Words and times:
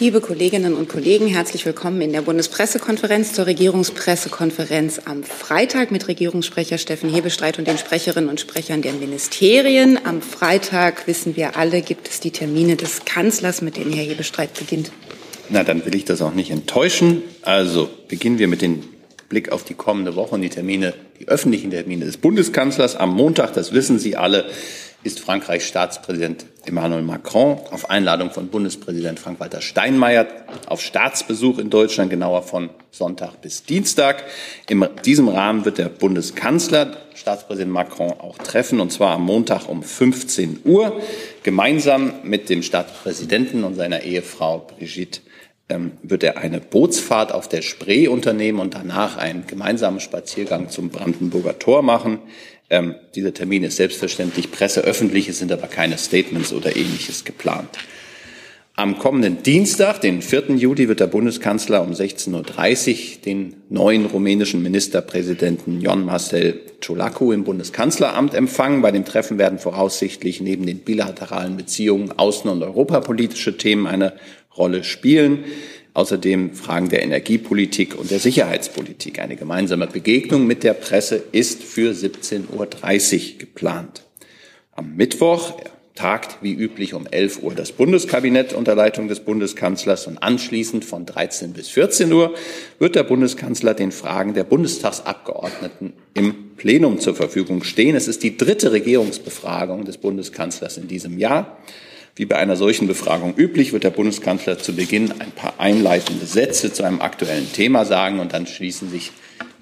Liebe 0.00 0.22
Kolleginnen 0.22 0.72
und 0.72 0.88
Kollegen, 0.88 1.26
herzlich 1.26 1.66
willkommen 1.66 2.00
in 2.00 2.10
der 2.10 2.22
Bundespressekonferenz 2.22 3.34
zur 3.34 3.44
Regierungspressekonferenz 3.44 5.02
am 5.04 5.22
Freitag 5.22 5.90
mit 5.90 6.08
Regierungssprecher 6.08 6.78
Steffen 6.78 7.12
Hebestreit 7.12 7.58
und 7.58 7.68
den 7.68 7.76
Sprecherinnen 7.76 8.30
und 8.30 8.40
Sprechern 8.40 8.80
der 8.80 8.94
Ministerien. 8.94 9.98
Am 10.02 10.22
Freitag, 10.22 11.06
wissen 11.06 11.36
wir 11.36 11.58
alle, 11.58 11.82
gibt 11.82 12.08
es 12.08 12.18
die 12.18 12.30
Termine 12.30 12.76
des 12.76 13.04
Kanzlers, 13.04 13.60
mit 13.60 13.76
denen 13.76 13.92
Herr 13.92 14.04
Hebestreit 14.04 14.54
beginnt. 14.54 14.90
Na, 15.50 15.64
dann 15.64 15.84
will 15.84 15.94
ich 15.94 16.06
das 16.06 16.22
auch 16.22 16.32
nicht 16.32 16.50
enttäuschen. 16.50 17.22
Also 17.42 17.90
beginnen 18.08 18.38
wir 18.38 18.48
mit 18.48 18.62
dem 18.62 18.82
Blick 19.28 19.52
auf 19.52 19.64
die 19.64 19.74
kommende 19.74 20.16
Woche 20.16 20.34
und 20.34 20.40
die 20.40 20.48
Termine, 20.48 20.94
die 21.20 21.28
öffentlichen 21.28 21.72
Termine 21.72 22.06
des 22.06 22.16
Bundeskanzlers. 22.16 22.96
Am 22.96 23.14
Montag, 23.14 23.52
das 23.52 23.74
wissen 23.74 23.98
Sie 23.98 24.16
alle, 24.16 24.46
ist 25.02 25.20
Frankreichs 25.20 25.66
Staatspräsident 25.66 26.44
Emmanuel 26.66 27.02
Macron 27.02 27.58
auf 27.70 27.88
Einladung 27.88 28.30
von 28.30 28.48
Bundespräsident 28.48 29.18
Frank-Walter 29.18 29.62
Steinmeier 29.62 30.26
auf 30.66 30.82
Staatsbesuch 30.82 31.58
in 31.58 31.70
Deutschland, 31.70 32.10
genauer 32.10 32.42
von 32.42 32.70
Sonntag 32.90 33.40
bis 33.40 33.64
Dienstag. 33.64 34.24
In 34.68 34.86
diesem 35.04 35.28
Rahmen 35.28 35.64
wird 35.64 35.78
der 35.78 35.88
Bundeskanzler 35.88 36.98
Staatspräsident 37.14 37.72
Macron 37.72 38.12
auch 38.12 38.36
treffen, 38.38 38.80
und 38.80 38.92
zwar 38.92 39.14
am 39.14 39.24
Montag 39.24 39.68
um 39.68 39.82
15 39.82 40.60
Uhr, 40.64 41.00
gemeinsam 41.42 42.20
mit 42.22 42.50
dem 42.50 42.62
Staatspräsidenten 42.62 43.64
und 43.64 43.76
seiner 43.76 44.02
Ehefrau 44.02 44.58
Brigitte 44.58 45.20
ähm, 45.70 45.92
wird 46.02 46.24
er 46.24 46.36
eine 46.36 46.60
Bootsfahrt 46.60 47.32
auf 47.32 47.48
der 47.48 47.62
Spree 47.62 48.08
unternehmen 48.08 48.60
und 48.60 48.74
danach 48.74 49.16
einen 49.16 49.46
gemeinsamen 49.46 50.00
Spaziergang 50.00 50.68
zum 50.68 50.90
Brandenburger 50.90 51.58
Tor 51.58 51.82
machen. 51.82 52.18
Ähm, 52.70 52.94
dieser 53.14 53.34
Termin 53.34 53.64
ist 53.64 53.76
selbstverständlich 53.76 54.52
presseöffentlich, 54.52 55.28
es 55.28 55.40
sind 55.40 55.50
aber 55.50 55.66
keine 55.66 55.98
Statements 55.98 56.52
oder 56.52 56.76
ähnliches 56.76 57.24
geplant. 57.24 57.68
Am 58.76 58.98
kommenden 58.98 59.42
Dienstag, 59.42 60.00
den 60.00 60.22
4. 60.22 60.54
Juli, 60.56 60.88
wird 60.88 61.00
der 61.00 61.08
Bundeskanzler 61.08 61.82
um 61.82 61.90
16.30 61.90 62.36
Uhr 62.36 63.22
den 63.26 63.56
neuen 63.68 64.06
rumänischen 64.06 64.62
Ministerpräsidenten 64.62 65.82
Jon 65.82 66.06
Marcel 66.06 66.60
Ciolacu 66.80 67.32
im 67.32 67.44
Bundeskanzleramt 67.44 68.32
empfangen. 68.32 68.80
Bei 68.80 68.90
dem 68.90 69.04
Treffen 69.04 69.36
werden 69.36 69.58
voraussichtlich 69.58 70.40
neben 70.40 70.64
den 70.64 70.78
bilateralen 70.78 71.58
Beziehungen 71.58 72.12
außen- 72.12 72.48
und 72.48 72.62
europapolitische 72.62 73.58
Themen 73.58 73.86
eine 73.86 74.14
Rolle 74.56 74.82
spielen. 74.82 75.44
Außerdem 75.92 76.54
Fragen 76.54 76.88
der 76.88 77.02
Energiepolitik 77.02 77.98
und 77.98 78.10
der 78.10 78.20
Sicherheitspolitik. 78.20 79.18
Eine 79.18 79.36
gemeinsame 79.36 79.86
Begegnung 79.86 80.46
mit 80.46 80.62
der 80.62 80.74
Presse 80.74 81.22
ist 81.32 81.62
für 81.62 81.92
17.30 81.92 83.32
Uhr 83.32 83.38
geplant. 83.38 84.04
Am 84.72 84.94
Mittwoch 84.96 85.54
tagt 86.00 86.38
wie 86.40 86.54
üblich 86.54 86.94
um 86.94 87.06
11 87.06 87.42
Uhr 87.42 87.54
das 87.54 87.72
Bundeskabinett 87.72 88.54
unter 88.54 88.74
Leitung 88.74 89.08
des 89.08 89.20
Bundeskanzlers 89.20 90.06
und 90.06 90.16
anschließend 90.16 90.84
von 90.84 91.04
13 91.04 91.52
bis 91.52 91.68
14 91.68 92.10
Uhr 92.12 92.34
wird 92.78 92.94
der 92.94 93.02
Bundeskanzler 93.02 93.74
den 93.74 93.92
Fragen 93.92 94.32
der 94.32 94.44
Bundestagsabgeordneten 94.44 95.92
im 96.14 96.56
Plenum 96.56 97.00
zur 97.00 97.14
Verfügung 97.14 97.64
stehen. 97.64 97.96
Es 97.96 98.08
ist 98.08 98.22
die 98.22 98.38
dritte 98.38 98.72
Regierungsbefragung 98.72 99.84
des 99.84 99.98
Bundeskanzlers 99.98 100.78
in 100.78 100.88
diesem 100.88 101.18
Jahr. 101.18 101.58
Wie 102.16 102.26
bei 102.26 102.36
einer 102.36 102.56
solchen 102.56 102.86
Befragung 102.86 103.34
üblich, 103.36 103.72
wird 103.72 103.84
der 103.84 103.90
Bundeskanzler 103.90 104.58
zu 104.58 104.74
Beginn 104.74 105.12
ein 105.20 105.30
paar 105.30 105.54
einleitende 105.58 106.26
Sätze 106.26 106.72
zu 106.72 106.82
einem 106.82 107.00
aktuellen 107.00 107.52
Thema 107.52 107.84
sagen 107.84 108.20
und 108.20 108.32
dann 108.32 108.46
schließen 108.46 108.90
sich 108.90 109.12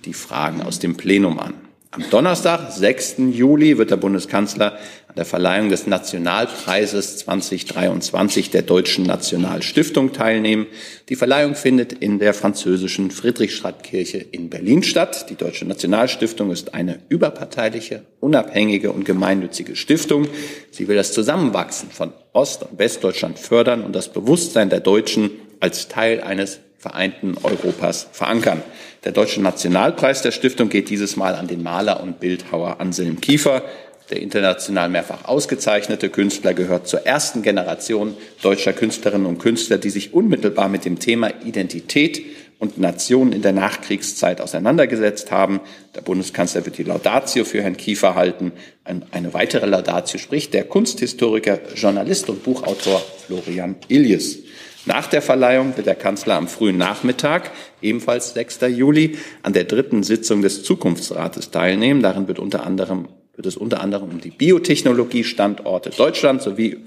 die 0.05 0.15
Fragen 0.15 0.63
aus 0.63 0.79
dem 0.79 0.97
Plenum 0.97 1.39
an. 1.39 1.55
Am 1.91 2.05
Donnerstag, 2.11 2.73
6. 2.73 3.17
Juli, 3.33 3.79
wird 3.79 3.91
der 3.91 3.97
Bundeskanzler 3.97 4.79
an 5.09 5.15
der 5.17 5.25
Verleihung 5.25 5.71
des 5.71 5.87
Nationalpreises 5.87 7.17
2023 7.19 8.51
der 8.51 8.61
Deutschen 8.61 9.07
Nationalstiftung 9.07 10.13
teilnehmen. 10.13 10.67
Die 11.09 11.17
Verleihung 11.17 11.55
findet 11.55 11.95
in 11.95 12.19
der 12.19 12.35
französischen 12.35 13.11
Friedrichstadtkirche 13.11 14.19
in 14.19 14.51
Berlin 14.51 14.83
statt. 14.83 15.31
Die 15.31 15.35
Deutsche 15.35 15.65
Nationalstiftung 15.65 16.51
ist 16.51 16.75
eine 16.75 16.99
überparteiliche, 17.09 18.03
unabhängige 18.21 18.93
und 18.93 19.07
gemeinnützige 19.07 19.77
Stiftung. 19.77 20.29
Sie 20.71 20.89
will 20.89 20.97
das 20.97 21.13
Zusammenwachsen 21.13 21.91
von 21.91 22.13
Ost- 22.35 22.65
und 22.65 22.79
Westdeutschland 22.79 23.39
fördern 23.39 23.85
und 23.85 23.97
das 23.97 24.13
Bewusstsein 24.13 24.69
der 24.69 24.81
Deutschen 24.81 25.31
als 25.59 25.89
Teil 25.89 26.21
eines 26.21 26.61
vereinten 26.79 27.35
Europas 27.43 28.09
verankern. 28.13 28.63
Der 29.05 29.13
Deutsche 29.13 29.41
Nationalpreis 29.41 30.23
der 30.23 30.31
Stiftung 30.31 30.69
geht 30.69 30.91
dieses 30.91 31.17
Mal 31.17 31.35
an 31.35 31.49
den 31.49 31.63
Maler 31.63 32.03
und 32.03 32.21
Bildhauer 32.21 32.81
Anselm 32.81 33.21
Kiefer. 33.21 33.63
Der 34.11 34.23
international 34.23 34.89
mehrfach 34.89 35.27
ausgezeichnete 35.27 36.09
Künstler 36.09 36.55
gehört 36.55 36.89
zur 36.89 37.07
ersten 37.07 37.43
Generation 37.43 38.17
deutscher 38.41 38.73
Künstlerinnen 38.73 39.27
und 39.27 39.39
Künstler, 39.39 39.77
die 39.77 39.91
sich 39.91 40.15
unmittelbar 40.15 40.69
mit 40.69 40.87
dem 40.87 40.99
Thema 40.99 41.31
Identität 41.45 42.23
und 42.59 42.79
Nation 42.79 43.33
in 43.33 43.43
der 43.43 43.53
Nachkriegszeit 43.53 44.41
auseinandergesetzt 44.41 45.31
haben. 45.31 45.61
Der 45.95 46.01
Bundeskanzler 46.01 46.65
wird 46.65 46.79
die 46.79 46.85
Laudatio 46.85 47.45
für 47.45 47.63
Herrn 47.63 47.77
Kiefer 47.77 48.15
halten. 48.15 48.53
Eine 48.85 49.35
weitere 49.35 49.67
Laudatio 49.67 50.19
spricht 50.19 50.55
der 50.55 50.65
Kunsthistoriker, 50.65 51.61
Journalist 51.75 52.31
und 52.31 52.43
Buchautor 52.43 53.03
Florian 53.27 53.77
Illies. 53.89 54.39
Nach 54.87 55.07
der 55.07 55.21
Verleihung 55.21 55.77
wird 55.77 55.87
der 55.87 55.95
Kanzler 55.95 56.37
am 56.37 56.49
frühen 56.49 56.79
Nachmittag, 56.79 57.51
ebenfalls 57.83 58.33
6. 58.33 58.61
Juli, 58.71 59.19
an 59.43 59.53
der 59.53 59.65
dritten 59.65 60.03
Sitzung 60.03 60.41
des 60.41 60.63
Zukunftsrates 60.63 61.51
teilnehmen. 61.51 62.01
Darin 62.01 62.27
wird, 62.27 62.39
unter 62.39 62.65
anderem, 62.65 63.09
wird 63.39 63.47
es 63.47 63.57
unter 63.57 63.81
anderem 63.81 64.11
um 64.11 64.21
die 64.21 64.31
Biotechnologiestandorte 64.31 65.91
Deutschlands 65.91 66.43
sowie 66.43 66.79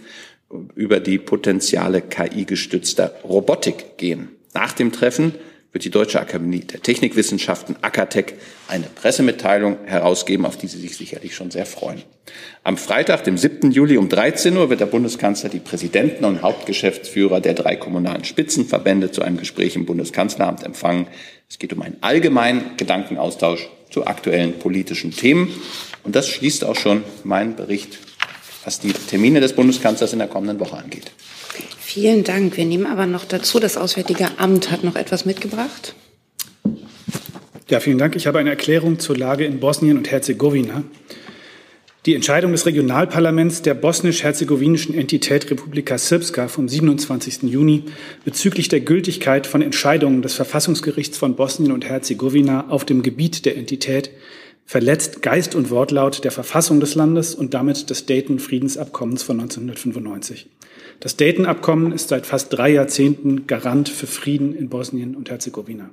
über 0.76 1.00
die 1.00 1.18
Potenziale 1.18 2.02
KI-gestützter 2.02 3.16
Robotik 3.24 3.98
gehen. 3.98 4.28
Nach 4.54 4.74
dem 4.74 4.92
Treffen 4.92 5.34
wird 5.72 5.86
die 5.86 5.90
Deutsche 5.90 6.20
Akademie 6.20 6.60
der 6.60 6.82
Technikwissenschaften, 6.82 7.78
AKTEC, 7.82 8.34
eine 8.68 8.88
Pressemitteilung 8.88 9.78
herausgeben, 9.86 10.46
auf 10.46 10.58
die 10.58 10.68
Sie 10.68 10.78
sich 10.78 10.98
sicherlich 10.98 11.34
schon 11.36 11.52
sehr 11.52 11.66
freuen. 11.66 12.02
Am 12.66 12.76
Freitag, 12.76 13.24
dem 13.24 13.38
7. 13.38 13.72
Juli 13.72 13.96
um 13.96 14.10
13 14.10 14.58
Uhr 14.58 14.70
wird 14.70 14.82
der 14.82 14.88
Bundeskanzler 14.88 15.50
die 15.50 15.60
Präsidenten 15.60 16.26
und 16.26 16.42
Hauptgeschäftsführer 16.42 17.40
der 17.40 17.54
drei 17.54 17.78
kommunalen 17.78 18.26
Spitzenverbände 18.26 19.12
zu 19.12 19.22
einem 19.22 19.38
Gespräch 19.38 19.78
im 19.78 19.86
Bundeskanzleramt 19.86 20.64
empfangen. 20.64 21.08
Es 21.50 21.60
geht 21.60 21.72
um 21.72 21.82
einen 21.82 21.96
allgemeinen 22.02 22.76
Gedankenaustausch 22.76 23.70
zu 23.90 24.06
aktuellen 24.06 24.60
politischen 24.60 25.12
Themen. 25.12 25.50
Und 26.04 26.16
das 26.16 26.28
schließt 26.28 26.64
auch 26.64 26.76
schon 26.76 27.04
meinen 27.24 27.56
Bericht, 27.56 28.00
was 28.64 28.80
die 28.80 28.94
Termine 28.94 29.40
des 29.40 29.54
Bundeskanzlers 29.54 30.14
in 30.14 30.20
der 30.20 30.28
kommenden 30.28 30.60
Woche 30.60 30.78
angeht. 30.78 31.12
Vielen 31.80 32.24
Dank. 32.24 32.58
Wir 32.58 32.66
nehmen 32.66 32.86
aber 32.86 33.06
noch 33.06 33.26
dazu, 33.26 33.60
das 33.60 33.78
Auswärtige 33.78 34.30
Amt 34.38 34.72
hat 34.72 34.84
noch 34.84 34.96
etwas 34.96 35.26
mitgebracht. 35.26 35.94
Ja, 37.70 37.80
vielen 37.80 37.98
Dank. 37.98 38.16
Ich 38.16 38.28
habe 38.28 38.40
eine 38.40 38.50
Erklärung 38.50 39.00
zur 39.00 39.18
Lage 39.18 39.46
in 39.46 39.60
Bosnien 39.60 39.98
und 39.98 40.10
Herzegowina. 40.10 40.84
Die 42.08 42.16
Entscheidung 42.16 42.52
des 42.52 42.66
Regionalparlaments 42.66 43.62
der 43.62 43.76
bosnisch-herzegowinischen 43.76 44.96
Entität 44.96 45.52
Republika 45.52 46.00
Srpska 46.00 46.48
vom 46.48 46.68
27. 46.68 47.44
Juni 47.44 47.84
bezüglich 48.26 48.70
der 48.70 48.80
Gültigkeit 48.80 49.46
von 49.46 49.62
Entscheidungen 49.62 50.24
des 50.24 50.34
Verfassungsgerichts 50.34 51.18
von 51.18 51.36
Bosnien 51.36 51.72
und 51.72 51.86
Herzegowina 51.86 52.70
auf 52.70 52.86
dem 52.86 53.04
Gebiet 53.04 53.46
der 53.46 53.56
Entität 53.56 54.10
verletzt 54.66 55.22
Geist 55.22 55.56
und 55.56 55.70
Wortlaut 55.70 56.24
der 56.24 56.32
Verfassung 56.32 56.80
des 56.80 56.96
Landes 56.96 57.36
und 57.36 57.54
damit 57.54 57.90
des 57.90 58.06
Dayton-Friedensabkommens 58.06 59.24
von 59.24 59.40
1995. 59.40 60.50
Das 61.00 61.18
Dayton-Abkommen 61.18 61.92
ist 61.92 62.10
seit 62.10 62.26
fast 62.26 62.54
drei 62.54 62.70
Jahrzehnten 62.70 63.48
Garant 63.48 63.90
für 63.90 64.08
Frieden 64.08 64.56
in 64.56 64.70
Bosnien 64.70 65.16
und 65.16 65.30
Herzegowina. 65.30 65.90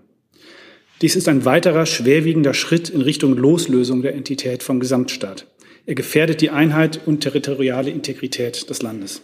Dies 1.01 1.17
ist 1.17 1.29
ein 1.29 1.45
weiterer 1.45 1.87
schwerwiegender 1.87 2.55
Schritt 2.55 2.91
in 2.91 3.03
Richtung 3.03 3.37
Loslösung 3.37 4.03
der 4.03 4.15
Entität 4.15 4.63
vom 4.63 4.81
Gesamtstaat. 4.81 5.47
Er 5.87 5.95
gefährdet 5.95 6.41
die 6.41 6.51
Einheit 6.51 7.01
und 7.07 7.21
territoriale 7.21 7.91
Integrität 7.91 8.69
des 8.69 8.83
Landes. 8.83 9.23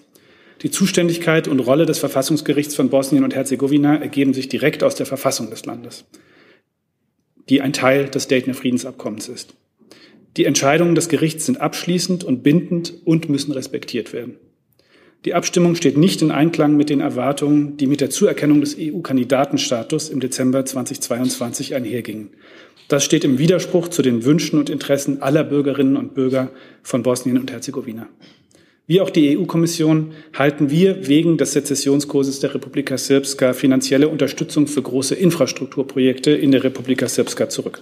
Die 0.63 0.71
Zuständigkeit 0.71 1.49
und 1.49 1.61
Rolle 1.61 1.85
des 1.85 1.99
Verfassungsgerichts 1.99 2.75
von 2.75 2.89
Bosnien 2.89 3.25
und 3.25 3.35
Herzegowina 3.35 3.97
ergeben 3.97 4.33
sich 4.33 4.49
direkt 4.49 4.83
aus 4.83 4.95
der 4.95 5.05
Verfassung 5.05 5.51
des 5.51 5.67
Landes, 5.67 6.05
die 7.49 7.61
ein 7.61 7.73
Teil 7.73 8.09
des 8.09 8.29
Daytoner 8.29 8.55
Friedensabkommens 8.55 9.29
ist. 9.29 9.55
Die 10.37 10.45
Entscheidungen 10.45 10.95
des 10.95 11.09
Gerichts 11.09 11.47
sind 11.47 11.61
abschließend 11.61 12.25
und 12.25 12.43
bindend 12.43 12.95
und 13.05 13.29
müssen 13.29 13.53
respektiert 13.53 14.13
werden. 14.13 14.37
Die 15.25 15.33
Abstimmung 15.33 15.75
steht 15.75 15.97
nicht 15.97 16.21
in 16.21 16.31
Einklang 16.31 16.77
mit 16.77 16.91
den 16.91 17.01
Erwartungen, 17.01 17.79
die 17.79 17.87
mit 17.87 18.03
der 18.03 18.11
Zuerkennung 18.11 18.61
des 18.61 18.77
EU-Kandidatenstatus 18.79 20.11
im 20.11 20.21
Dezember 20.21 20.67
2022 20.67 21.75
einhergingen. 21.75 22.31
Das 22.89 23.05
steht 23.05 23.25
im 23.25 23.39
Widerspruch 23.39 23.89
zu 23.89 24.03
den 24.03 24.25
Wünschen 24.25 24.59
und 24.59 24.69
Interessen 24.69 25.23
aller 25.23 25.45
Bürgerinnen 25.45 25.97
und 25.97 26.15
Bürger 26.15 26.51
von 26.83 27.03
Bosnien 27.03 27.39
und 27.39 27.51
Herzegowina. 27.51 28.07
Wie 28.87 29.01
auch 29.01 29.09
die 29.09 29.39
EU-Kommission 29.39 30.13
halten 30.35 30.69
wir 30.69 31.07
wegen 31.09 31.39
des 31.39 31.53
Sezessionskurses 31.53 32.41
der 32.41 32.55
Republika 32.55 32.99
Srpska 32.99 33.55
finanzielle 33.55 34.09
Unterstützung 34.09 34.67
für 34.67 34.83
große 34.83 35.15
Infrastrukturprojekte 35.15 36.33
in 36.33 36.53
der 36.53 36.65
Republika 36.65 37.09
Srpska 37.09 37.49
zurück. 37.49 37.81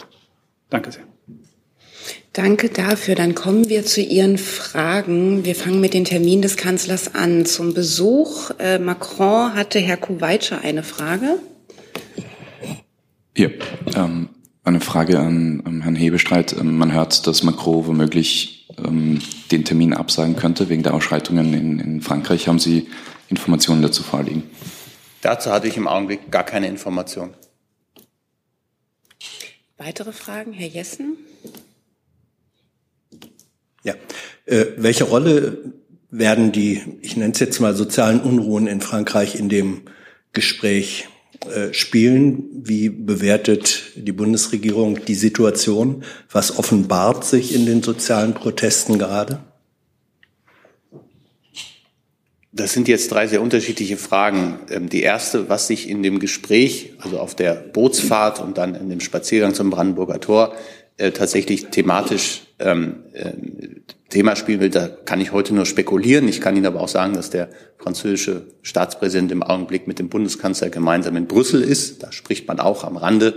Danke 0.71 0.93
sehr. 0.93 1.03
Danke 2.33 2.69
dafür. 2.69 3.17
Dann 3.17 3.35
kommen 3.35 3.69
wir 3.69 3.85
zu 3.85 4.01
Ihren 4.01 4.39
Fragen. 4.39 5.45
Wir 5.45 5.55
fangen 5.55 5.81
mit 5.81 5.93
dem 5.93 6.05
Termin 6.05 6.41
des 6.41 6.57
Kanzlers 6.57 7.15
an. 7.15 7.45
Zum 7.47 7.75
Besuch 7.75 8.53
äh, 8.59 8.79
Macron 8.79 9.55
hatte 9.55 9.81
Herr 9.81 9.97
Kuwaitscher 9.99 10.63
eine 10.63 10.83
Frage. 10.85 11.39
Hier, 13.37 13.53
ähm, 13.95 14.29
eine 14.65 14.81
Frage 14.81 15.19
an, 15.19 15.63
an 15.65 15.83
Herrn 15.83 15.97
Hebestreit. 15.97 16.57
Ähm, 16.59 16.79
man 16.79 16.93
hört, 16.93 17.27
dass 17.27 17.43
Macron 17.43 17.87
womöglich 17.87 18.62
den 18.77 19.65
Termin 19.65 19.95
absagen 19.95 20.37
könnte 20.37 20.69
wegen 20.69 20.83
der 20.83 20.95
Ausschreitungen 20.95 21.53
in, 21.55 21.79
in 21.79 22.01
Frankreich. 22.03 22.49
Haben 22.49 22.59
Sie 22.59 22.89
Informationen 23.29 23.83
dazu 23.83 24.03
vorliegen? 24.03 24.45
Dazu 25.21 25.51
hatte 25.51 25.69
ich 25.69 25.77
im 25.77 25.87
Augenblick 25.87 26.31
gar 26.31 26.45
keine 26.45 26.69
Informationen. 26.69 27.35
Weitere 29.79 30.13
Fragen, 30.13 30.53
Herr 30.53 30.69
Jessen? 30.69 31.17
Ja. 33.85 33.95
Äh, 34.47 34.67
welche 34.77 35.05
Rolle 35.05 35.73
werden 36.11 36.53
die, 36.53 36.99
ich 37.01 37.17
nenne 37.17 37.33
es 37.33 37.41
jetzt 37.41 37.61
mal 37.61 37.75
sozialen 37.75 38.21
Unruhen 38.21 38.67
in 38.67 38.81
Frankreich 38.81 39.35
in 39.35 39.49
dem 39.49 39.83
Gespräch 40.33 41.09
spielen? 41.73 42.44
Wie 42.53 42.89
bewertet 42.89 43.83
die 43.97 44.12
Bundesregierung 44.12 45.05
die 45.05 45.15
Situation? 45.15 46.05
Was 46.31 46.59
offenbart 46.59 47.25
sich 47.25 47.55
in 47.55 47.67
den 47.67 47.83
sozialen 47.83 48.35
Protesten 48.35 48.99
gerade? 48.99 49.41
Das 52.55 52.75
sind 52.75 52.87
jetzt 52.87 53.11
drei 53.11 53.27
sehr 53.27 53.41
unterschiedliche 53.41 53.97
Fragen. 53.97 54.59
Ähm, 54.71 54.91
die 54.91 55.03
erste, 55.03 55.49
was 55.49 55.67
sich 55.67 55.89
in 55.89 56.03
dem 56.03 56.19
Gespräch, 56.19 56.93
also 56.99 57.19
auf 57.19 57.35
der 57.35 57.55
Bootsfahrt 57.55 58.41
und 58.41 58.59
dann 58.59 58.75
in 58.75 58.91
dem 58.91 59.00
Spaziergang 59.00 59.55
zum 59.55 59.71
Brandenburger 59.71 60.21
Tor 60.21 60.55
äh, 60.99 61.12
tatsächlich 61.12 61.69
thematisch 61.69 62.43
ähm, 62.62 63.05
äh, 63.12 63.32
Thema 64.09 64.37
spielen 64.37 64.61
will, 64.61 64.69
da 64.69 64.88
kann 64.88 65.20
ich 65.20 65.32
heute 65.32 65.55
nur 65.55 65.64
spekulieren. 65.64 66.29
Ich 66.29 66.41
kann 66.41 66.55
Ihnen 66.55 66.67
aber 66.67 66.81
auch 66.81 66.88
sagen, 66.88 67.14
dass 67.14 67.31
der 67.31 67.49
französische 67.79 68.43
Staatspräsident 68.61 69.32
im 69.32 69.43
Augenblick 69.43 69.87
mit 69.87 69.99
dem 69.99 70.09
Bundeskanzler 70.09 70.69
gemeinsam 70.69 71.17
in 71.17 71.26
Brüssel 71.26 71.62
ist. 71.62 72.03
Da 72.03 72.12
spricht 72.12 72.47
man 72.47 72.61
auch 72.61 72.85
am 72.85 72.97
Rande, 72.97 73.37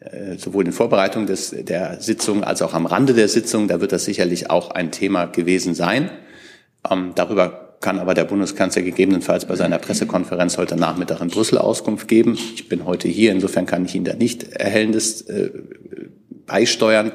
äh, 0.00 0.36
sowohl 0.38 0.64
in 0.64 0.72
Vorbereitung 0.72 1.26
des, 1.26 1.50
der 1.50 2.00
Sitzung 2.00 2.44
als 2.44 2.62
auch 2.62 2.72
am 2.72 2.86
Rande 2.86 3.12
der 3.12 3.28
Sitzung. 3.28 3.68
Da 3.68 3.80
wird 3.80 3.92
das 3.92 4.06
sicherlich 4.06 4.50
auch 4.50 4.70
ein 4.70 4.90
Thema 4.90 5.26
gewesen 5.26 5.74
sein. 5.74 6.10
Ähm, 6.90 7.12
darüber 7.14 7.76
kann 7.80 7.98
aber 7.98 8.14
der 8.14 8.24
Bundeskanzler 8.24 8.82
gegebenenfalls 8.82 9.44
bei 9.44 9.54
seiner 9.54 9.78
Pressekonferenz 9.78 10.56
heute 10.56 10.76
Nachmittag 10.76 11.20
in 11.20 11.28
Brüssel 11.28 11.58
Auskunft 11.58 12.08
geben. 12.08 12.38
Ich 12.54 12.68
bin 12.70 12.86
heute 12.86 13.06
hier, 13.06 13.32
insofern 13.32 13.66
kann 13.66 13.84
ich 13.84 13.94
Ihnen 13.94 14.06
da 14.06 14.14
nicht 14.14 14.44
erhellendes 14.52 15.22
äh, 15.22 15.50
beisteuern. 16.46 17.12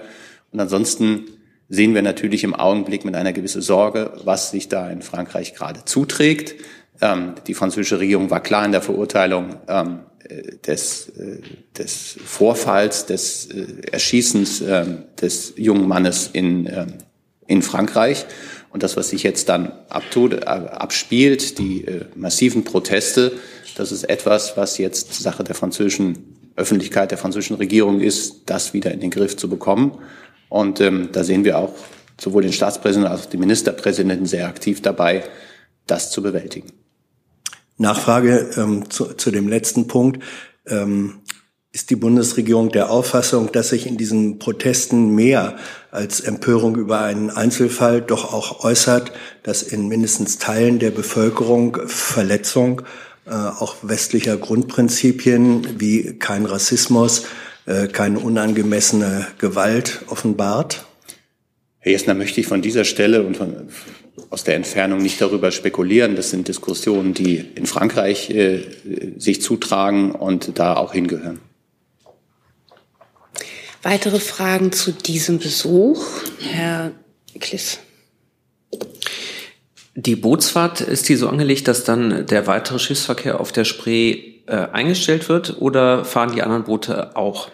Und 0.52 0.60
ansonsten 0.60 1.26
sehen 1.72 1.96
wir 1.96 2.02
natürlich 2.02 2.44
im 2.44 2.54
Augenblick 2.54 3.06
mit 3.06 3.16
einer 3.16 3.32
gewissen 3.32 3.62
Sorge, 3.62 4.12
was 4.26 4.52
sich 4.52 4.68
da 4.68 4.92
in 4.92 5.02
Frankreich 5.02 5.56
gerade 5.56 5.86
zuträgt. 5.86 6.54
Ähm, 7.02 7.36
die 7.48 7.54
französische 7.54 8.00
Regierung 8.00 8.30
war 8.30 8.44
klar 8.44 8.66
in 8.66 8.74
der 8.74 8.82
Verurteilung 8.82 9.56
ähm, 9.70 10.00
des, 10.68 11.10
äh, 11.18 11.40
des 11.78 12.18
Vorfalls, 12.26 13.06
des 13.06 13.48
äh, 13.48 13.66
Erschießens 13.90 14.62
äh, 14.62 14.86
des 15.20 15.54
jungen 15.56 15.88
Mannes 15.88 16.30
in, 16.34 16.68
äh, 16.68 16.88
in 17.48 17.62
Frankreich. 17.62 18.26
Und 18.70 18.84
das, 18.84 18.98
was 18.98 19.10
sich 19.10 19.24
jetzt 19.24 19.48
dann 19.48 19.72
abtut, 19.88 20.34
äh, 20.34 20.46
abspielt, 20.46 21.58
die 21.58 21.86
äh, 21.86 22.06
massiven 22.16 22.66
Proteste, 22.66 23.32
das 23.76 23.94
ist 23.94 24.04
etwas, 24.10 24.58
was 24.58 24.78
jetzt 24.78 25.14
Sache 25.14 25.46
der 25.46 25.56
französischen 25.56 26.38
Öffentlichkeit 26.58 27.12
der 27.12 27.18
französischen 27.18 27.56
Regierung 27.56 28.02
ist, 28.02 28.44
das 28.46 28.74
wieder 28.74 28.92
in 28.92 29.00
den 29.00 29.10
Griff 29.10 29.38
zu 29.38 29.50
bekommen. 29.50 29.98
Und 30.52 30.82
ähm, 30.82 31.10
da 31.14 31.24
sehen 31.24 31.46
wir 31.46 31.58
auch 31.58 31.74
sowohl 32.20 32.42
den 32.42 32.52
Staatspräsidenten 32.52 33.10
als 33.10 33.22
auch 33.22 33.30
den 33.30 33.40
Ministerpräsidenten 33.40 34.26
sehr 34.26 34.48
aktiv 34.48 34.82
dabei, 34.82 35.24
das 35.88 36.12
zu 36.12 36.22
bewältigen. 36.22 36.74
Nachfrage 37.78 38.50
ähm, 38.58 38.90
zu, 38.90 39.14
zu 39.14 39.32
dem 39.32 39.48
letzten 39.48 39.88
Punkt. 39.88 40.22
Ähm, 40.68 41.22
ist 41.72 41.90
die 41.90 41.96
Bundesregierung 41.96 42.70
der 42.70 42.92
Auffassung, 42.92 43.50
dass 43.54 43.70
sich 43.70 43.88
in 43.88 43.96
diesen 43.96 44.40
Protesten 44.40 45.16
mehr 45.16 45.56
als 45.90 46.20
Empörung 46.20 46.76
über 46.76 47.00
einen 47.00 47.30
Einzelfall 47.30 48.02
doch 48.02 48.34
auch 48.34 48.66
äußert, 48.66 49.14
dass 49.44 49.64
in 49.64 49.88
mindestens 49.88 50.38
Teilen 50.38 50.80
der 50.80 50.92
Bevölkerung 50.92 51.78
Verletzung 51.86 52.82
äh, 53.26 53.32
auch 53.32 53.78
westlicher 53.84 54.36
Grundprinzipien 54.36 55.80
wie 55.80 56.20
kein 56.20 56.46
Rassismus, 56.46 57.24
äh, 57.66 57.88
keine 57.88 58.20
unangemessene 58.20 59.28
Gewalt 59.38 60.02
offenbart? 60.08 60.86
Herr 61.80 61.92
Jessner, 61.92 62.14
möchte 62.14 62.40
ich 62.40 62.48
von 62.48 62.62
dieser 62.62 62.86
Stelle 62.86 63.24
und 63.24 63.38
von, 63.38 63.70
aus 64.30 64.44
der 64.44 64.56
Entfernung 64.56 65.02
nicht 65.02 65.20
darüber 65.20 65.52
spekulieren. 65.52 66.16
Das 66.16 66.30
sind 66.30 66.48
Diskussionen, 66.48 67.14
die 67.14 67.38
in 67.38 67.66
Frankreich 67.66 68.30
äh, 68.30 68.64
sich 69.18 69.42
zutragen 69.42 70.12
und 70.12 70.60
da 70.60 70.76
auch 70.76 70.94
hingehören. 70.94 71.40
Weitere 73.84 74.20
Fragen 74.20 74.72
zu 74.72 74.92
diesem 74.92 75.40
Besuch? 75.40 76.06
Herr 76.40 76.92
Kliss. 77.40 77.80
Die 79.96 80.16
Bootsfahrt, 80.16 80.82
ist 80.82 81.10
die 81.10 81.16
so 81.16 81.28
angelegt, 81.28 81.68
dass 81.68 81.84
dann 81.84 82.26
der 82.28 82.48
weitere 82.48 82.80
Schiffsverkehr 82.80 83.40
auf 83.40 83.52
der 83.52 83.66
Spree 83.66 84.41
äh, 84.52 84.68
eingestellt 84.74 85.30
wird 85.30 85.62
oder 85.62 86.04
fahren 86.04 86.34
die 86.36 86.42
anderen 86.42 86.66
Boote 86.66 87.16
auch? 87.16 87.50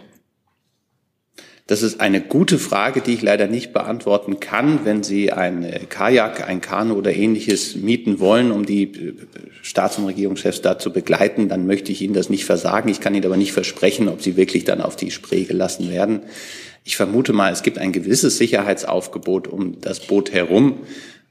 Das 1.67 1.83
ist 1.83 1.99
eine 1.99 2.21
gute 2.21 2.59
Frage, 2.59 3.01
die 3.01 3.13
ich 3.13 3.21
leider 3.21 3.47
nicht 3.47 3.73
beantworten 3.73 4.39
kann. 4.39 4.85
Wenn 4.85 5.03
Sie 5.03 5.31
ein 5.33 5.63
äh, 5.63 5.81
Kajak, 5.88 6.47
ein 6.47 6.61
Kanu 6.61 6.95
oder 6.95 7.13
ähnliches 7.13 7.75
mieten 7.75 8.19
wollen, 8.19 8.51
um 8.51 8.65
die 8.65 8.83
äh, 8.83 9.13
Staats- 9.61 9.97
und 9.99 10.05
Regierungschefs 10.05 10.61
da 10.61 10.79
zu 10.79 10.91
begleiten, 10.91 11.49
dann 11.49 11.67
möchte 11.67 11.91
ich 11.91 12.01
Ihnen 12.01 12.13
das 12.13 12.29
nicht 12.29 12.45
versagen. 12.45 12.89
Ich 12.89 13.01
kann 13.01 13.13
Ihnen 13.13 13.25
aber 13.25 13.38
nicht 13.38 13.51
versprechen, 13.51 14.07
ob 14.07 14.23
Sie 14.23 14.38
wirklich 14.38 14.63
dann 14.63 14.81
auf 14.81 14.95
die 14.95 15.11
Spree 15.11 15.43
gelassen 15.43 15.91
werden. 15.91 16.21
Ich 16.83 16.95
vermute 16.95 17.33
mal, 17.33 17.51
es 17.51 17.63
gibt 17.63 17.77
ein 17.77 17.91
gewisses 17.91 18.38
Sicherheitsaufgebot 18.38 19.50
um 19.50 19.81
das 19.81 20.00
Boot 20.00 20.31
herum. 20.31 20.79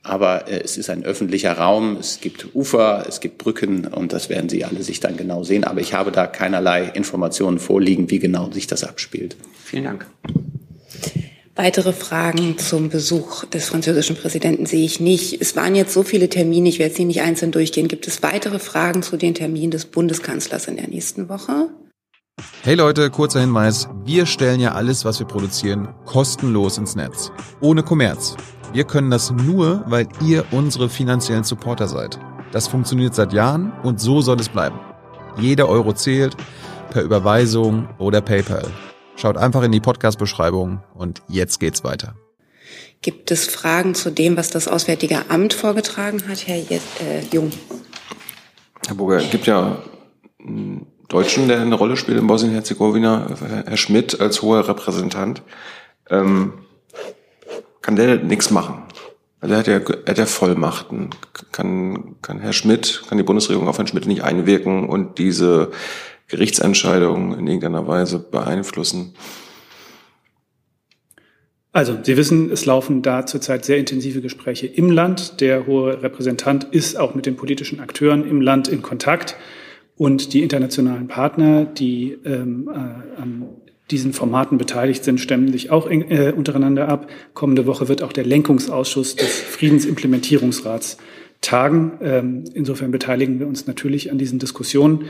Aber 0.06 0.48
äh, 0.48 0.60
es 0.62 0.76
ist 0.76 0.90
ein 0.90 1.04
öffentlicher 1.04 1.52
Raum, 1.52 1.96
es 1.98 2.20
gibt 2.20 2.54
Ufer, 2.54 3.04
es 3.08 3.20
gibt 3.20 3.38
Brücken 3.38 3.86
und 3.86 4.12
das 4.12 4.28
werden 4.28 4.48
Sie 4.48 4.64
alle 4.64 4.82
sich 4.82 5.00
dann 5.00 5.16
genau 5.16 5.42
sehen. 5.42 5.64
Aber 5.64 5.80
ich 5.80 5.94
habe 5.94 6.12
da 6.12 6.26
keinerlei 6.26 6.84
Informationen 6.84 7.58
vorliegen, 7.58 8.10
wie 8.10 8.18
genau 8.18 8.50
sich 8.50 8.66
das 8.66 8.84
abspielt. 8.84 9.36
Vielen 9.64 9.84
Dank. 9.84 10.06
Weitere 11.58 11.94
Fragen 11.94 12.58
zum 12.58 12.90
Besuch 12.90 13.46
des 13.46 13.64
französischen 13.64 14.14
Präsidenten 14.14 14.66
sehe 14.66 14.84
ich 14.84 15.00
nicht. 15.00 15.40
Es 15.40 15.56
waren 15.56 15.74
jetzt 15.74 15.94
so 15.94 16.02
viele 16.02 16.28
Termine, 16.28 16.68
ich 16.68 16.78
werde 16.78 16.94
sie 16.94 17.06
nicht 17.06 17.22
einzeln 17.22 17.50
durchgehen. 17.50 17.88
Gibt 17.88 18.06
es 18.06 18.22
weitere 18.22 18.58
Fragen 18.58 19.02
zu 19.02 19.16
den 19.16 19.32
Terminen 19.32 19.70
des 19.70 19.86
Bundeskanzlers 19.86 20.68
in 20.68 20.76
der 20.76 20.88
nächsten 20.88 21.30
Woche? 21.30 21.70
Hey 22.62 22.74
Leute, 22.74 23.10
kurzer 23.10 23.40
Hinweis. 23.40 23.88
Wir 24.04 24.26
stellen 24.26 24.60
ja 24.60 24.72
alles, 24.72 25.06
was 25.06 25.18
wir 25.18 25.26
produzieren, 25.26 25.88
kostenlos 26.04 26.76
ins 26.76 26.94
Netz. 26.94 27.32
Ohne 27.62 27.82
Kommerz. 27.82 28.36
Wir 28.72 28.84
können 28.84 29.10
das 29.10 29.30
nur, 29.30 29.84
weil 29.86 30.08
ihr 30.22 30.44
unsere 30.50 30.88
finanziellen 30.88 31.44
Supporter 31.44 31.88
seid. 31.88 32.18
Das 32.52 32.68
funktioniert 32.68 33.14
seit 33.14 33.32
Jahren 33.32 33.72
und 33.82 34.00
so 34.00 34.20
soll 34.20 34.40
es 34.40 34.48
bleiben. 34.48 34.78
Jeder 35.38 35.68
Euro 35.68 35.92
zählt, 35.92 36.36
per 36.90 37.02
Überweisung 37.02 37.88
oder 37.98 38.20
PayPal. 38.20 38.66
Schaut 39.16 39.36
einfach 39.36 39.62
in 39.62 39.72
die 39.72 39.80
Podcast-Beschreibung 39.80 40.82
und 40.94 41.22
jetzt 41.28 41.60
geht's 41.60 41.84
weiter. 41.84 42.14
Gibt 43.02 43.30
es 43.30 43.46
Fragen 43.46 43.94
zu 43.94 44.10
dem, 44.10 44.36
was 44.36 44.50
das 44.50 44.68
Auswärtige 44.68 45.30
Amt 45.30 45.54
vorgetragen 45.54 46.22
hat, 46.28 46.46
Herr 46.46 46.56
äh, 46.56 47.22
Jung? 47.32 47.50
Herr 48.86 48.94
Burger, 48.94 49.16
es 49.18 49.30
gibt 49.30 49.46
ja 49.46 49.82
einen 50.40 50.86
Deutschen, 51.08 51.48
der 51.48 51.60
eine 51.60 51.74
Rolle 51.74 51.96
spielt 51.96 52.18
in 52.18 52.26
Bosnien-Herzegowina, 52.26 53.28
Herr 53.66 53.76
Schmidt 53.76 54.20
als 54.20 54.42
hoher 54.42 54.66
Repräsentant. 54.68 55.42
Ähm, 56.10 56.54
kann 57.86 57.94
der 57.94 58.16
nichts 58.16 58.50
machen. 58.50 58.82
Also 59.40 59.54
er 59.54 59.58
hat 59.60 59.66
ja, 59.68 59.78
er 59.78 60.10
hat 60.10 60.18
ja 60.18 60.26
Vollmachten. 60.26 61.10
Kann, 61.52 62.16
kann 62.20 62.40
Herr 62.40 62.52
Schmidt, 62.52 63.04
kann 63.08 63.16
die 63.16 63.22
Bundesregierung 63.22 63.68
auf 63.68 63.78
Herrn 63.78 63.86
Schmidt 63.86 64.06
nicht 64.06 64.24
einwirken 64.24 64.88
und 64.88 65.18
diese 65.18 65.70
Gerichtsentscheidung 66.26 67.38
in 67.38 67.46
irgendeiner 67.46 67.86
Weise 67.86 68.18
beeinflussen? 68.18 69.14
Also, 71.70 71.96
Sie 72.02 72.16
wissen, 72.16 72.50
es 72.50 72.66
laufen 72.66 73.02
da 73.02 73.24
zurzeit 73.24 73.64
sehr 73.64 73.78
intensive 73.78 74.20
Gespräche 74.20 74.66
im 74.66 74.90
Land. 74.90 75.40
Der 75.40 75.68
hohe 75.68 76.02
Repräsentant 76.02 76.64
ist 76.64 76.98
auch 76.98 77.14
mit 77.14 77.24
den 77.24 77.36
politischen 77.36 77.78
Akteuren 77.78 78.28
im 78.28 78.40
Land 78.40 78.66
in 78.66 78.82
Kontakt. 78.82 79.36
Und 79.94 80.32
die 80.32 80.42
internationalen 80.42 81.06
Partner, 81.06 81.64
die 81.64 82.18
ähm, 82.24 82.68
äh, 82.68 83.22
diesen 83.90 84.12
Formaten 84.12 84.58
beteiligt 84.58 85.04
sind, 85.04 85.20
stemmen 85.20 85.52
sich 85.52 85.70
auch 85.70 85.88
äh, 85.90 86.32
untereinander 86.32 86.88
ab. 86.88 87.08
Kommende 87.34 87.66
Woche 87.66 87.88
wird 87.88 88.02
auch 88.02 88.12
der 88.12 88.24
Lenkungsausschuss 88.24 89.16
des 89.16 89.40
Friedensimplementierungsrats 89.40 90.98
tagen. 91.40 91.98
Ähm, 92.00 92.44
insofern 92.54 92.90
beteiligen 92.90 93.38
wir 93.38 93.46
uns 93.46 93.66
natürlich 93.66 94.10
an 94.10 94.18
diesen 94.18 94.38
Diskussionen. 94.38 95.04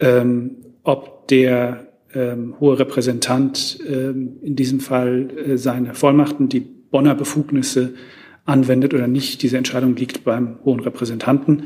Ähm, 0.00 0.56
ob 0.82 1.28
der 1.28 1.86
ähm, 2.14 2.54
hohe 2.58 2.78
Repräsentant 2.78 3.78
ähm, 3.86 4.38
in 4.42 4.56
diesem 4.56 4.80
Fall 4.80 5.28
äh, 5.36 5.58
seine 5.58 5.94
Vollmachten, 5.94 6.48
die 6.48 6.60
Bonner 6.60 7.14
Befugnisse 7.14 7.94
anwendet 8.44 8.94
oder 8.94 9.06
nicht. 9.06 9.42
Diese 9.42 9.58
Entscheidung 9.58 9.94
liegt 9.94 10.24
beim 10.24 10.58
hohen 10.64 10.80
Repräsentanten. 10.80 11.64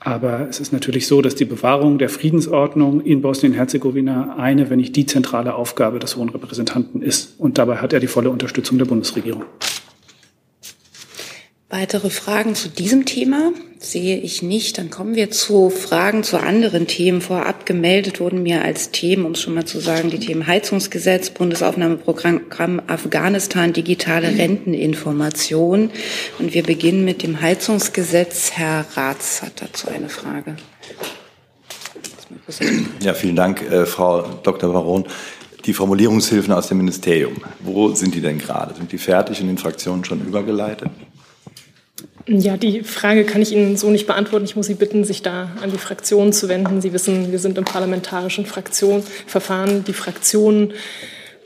Aber 0.00 0.48
es 0.48 0.60
ist 0.60 0.72
natürlich 0.72 1.08
so, 1.08 1.22
dass 1.22 1.34
die 1.34 1.44
Bewahrung 1.44 1.98
der 1.98 2.08
Friedensordnung 2.08 3.00
in 3.00 3.20
Bosnien-Herzegowina 3.20 4.36
eine, 4.38 4.70
wenn 4.70 4.78
nicht 4.78 4.94
die 4.94 5.06
zentrale 5.06 5.54
Aufgabe 5.54 5.98
des 5.98 6.16
hohen 6.16 6.28
Repräsentanten 6.28 7.02
ist. 7.02 7.34
Und 7.38 7.58
dabei 7.58 7.76
hat 7.76 7.92
er 7.92 8.00
die 8.00 8.06
volle 8.06 8.30
Unterstützung 8.30 8.78
der 8.78 8.86
Bundesregierung. 8.86 9.44
Weitere 11.70 12.08
Fragen 12.08 12.54
zu 12.54 12.70
diesem 12.70 13.04
Thema 13.04 13.52
sehe 13.78 14.16
ich 14.16 14.40
nicht. 14.40 14.78
Dann 14.78 14.88
kommen 14.88 15.16
wir 15.16 15.30
zu 15.30 15.68
Fragen 15.68 16.22
zu 16.22 16.40
anderen 16.40 16.86
Themen. 16.86 17.20
Vorab 17.20 17.66
gemeldet 17.66 18.20
wurden 18.20 18.42
mir 18.42 18.62
als 18.62 18.90
Themen, 18.90 19.26
um 19.26 19.32
es 19.32 19.42
schon 19.42 19.52
mal 19.52 19.66
zu 19.66 19.78
sagen, 19.78 20.08
die 20.08 20.18
Themen 20.18 20.46
Heizungsgesetz, 20.46 21.28
Bundesaufnahmeprogramm 21.28 22.80
Afghanistan, 22.86 23.74
digitale 23.74 24.28
Renteninformation. 24.28 25.90
Und 26.38 26.54
wir 26.54 26.62
beginnen 26.62 27.04
mit 27.04 27.22
dem 27.22 27.42
Heizungsgesetz. 27.42 28.52
Herr 28.54 28.86
Ratz 28.94 29.42
hat 29.42 29.60
dazu 29.60 29.88
eine 29.88 30.08
Frage. 30.08 30.56
Ja, 33.00 33.12
vielen 33.12 33.36
Dank, 33.36 33.60
äh, 33.70 33.84
Frau 33.84 34.22
Dr. 34.42 34.72
Baron. 34.72 35.04
Die 35.66 35.74
Formulierungshilfen 35.74 36.50
aus 36.54 36.68
dem 36.68 36.78
Ministerium, 36.78 37.42
wo 37.60 37.94
sind 37.94 38.14
die 38.14 38.22
denn 38.22 38.38
gerade? 38.38 38.74
Sind 38.74 38.90
die 38.90 38.96
fertig 38.96 39.42
in 39.42 39.48
den 39.48 39.58
Fraktionen 39.58 40.02
schon 40.02 40.26
übergeleitet? 40.26 40.88
Ja, 42.30 42.58
die 42.58 42.82
Frage 42.82 43.24
kann 43.24 43.40
ich 43.40 43.52
Ihnen 43.52 43.78
so 43.78 43.88
nicht 43.88 44.06
beantworten. 44.06 44.44
Ich 44.44 44.54
muss 44.54 44.66
Sie 44.66 44.74
bitten, 44.74 45.02
sich 45.02 45.22
da 45.22 45.50
an 45.62 45.70
die 45.70 45.78
Fraktionen 45.78 46.34
zu 46.34 46.48
wenden. 46.50 46.82
Sie 46.82 46.92
wissen, 46.92 47.32
wir 47.32 47.38
sind 47.38 47.56
im 47.56 47.64
parlamentarischen 47.64 48.44
Fraktionverfahren. 48.44 49.84
Die 49.84 49.94
Fraktionen 49.94 50.74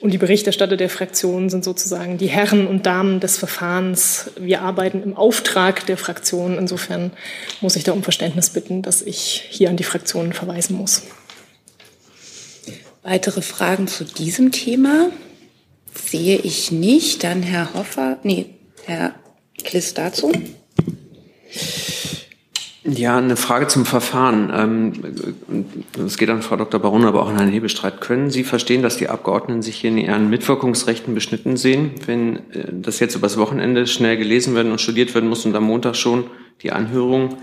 und 0.01 0.13
die 0.13 0.19
Berichterstatter 0.19 0.77
der 0.77 0.91
Fraktionen 0.91 1.51
sind 1.51 1.63
sozusagen 1.63 2.19
die 2.19 2.27
Herren 2.27 2.67
und 2.67 2.85
Damen 2.85 3.21
des 3.21 3.39
Verfahrens. 3.39 4.33
Wir 4.37 4.63
arbeiten 4.63 5.05
im 5.05 5.17
Auftrag 5.17 5.87
der 5.87 5.97
Fraktionen. 5.97 6.59
Insofern 6.59 7.13
muss 7.61 7.77
ich 7.77 7.85
da 7.85 7.93
um 7.93 8.03
Verständnis 8.03 8.51
bitten, 8.51 8.83
dass 8.83 9.03
ich 9.03 9.47
hier 9.51 9.71
an 9.71 9.77
die 9.77 9.85
Fraktionen 9.85 10.33
verweisen 10.33 10.77
muss. 10.77 11.03
Weitere 13.05 13.43
Fragen 13.43 13.87
zu 13.87 14.05
diesem 14.05 14.51
Thema 14.51 15.11
sehe 15.95 16.39
ich 16.39 16.73
nicht. 16.73 17.23
Dann 17.23 17.45
Herr 17.45 17.73
Hoffer, 17.75 18.19
nee, 18.25 18.47
Herr 18.85 19.15
Kliss 19.63 19.95
dazu. 19.95 20.33
Ja, 22.85 23.17
eine 23.17 23.37
Frage 23.37 23.69
zum 23.69 23.87
Verfahren. 23.87 24.51
Ähm, 24.53 24.93
es 26.05 26.19
geht 26.19 26.29
an 26.31 26.43
Frau 26.43 26.57
Dr. 26.57 26.81
Baron, 26.81 27.05
aber 27.05 27.23
auch 27.23 27.29
an 27.29 27.37
Herrn 27.37 27.49
Hebestreit. 27.49 28.01
Können 28.01 28.31
Sie 28.31 28.43
verstehen, 28.43 28.83
dass 28.83 28.97
die 28.97 29.09
Abgeordneten 29.09 29.63
sich 29.63 29.77
hier 29.77 29.91
in 29.91 29.99
ihren 29.99 30.29
Mitwirkungsrechten 30.31 31.15
beschnitten 31.15 31.57
sehen, 31.57 31.93
wenn 32.07 32.37
äh, 32.51 32.73
das 32.73 32.99
jetzt 32.99 33.15
übers 33.15 33.39
Wochenende 33.39 33.87
schnell 33.87 34.17
gelesen 34.17 34.57
werden 34.57 34.73
und 34.73 34.81
studiert 34.81 35.15
werden 35.15 35.29
muss 35.29 35.47
und 35.47 35.55
am 35.55 35.63
Montag 35.63 35.95
schon 35.95 36.25
die 36.63 36.73
Anhörung 36.73 37.37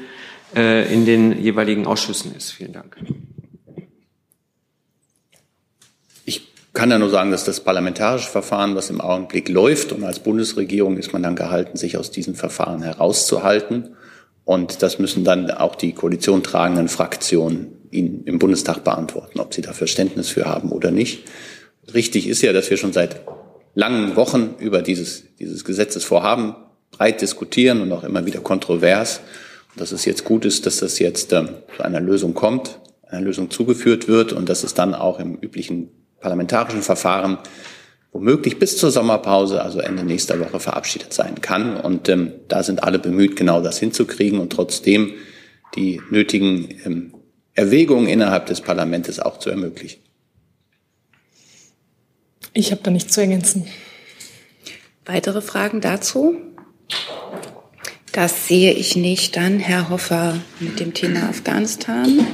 äh, 0.58 0.94
in 0.94 1.06
den 1.06 1.42
jeweiligen 1.42 1.88
Ausschüssen 1.88 2.36
ist? 2.36 2.52
Vielen 2.52 2.74
Dank. 2.74 2.98
Ich 6.26 6.50
kann 6.74 6.92
ja 6.92 7.00
nur 7.00 7.10
sagen, 7.10 7.32
dass 7.32 7.46
das 7.46 7.64
parlamentarische 7.64 8.30
Verfahren, 8.30 8.76
was 8.76 8.90
im 8.90 9.00
Augenblick 9.00 9.48
läuft, 9.48 9.94
und 9.94 10.04
als 10.04 10.20
Bundesregierung 10.20 10.98
ist 10.98 11.14
man 11.14 11.24
dann 11.24 11.38
gehalten, 11.38 11.78
sich 11.78 11.98
aus 11.98 12.12
diesem 12.12 12.36
Verfahren 12.36 12.82
herauszuhalten 12.82 13.96
und 14.50 14.82
das 14.82 14.98
müssen 14.98 15.24
dann 15.24 15.52
auch 15.52 15.76
die 15.76 15.94
Koalition 15.94 16.42
tragenden 16.42 16.88
Fraktionen 16.88 17.68
Ihnen 17.92 18.24
im 18.26 18.40
Bundestag 18.40 18.84
beantworten, 18.84 19.40
ob 19.40 19.54
sie 19.54 19.62
da 19.62 19.74
Verständnis 19.74 20.30
für 20.30 20.46
haben 20.46 20.72
oder 20.72 20.90
nicht. 20.90 21.26
Richtig 21.94 22.28
ist 22.28 22.42
ja, 22.42 22.52
dass 22.52 22.68
wir 22.72 22.78
schon 22.78 22.92
seit 22.92 23.22
langen 23.76 24.16
Wochen 24.16 24.56
über 24.58 24.82
dieses, 24.82 25.26
dieses 25.38 25.64
Gesetzesvorhaben 25.66 26.56
breit 26.90 27.22
diskutieren 27.22 27.82
und 27.82 27.92
auch 27.92 28.04
immer 28.04 28.26
wieder 28.26 28.40
kontrovers. 28.40 29.22
Und 29.74 29.82
dass 29.82 29.92
es 29.92 30.06
jetzt 30.06 30.24
gut 30.24 30.46
ist, 30.46 30.66
dass 30.66 30.78
das 30.78 30.98
jetzt 30.98 31.32
ähm, 31.32 31.50
zu 31.78 31.84
einer 31.84 32.00
Lösung 32.00 32.34
kommt, 32.34 32.80
einer 33.08 33.22
Lösung 33.22 33.52
zugeführt 33.52 34.08
wird 34.08 34.34
und 34.34 34.50
dass 34.50 34.64
es 34.64 34.74
dann 34.74 34.96
auch 34.96 35.20
im 35.20 35.36
üblichen 35.36 35.92
parlamentarischen 36.22 36.82
Verfahren 36.82 37.38
womöglich 38.12 38.60
bis 38.60 38.78
zur 38.78 38.92
Sommerpause, 38.92 39.62
also 39.62 39.80
Ende 39.80 40.04
nächster 40.04 40.40
Woche, 40.40 40.60
verabschiedet 40.60 41.14
sein 41.14 41.42
kann. 41.42 41.78
Und 41.78 42.10
ähm, 42.10 42.32
da 42.48 42.64
sind 42.64 42.84
alle 42.84 43.00
bemüht, 43.00 43.36
genau 43.36 43.62
das 43.62 43.80
hinzukriegen 43.80 44.40
und 44.40 44.52
trotzdem 44.52 45.14
die 45.76 46.02
nötigen 46.10 46.70
ähm, 46.86 47.14
Erwägungen 47.54 48.08
innerhalb 48.08 48.48
des 48.48 48.62
Parlaments 48.62 49.20
auch 49.20 49.38
zu 49.40 49.50
ermöglichen. 49.50 50.02
Ich 52.54 52.72
habe 52.72 52.82
da 52.82 52.92
nichts 52.92 53.14
zu 53.14 53.22
ergänzen. 53.22 53.68
Weitere 55.06 55.42
Fragen 55.42 55.82
dazu? 55.82 56.38
Das 58.12 58.48
sehe 58.48 58.74
ich 58.74 58.96
nicht. 58.96 59.36
Dann 59.36 59.60
Herr 59.60 59.90
Hoffer 59.90 60.40
mit 60.60 60.80
dem 60.80 60.94
Thema 60.94 61.30
Afghanistan. 61.30 62.26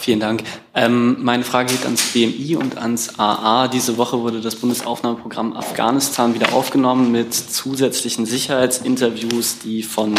Vielen 0.00 0.20
Dank. 0.20 0.44
Ähm, 0.74 1.18
meine 1.20 1.44
Frage 1.44 1.74
geht 1.74 1.84
ans 1.84 2.14
BMI 2.14 2.56
und 2.56 2.78
ans 2.78 3.18
AA. 3.18 3.68
Diese 3.68 3.98
Woche 3.98 4.22
wurde 4.22 4.40
das 4.40 4.56
Bundesaufnahmeprogramm 4.56 5.54
Afghanistan 5.54 6.32
wieder 6.32 6.54
aufgenommen 6.54 7.12
mit 7.12 7.34
zusätzlichen 7.34 8.24
Sicherheitsinterviews, 8.24 9.58
die 9.58 9.82
von 9.82 10.14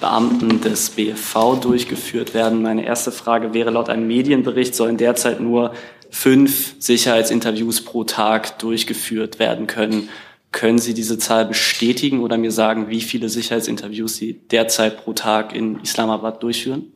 Beamten 0.00 0.62
des 0.62 0.88
BFV 0.88 1.60
durchgeführt 1.60 2.32
werden. 2.32 2.62
Meine 2.62 2.86
erste 2.86 3.12
Frage 3.12 3.52
wäre, 3.52 3.68
laut 3.68 3.90
einem 3.90 4.06
Medienbericht 4.06 4.74
sollen 4.74 4.96
derzeit 4.96 5.40
nur 5.40 5.74
fünf 6.08 6.76
Sicherheitsinterviews 6.78 7.82
pro 7.82 8.04
Tag 8.04 8.58
durchgeführt 8.60 9.38
werden 9.38 9.66
können. 9.66 10.08
Können 10.52 10.78
Sie 10.78 10.94
diese 10.94 11.18
Zahl 11.18 11.44
bestätigen 11.44 12.20
oder 12.20 12.38
mir 12.38 12.50
sagen, 12.50 12.88
wie 12.88 13.02
viele 13.02 13.28
Sicherheitsinterviews 13.28 14.16
Sie 14.16 14.40
derzeit 14.50 15.04
pro 15.04 15.12
Tag 15.12 15.54
in 15.54 15.80
Islamabad 15.80 16.42
durchführen? 16.42 16.94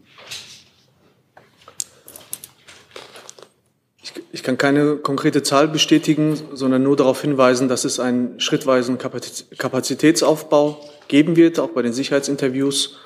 Ich 4.32 4.42
kann 4.42 4.58
keine 4.58 4.96
konkrete 4.96 5.42
Zahl 5.42 5.68
bestätigen, 5.68 6.40
sondern 6.52 6.82
nur 6.82 6.96
darauf 6.96 7.20
hinweisen, 7.22 7.68
dass 7.68 7.84
es 7.84 8.00
einen 8.00 8.40
schrittweisen 8.40 8.98
Kapazitätsaufbau 8.98 10.84
geben 11.06 11.36
wird, 11.36 11.60
auch 11.60 11.70
bei 11.70 11.82
den 11.82 11.92
Sicherheitsinterviews. 11.92 12.96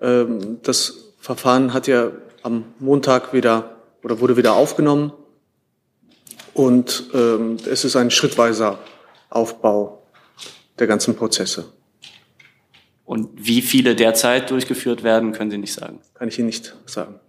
Ähm, 0.00 0.58
das 0.62 1.14
Verfahren 1.20 1.72
hat 1.72 1.86
ja 1.86 2.10
am 2.42 2.64
Montag 2.78 3.32
wieder 3.32 3.76
oder 4.02 4.20
wurde 4.20 4.36
wieder 4.36 4.54
aufgenommen. 4.54 5.12
Und 6.52 7.04
ähm, 7.14 7.56
es 7.70 7.84
ist 7.84 7.96
ein 7.96 8.10
schrittweiser 8.10 8.78
Aufbau 9.30 10.02
der 10.78 10.86
ganzen 10.86 11.16
Prozesse. 11.16 11.72
Und 13.04 13.30
wie 13.36 13.62
viele 13.62 13.94
derzeit 13.94 14.50
durchgeführt 14.50 15.02
werden, 15.02 15.32
können 15.32 15.50
Sie 15.50 15.58
nicht 15.58 15.72
sagen? 15.72 16.00
Kann 16.14 16.28
ich 16.28 16.38
Ihnen 16.38 16.46
nicht 16.46 16.74
sagen. 16.86 17.20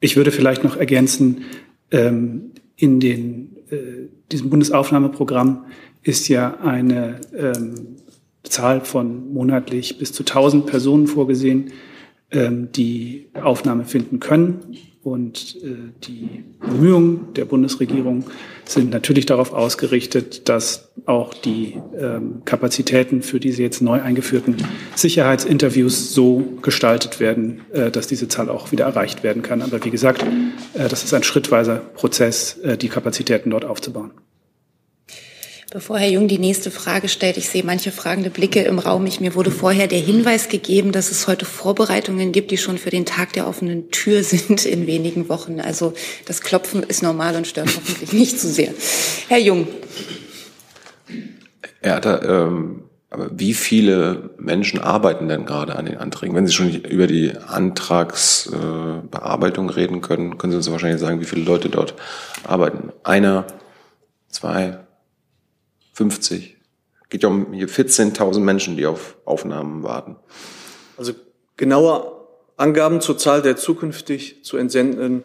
Ich 0.00 0.16
würde 0.16 0.32
vielleicht 0.32 0.64
noch 0.64 0.76
ergänzen, 0.76 1.44
ähm, 1.90 2.52
in 2.76 3.00
den, 3.00 3.56
äh, 3.70 4.08
diesem 4.30 4.50
Bundesaufnahmeprogramm 4.50 5.66
ist 6.02 6.28
ja 6.28 6.58
eine 6.60 7.20
ähm, 7.36 7.96
Zahl 8.44 8.80
von 8.82 9.32
monatlich 9.32 9.98
bis 9.98 10.12
zu 10.12 10.22
1000 10.22 10.66
Personen 10.66 11.06
vorgesehen, 11.06 11.72
ähm, 12.30 12.70
die 12.72 13.28
Aufnahme 13.34 13.84
finden 13.84 14.20
können. 14.20 14.76
Und 15.08 15.56
äh, 15.62 15.90
die 16.06 16.44
Bemühungen 16.60 17.32
der 17.32 17.46
Bundesregierung 17.46 18.24
sind 18.66 18.90
natürlich 18.90 19.24
darauf 19.24 19.54
ausgerichtet, 19.54 20.50
dass 20.50 20.90
auch 21.06 21.32
die 21.32 21.80
ähm, 21.98 22.42
Kapazitäten 22.44 23.22
für 23.22 23.40
diese 23.40 23.62
jetzt 23.62 23.80
neu 23.80 24.02
eingeführten 24.02 24.56
Sicherheitsinterviews 24.96 26.12
so 26.12 26.44
gestaltet 26.60 27.20
werden, 27.20 27.62
äh, 27.72 27.90
dass 27.90 28.06
diese 28.06 28.28
Zahl 28.28 28.50
auch 28.50 28.70
wieder 28.70 28.84
erreicht 28.84 29.22
werden 29.22 29.42
kann. 29.42 29.62
Aber 29.62 29.82
wie 29.82 29.90
gesagt, 29.90 30.22
äh, 30.74 30.88
das 30.88 31.04
ist 31.04 31.14
ein 31.14 31.22
schrittweiser 31.22 31.76
Prozess, 31.76 32.58
äh, 32.58 32.76
die 32.76 32.90
Kapazitäten 32.90 33.48
dort 33.48 33.64
aufzubauen. 33.64 34.10
Bevor 35.70 35.98
Herr 35.98 36.08
Jung 36.08 36.28
die 36.28 36.38
nächste 36.38 36.70
Frage 36.70 37.08
stellt, 37.08 37.36
ich 37.36 37.50
sehe 37.50 37.62
manche 37.62 37.92
fragende 37.92 38.30
Blicke 38.30 38.62
im 38.62 38.78
Raum. 38.78 39.04
Ich, 39.04 39.20
mir 39.20 39.34
wurde 39.34 39.50
vorher 39.50 39.86
der 39.86 39.98
Hinweis 39.98 40.48
gegeben, 40.48 40.92
dass 40.92 41.10
es 41.10 41.28
heute 41.28 41.44
Vorbereitungen 41.44 42.32
gibt, 42.32 42.50
die 42.50 42.56
schon 42.56 42.78
für 42.78 42.88
den 42.88 43.04
Tag 43.04 43.34
der 43.34 43.46
offenen 43.46 43.90
Tür 43.90 44.22
sind 44.22 44.64
in 44.64 44.86
wenigen 44.86 45.28
Wochen. 45.28 45.60
Also 45.60 45.92
das 46.24 46.40
Klopfen 46.40 46.82
ist 46.82 47.02
normal 47.02 47.36
und 47.36 47.46
stört 47.46 47.66
hoffentlich 47.66 48.14
nicht 48.14 48.40
zu 48.40 48.48
sehr. 48.48 48.72
Herr 49.28 49.40
Jung. 49.40 49.68
Ja, 51.84 52.00
da, 52.00 52.22
ähm, 52.22 52.84
aber 53.10 53.28
wie 53.38 53.52
viele 53.52 54.30
Menschen 54.38 54.80
arbeiten 54.80 55.28
denn 55.28 55.44
gerade 55.44 55.76
an 55.76 55.84
den 55.84 55.98
Anträgen? 55.98 56.34
Wenn 56.34 56.46
Sie 56.46 56.54
schon 56.54 56.70
über 56.70 57.06
die 57.06 57.32
Antragsbearbeitung 57.46 59.68
äh, 59.68 59.72
reden 59.72 60.00
können, 60.00 60.38
können 60.38 60.52
Sie 60.52 60.56
uns 60.56 60.70
wahrscheinlich 60.70 61.00
sagen, 61.00 61.20
wie 61.20 61.26
viele 61.26 61.42
Leute 61.42 61.68
dort 61.68 61.92
arbeiten. 62.44 62.94
Einer, 63.04 63.44
zwei, 64.30 64.78
50. 65.98 66.56
Geht 67.10 67.22
ja 67.22 67.28
um 67.28 67.52
hier 67.52 67.68
14.000 67.68 68.40
Menschen, 68.40 68.76
die 68.76 68.86
auf 68.86 69.16
Aufnahmen 69.24 69.82
warten. 69.82 70.16
Also 70.96 71.12
genaue 71.56 72.12
Angaben 72.56 73.00
zur 73.00 73.18
Zahl 73.18 73.42
der 73.42 73.56
zukünftig 73.56 74.44
zu 74.44 74.56
entsendenden 74.56 75.24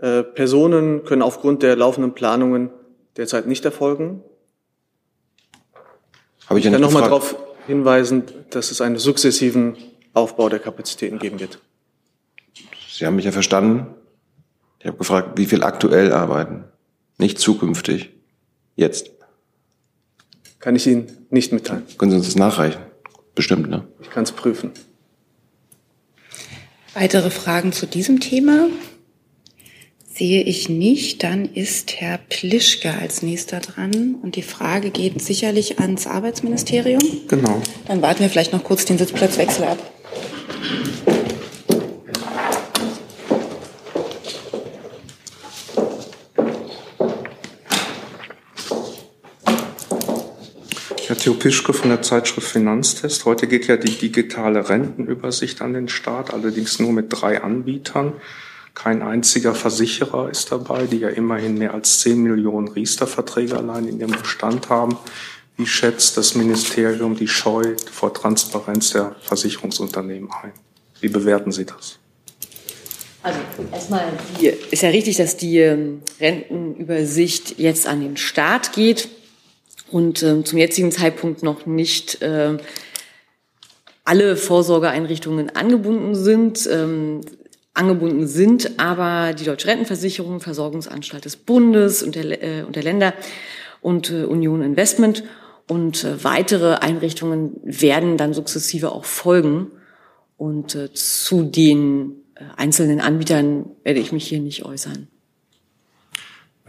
Äh, 0.00 0.22
Personen 0.22 1.04
können 1.04 1.22
aufgrund 1.22 1.64
der 1.64 1.74
laufenden 1.74 2.14
Planungen 2.14 2.70
derzeit 3.16 3.48
nicht 3.48 3.64
erfolgen. 3.64 4.22
Habe 6.46 6.60
ich 6.60 6.64
ich 6.64 6.64
ja 6.66 6.70
kann 6.70 6.80
nicht 6.80 6.92
nochmal 6.92 7.10
gefragt. 7.10 7.34
darauf 7.34 7.66
hinweisen, 7.66 8.22
dass 8.50 8.70
es 8.70 8.80
einen 8.80 8.96
sukzessiven 8.96 9.76
Aufbau 10.14 10.48
der 10.48 10.60
Kapazitäten 10.60 11.18
geben 11.18 11.40
wird. 11.40 11.58
Sie 12.88 13.06
haben 13.06 13.16
mich 13.16 13.24
ja 13.24 13.32
verstanden. 13.32 13.88
Ich 14.78 14.86
habe 14.86 14.96
gefragt, 14.96 15.36
wie 15.36 15.46
viel 15.46 15.64
aktuell 15.64 16.12
arbeiten, 16.12 16.64
nicht 17.18 17.40
zukünftig. 17.40 18.10
Jetzt. 18.76 19.10
Kann 20.60 20.74
ich 20.74 20.86
Ihnen 20.86 21.26
nicht 21.30 21.52
mitteilen. 21.52 21.84
Können 21.98 22.10
Sie 22.10 22.16
uns 22.16 22.26
das 22.26 22.36
nachreichen? 22.36 22.80
Bestimmt, 23.34 23.68
ne? 23.68 23.86
Ich 24.00 24.10
kann 24.10 24.24
es 24.24 24.32
prüfen. 24.32 24.72
Weitere 26.94 27.30
Fragen 27.30 27.72
zu 27.72 27.86
diesem 27.86 28.18
Thema? 28.18 28.66
Sehe 30.12 30.42
ich 30.42 30.68
nicht. 30.68 31.22
Dann 31.22 31.44
ist 31.44 32.00
Herr 32.00 32.18
Plischke 32.18 32.92
als 32.92 33.22
nächster 33.22 33.60
dran. 33.60 34.16
Und 34.20 34.34
die 34.34 34.42
Frage 34.42 34.90
geht 34.90 35.22
sicherlich 35.22 35.78
ans 35.78 36.08
Arbeitsministerium. 36.08 37.02
Genau. 37.28 37.62
Dann 37.86 38.02
warten 38.02 38.20
wir 38.20 38.28
vielleicht 38.28 38.52
noch 38.52 38.64
kurz 38.64 38.84
den 38.84 38.98
Sitzplatzwechsel 38.98 39.64
ab. 39.64 39.78
Theo 51.28 51.34
Pischke 51.34 51.74
von 51.74 51.90
der 51.90 52.00
Zeitschrift 52.00 52.48
Finanztest. 52.48 53.26
Heute 53.26 53.48
geht 53.48 53.66
ja 53.66 53.76
die 53.76 53.90
digitale 53.90 54.70
Rentenübersicht 54.70 55.60
an 55.60 55.74
den 55.74 55.90
Start, 55.90 56.32
allerdings 56.32 56.78
nur 56.78 56.90
mit 56.90 57.08
drei 57.10 57.42
Anbietern. 57.42 58.14
Kein 58.72 59.02
einziger 59.02 59.54
Versicherer 59.54 60.30
ist 60.30 60.50
dabei, 60.50 60.86
die 60.86 61.00
ja 61.00 61.10
immerhin 61.10 61.58
mehr 61.58 61.74
als 61.74 62.00
10 62.00 62.22
Millionen 62.22 62.68
Riester-Verträge 62.68 63.58
allein 63.58 63.86
in 63.86 64.00
ihrem 64.00 64.12
Bestand 64.12 64.70
haben. 64.70 64.96
Wie 65.58 65.66
schätzt 65.66 66.16
das 66.16 66.34
Ministerium 66.34 67.14
die 67.14 67.28
Scheu 67.28 67.76
vor 67.92 68.14
Transparenz 68.14 68.92
der 68.92 69.14
Versicherungsunternehmen 69.20 70.30
ein? 70.42 70.52
Wie 71.02 71.08
bewerten 71.10 71.52
Sie 71.52 71.66
das? 71.66 71.98
Also 73.22 73.38
erstmal 73.70 74.04
die, 74.40 74.46
ist 74.46 74.82
ja 74.82 74.88
richtig, 74.88 75.18
dass 75.18 75.36
die 75.36 75.58
ähm, 75.58 76.00
Rentenübersicht 76.22 77.58
jetzt 77.58 77.86
an 77.86 78.00
den 78.00 78.16
Start 78.16 78.72
geht 78.72 79.10
und 79.90 80.22
ähm, 80.22 80.44
zum 80.44 80.58
jetzigen 80.58 80.92
Zeitpunkt 80.92 81.42
noch 81.42 81.66
nicht 81.66 82.18
ähm, 82.20 82.58
alle 84.04 84.36
Vorsorgeeinrichtungen 84.36 85.54
angebunden 85.54 86.14
sind. 86.14 86.68
Ähm, 86.70 87.20
angebunden 87.74 88.26
sind 88.26 88.78
aber 88.78 89.34
die 89.34 89.44
Deutsche 89.44 89.68
Rentenversicherung, 89.68 90.40
Versorgungsanstalt 90.40 91.24
des 91.24 91.36
Bundes 91.36 92.02
und 92.02 92.14
der, 92.14 92.42
äh, 92.42 92.62
und 92.62 92.76
der 92.76 92.82
Länder 92.82 93.14
und 93.80 94.10
äh, 94.10 94.24
Union 94.24 94.62
Investment 94.62 95.24
und 95.68 96.02
äh, 96.04 96.24
weitere 96.24 96.74
Einrichtungen 96.76 97.60
werden 97.62 98.16
dann 98.16 98.32
sukzessive 98.32 98.92
auch 98.92 99.04
folgen. 99.04 99.70
Und 100.36 100.74
äh, 100.74 100.92
zu 100.94 101.42
den 101.42 102.24
äh, 102.34 102.44
einzelnen 102.56 103.00
Anbietern 103.00 103.66
werde 103.84 104.00
ich 104.00 104.12
mich 104.12 104.26
hier 104.26 104.40
nicht 104.40 104.64
äußern. 104.64 105.08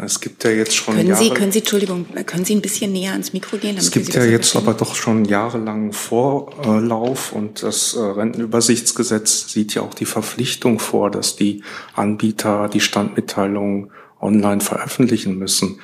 Es 0.03 0.21
gibt 0.21 0.43
ja 0.43 0.51
jetzt 0.51 0.75
schon 0.75 0.95
Können 0.95 1.09
Jahre, 1.09 1.23
Sie, 1.23 1.29
können 1.31 1.51
Sie, 1.51 1.59
Entschuldigung, 1.59 2.05
können 2.25 2.45
Sie 2.45 2.55
ein 2.55 2.61
bisschen 2.61 2.93
näher 2.93 3.11
ans 3.11 3.33
Mikro 3.33 3.57
gehen? 3.57 3.77
es 3.77 3.91
gibt 3.91 4.07
Sie 4.07 4.17
ja 4.17 4.23
jetzt 4.23 4.51
verstehen? 4.51 4.67
aber 4.69 4.77
doch 4.77 4.95
schon 4.95 5.25
jahrelangen 5.25 5.91
Vorlauf 5.91 7.33
und 7.33 7.63
das 7.63 7.95
äh, 7.95 7.99
Rentenübersichtsgesetz 7.99 9.51
sieht 9.51 9.73
ja 9.75 9.81
auch 9.81 9.93
die 9.93 10.05
Verpflichtung 10.05 10.79
vor, 10.79 11.11
dass 11.11 11.35
die 11.35 11.63
Anbieter 11.95 12.69
die 12.69 12.79
Standmitteilungen 12.79 13.91
online 14.21 14.61
veröffentlichen 14.61 15.37
müssen. 15.37 15.79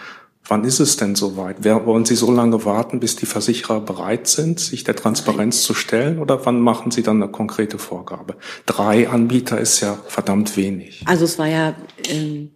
Wann 0.48 0.64
ist 0.64 0.80
es 0.80 0.96
denn 0.96 1.16
soweit? 1.16 1.58
Wer, 1.62 1.88
wollen 1.88 2.06
Sie 2.06 2.16
so 2.16 2.32
lange 2.32 2.66
warten, 2.66 3.00
bis 3.00 3.16
die 3.16 3.26
Versicherer 3.26 3.82
bereit 3.82 4.28
sind, 4.28 4.60
sich 4.60 4.84
der 4.84 4.96
Transparenz 4.96 5.64
zu 5.64 5.74
stellen? 5.74 6.20
Oder 6.20 6.46
wann 6.46 6.60
machen 6.62 6.92
Sie 6.92 7.02
dann 7.02 7.22
eine 7.22 7.32
konkrete 7.32 7.80
Vorgabe? 7.80 8.36
Drei 8.68 9.10
Anbieter 9.10 9.60
ist 9.60 9.80
ja 9.80 9.98
verdammt 10.08 10.56
wenig. 10.56 11.02
Also 11.06 11.26
es 11.26 11.40
war 11.40 11.48
ja, 11.48 11.76
ähm, 12.10 12.52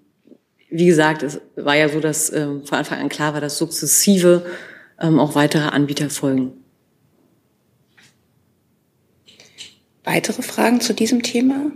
wie 0.70 0.86
gesagt, 0.86 1.24
es 1.24 1.42
war 1.56 1.76
ja 1.76 1.90
so, 1.90 2.00
dass 2.00 2.32
ähm, 2.32 2.66
von 2.66 2.78
Anfang 2.78 3.00
an 3.00 3.10
klar 3.10 3.34
war, 3.34 3.42
dass 3.42 3.58
sukzessive 3.58 4.46
ähm, 5.00 5.20
auch 5.20 5.36
weitere 5.36 5.70
Anbieter 5.70 6.10
folgen. 6.10 6.54
Weitere 10.04 10.42
Fragen 10.42 10.82
zu 10.82 10.94
diesem 10.94 11.24
Thema? 11.24 11.72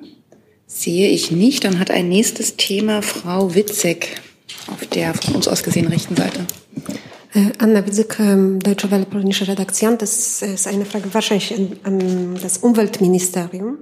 Sehe 0.65 1.09
ich 1.09 1.31
nicht. 1.31 1.63
Dann 1.63 1.79
hat 1.79 1.91
ein 1.91 2.09
nächstes 2.09 2.55
Thema 2.55 3.01
Frau 3.01 3.53
Witzek 3.53 4.21
auf 4.67 4.85
der 4.87 5.13
von 5.13 5.35
uns 5.35 5.47
aus 5.47 5.63
gesehen 5.63 5.87
rechten 5.87 6.15
Seite. 6.15 6.45
Äh, 7.33 7.51
Anna 7.57 7.85
Witzek, 7.85 8.19
ähm, 8.19 8.59
Deutsche 8.59 8.91
Welle, 8.91 9.05
polnische 9.05 9.47
Redaktion. 9.47 9.97
Das 9.97 10.41
ist 10.41 10.67
eine 10.67 10.85
Frage 10.85 11.13
wahrscheinlich 11.13 11.53
an, 11.53 11.77
an 11.83 12.39
das 12.41 12.59
Umweltministerium. 12.59 13.77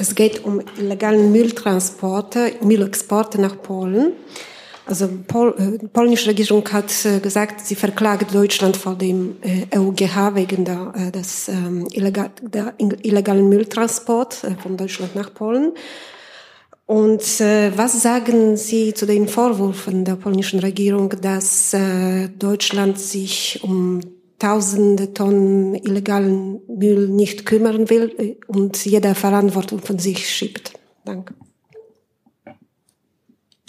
Es 0.00 0.14
geht 0.14 0.44
um 0.44 0.62
illegalen 0.78 1.32
Mülltransporte, 1.32 2.52
Müllexporte 2.62 3.40
nach 3.40 3.60
Polen. 3.60 4.12
Also 4.86 5.08
Pol, 5.26 5.54
äh, 5.58 5.76
die 5.76 5.88
polnische 5.88 6.30
Regierung 6.30 6.66
hat 6.72 7.04
äh, 7.04 7.18
gesagt, 7.18 7.66
sie 7.66 7.74
verklagt 7.74 8.32
Deutschland 8.32 8.76
vor 8.76 8.94
dem 8.94 9.36
äh, 9.42 9.76
EuGH 9.76 10.34
wegen 10.34 10.64
der, 10.64 11.10
des 11.10 11.48
ähm, 11.48 11.86
der 11.88 12.74
illegalen 12.78 13.48
Mülltransport 13.48 14.46
von 14.62 14.76
Deutschland 14.76 15.16
nach 15.16 15.34
Polen. 15.34 15.72
Und 16.86 17.20
was 17.20 18.00
sagen 18.00 18.56
Sie 18.56 18.94
zu 18.94 19.04
den 19.04 19.28
Vorwürfen 19.28 20.06
der 20.06 20.14
polnischen 20.14 20.58
Regierung, 20.58 21.10
dass 21.20 21.76
Deutschland 22.38 22.98
sich 22.98 23.60
um 23.62 24.00
tausende 24.38 25.12
Tonnen 25.14 25.74
illegalen 25.74 26.60
Müll 26.68 27.08
nicht 27.08 27.46
kümmern 27.46 27.90
will 27.90 28.14
äh, 28.18 28.36
und 28.46 28.84
jeder 28.84 29.14
Verantwortung 29.14 29.80
von 29.80 29.98
sich 29.98 30.28
schiebt? 30.28 30.72
Danke. 31.04 31.34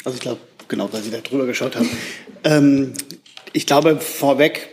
Also 0.05 0.15
ich 0.15 0.21
glaube, 0.21 0.41
genau, 0.67 0.91
weil 0.91 1.01
Sie 1.01 1.11
da 1.11 1.19
drüber 1.19 1.45
geschaut 1.45 1.75
haben. 1.75 1.89
Ähm, 2.43 2.93
ich 3.53 3.65
glaube, 3.65 3.99
vorweg 3.99 4.69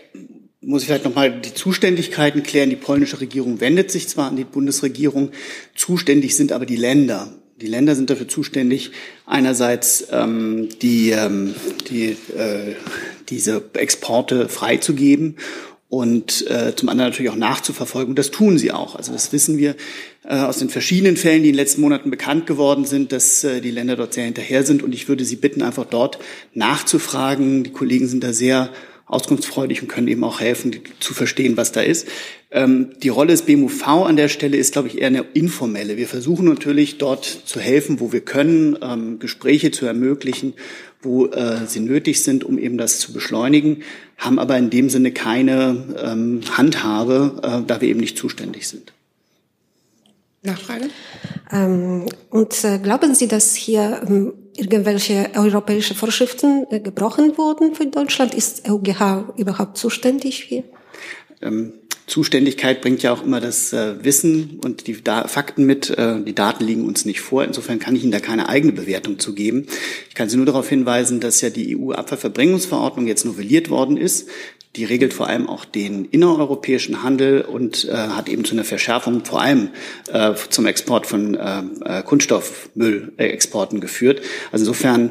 muss 0.60 0.82
ich 0.82 0.88
vielleicht 0.88 1.04
nochmal 1.04 1.40
die 1.40 1.54
Zuständigkeiten 1.54 2.42
klären. 2.42 2.70
Die 2.70 2.76
polnische 2.76 3.20
Regierung 3.20 3.60
wendet 3.60 3.90
sich 3.90 4.08
zwar 4.08 4.28
an 4.28 4.36
die 4.36 4.44
Bundesregierung, 4.44 5.30
zuständig 5.74 6.36
sind 6.36 6.52
aber 6.52 6.66
die 6.66 6.76
Länder. 6.76 7.32
Die 7.60 7.68
Länder 7.68 7.94
sind 7.94 8.10
dafür 8.10 8.28
zuständig, 8.28 8.90
einerseits 9.24 10.08
ähm, 10.10 10.68
die, 10.82 11.10
ähm, 11.10 11.54
die, 11.88 12.10
äh, 12.36 12.74
diese 13.30 13.64
Exporte 13.72 14.50
freizugeben 14.50 15.36
und 15.88 16.48
äh, 16.50 16.74
zum 16.74 16.88
anderen 16.88 17.10
natürlich 17.10 17.30
auch 17.30 17.36
nachzuverfolgen. 17.36 18.10
Und 18.10 18.18
das 18.18 18.30
tun 18.30 18.58
sie 18.58 18.72
auch. 18.72 18.96
Also 18.96 19.12
das 19.12 19.32
wissen 19.32 19.56
wir 19.56 19.76
äh, 20.24 20.34
aus 20.34 20.58
den 20.58 20.68
verschiedenen 20.68 21.16
Fällen, 21.16 21.42
die 21.42 21.50
in 21.50 21.52
den 21.52 21.60
letzten 21.60 21.80
Monaten 21.80 22.10
bekannt 22.10 22.46
geworden 22.46 22.84
sind, 22.84 23.12
dass 23.12 23.44
äh, 23.44 23.60
die 23.60 23.70
Länder 23.70 23.94
dort 23.94 24.14
sehr 24.14 24.24
hinterher 24.24 24.64
sind. 24.64 24.82
Und 24.82 24.94
ich 24.94 25.08
würde 25.08 25.24
Sie 25.24 25.36
bitten, 25.36 25.62
einfach 25.62 25.84
dort 25.84 26.18
nachzufragen. 26.54 27.62
Die 27.62 27.70
Kollegen 27.70 28.08
sind 28.08 28.24
da 28.24 28.32
sehr 28.32 28.70
auskunftsfreudig 29.06 29.82
und 29.82 29.88
können 29.88 30.08
eben 30.08 30.24
auch 30.24 30.40
helfen, 30.40 30.76
zu 31.00 31.14
verstehen, 31.14 31.56
was 31.56 31.72
da 31.72 31.80
ist. 31.80 32.08
Ähm, 32.50 32.90
die 33.02 33.08
Rolle 33.08 33.28
des 33.28 33.42
BMUV 33.42 33.86
an 33.86 34.16
der 34.16 34.28
Stelle 34.28 34.56
ist, 34.56 34.72
glaube 34.72 34.88
ich, 34.88 34.98
eher 34.98 35.06
eine 35.06 35.24
informelle. 35.34 35.96
Wir 35.96 36.08
versuchen 36.08 36.46
natürlich 36.46 36.98
dort 36.98 37.24
zu 37.24 37.60
helfen, 37.60 38.00
wo 38.00 38.12
wir 38.12 38.20
können, 38.20 38.76
ähm, 38.82 39.18
Gespräche 39.18 39.70
zu 39.70 39.86
ermöglichen, 39.86 40.54
wo 41.02 41.26
äh, 41.26 41.66
sie 41.66 41.80
nötig 41.80 42.22
sind, 42.22 42.42
um 42.42 42.58
eben 42.58 42.78
das 42.78 42.98
zu 42.98 43.12
beschleunigen, 43.12 43.82
haben 44.18 44.38
aber 44.38 44.58
in 44.58 44.70
dem 44.70 44.90
Sinne 44.90 45.12
keine 45.12 45.96
ähm, 46.02 46.40
Handhabe, 46.56 47.40
äh, 47.42 47.66
da 47.66 47.80
wir 47.80 47.88
eben 47.88 48.00
nicht 48.00 48.18
zuständig 48.18 48.66
sind. 48.66 48.92
Nachfrage? 50.42 50.88
Ähm, 51.52 52.06
und 52.30 52.64
äh, 52.64 52.78
glauben 52.78 53.14
Sie, 53.14 53.28
dass 53.28 53.54
hier 53.54 54.02
ähm, 54.08 54.32
irgendwelche 54.58 55.30
europäische 55.34 55.94
Vorschriften 55.94 56.66
äh, 56.70 56.80
gebrochen 56.80 57.36
wurden 57.36 57.74
für 57.74 57.86
Deutschland? 57.86 58.34
Ist 58.34 58.68
EuGH 58.68 59.34
überhaupt 59.36 59.76
zuständig 59.76 60.42
hier? 60.42 60.64
Ähm, 61.42 61.72
Zuständigkeit 62.06 62.82
bringt 62.82 63.02
ja 63.02 63.12
auch 63.12 63.24
immer 63.24 63.40
das 63.40 63.72
äh, 63.72 64.04
Wissen 64.04 64.60
und 64.64 64.86
die 64.86 65.02
da 65.02 65.26
Fakten 65.26 65.64
mit. 65.64 65.90
Äh, 65.90 66.22
die 66.22 66.34
Daten 66.34 66.64
liegen 66.64 66.86
uns 66.86 67.04
nicht 67.04 67.20
vor. 67.20 67.44
Insofern 67.44 67.80
kann 67.80 67.96
ich 67.96 68.04
Ihnen 68.04 68.12
da 68.12 68.20
keine 68.20 68.48
eigene 68.48 68.72
Bewertung 68.72 69.18
zu 69.18 69.34
geben. 69.34 69.66
Ich 70.08 70.14
kann 70.14 70.28
Sie 70.28 70.36
nur 70.36 70.46
darauf 70.46 70.68
hinweisen, 70.68 71.18
dass 71.18 71.40
ja 71.40 71.50
die 71.50 71.76
EU-Abfallverbringungsverordnung 71.76 73.08
jetzt 73.08 73.24
novelliert 73.24 73.70
worden 73.70 73.96
ist. 73.96 74.28
Die 74.76 74.84
regelt 74.84 75.14
vor 75.14 75.26
allem 75.26 75.48
auch 75.48 75.64
den 75.64 76.04
innereuropäischen 76.04 77.02
Handel 77.02 77.40
und 77.40 77.86
äh, 77.86 77.92
hat 77.92 78.28
eben 78.28 78.44
zu 78.44 78.54
einer 78.54 78.64
Verschärfung 78.64 79.24
vor 79.24 79.40
allem 79.40 79.70
äh, 80.12 80.34
zum 80.50 80.66
Export 80.66 81.06
von 81.06 81.34
äh, 81.34 82.02
Kunststoffmüllexporten 82.04 83.80
geführt. 83.80 84.20
Also 84.52 84.64
insofern 84.64 85.10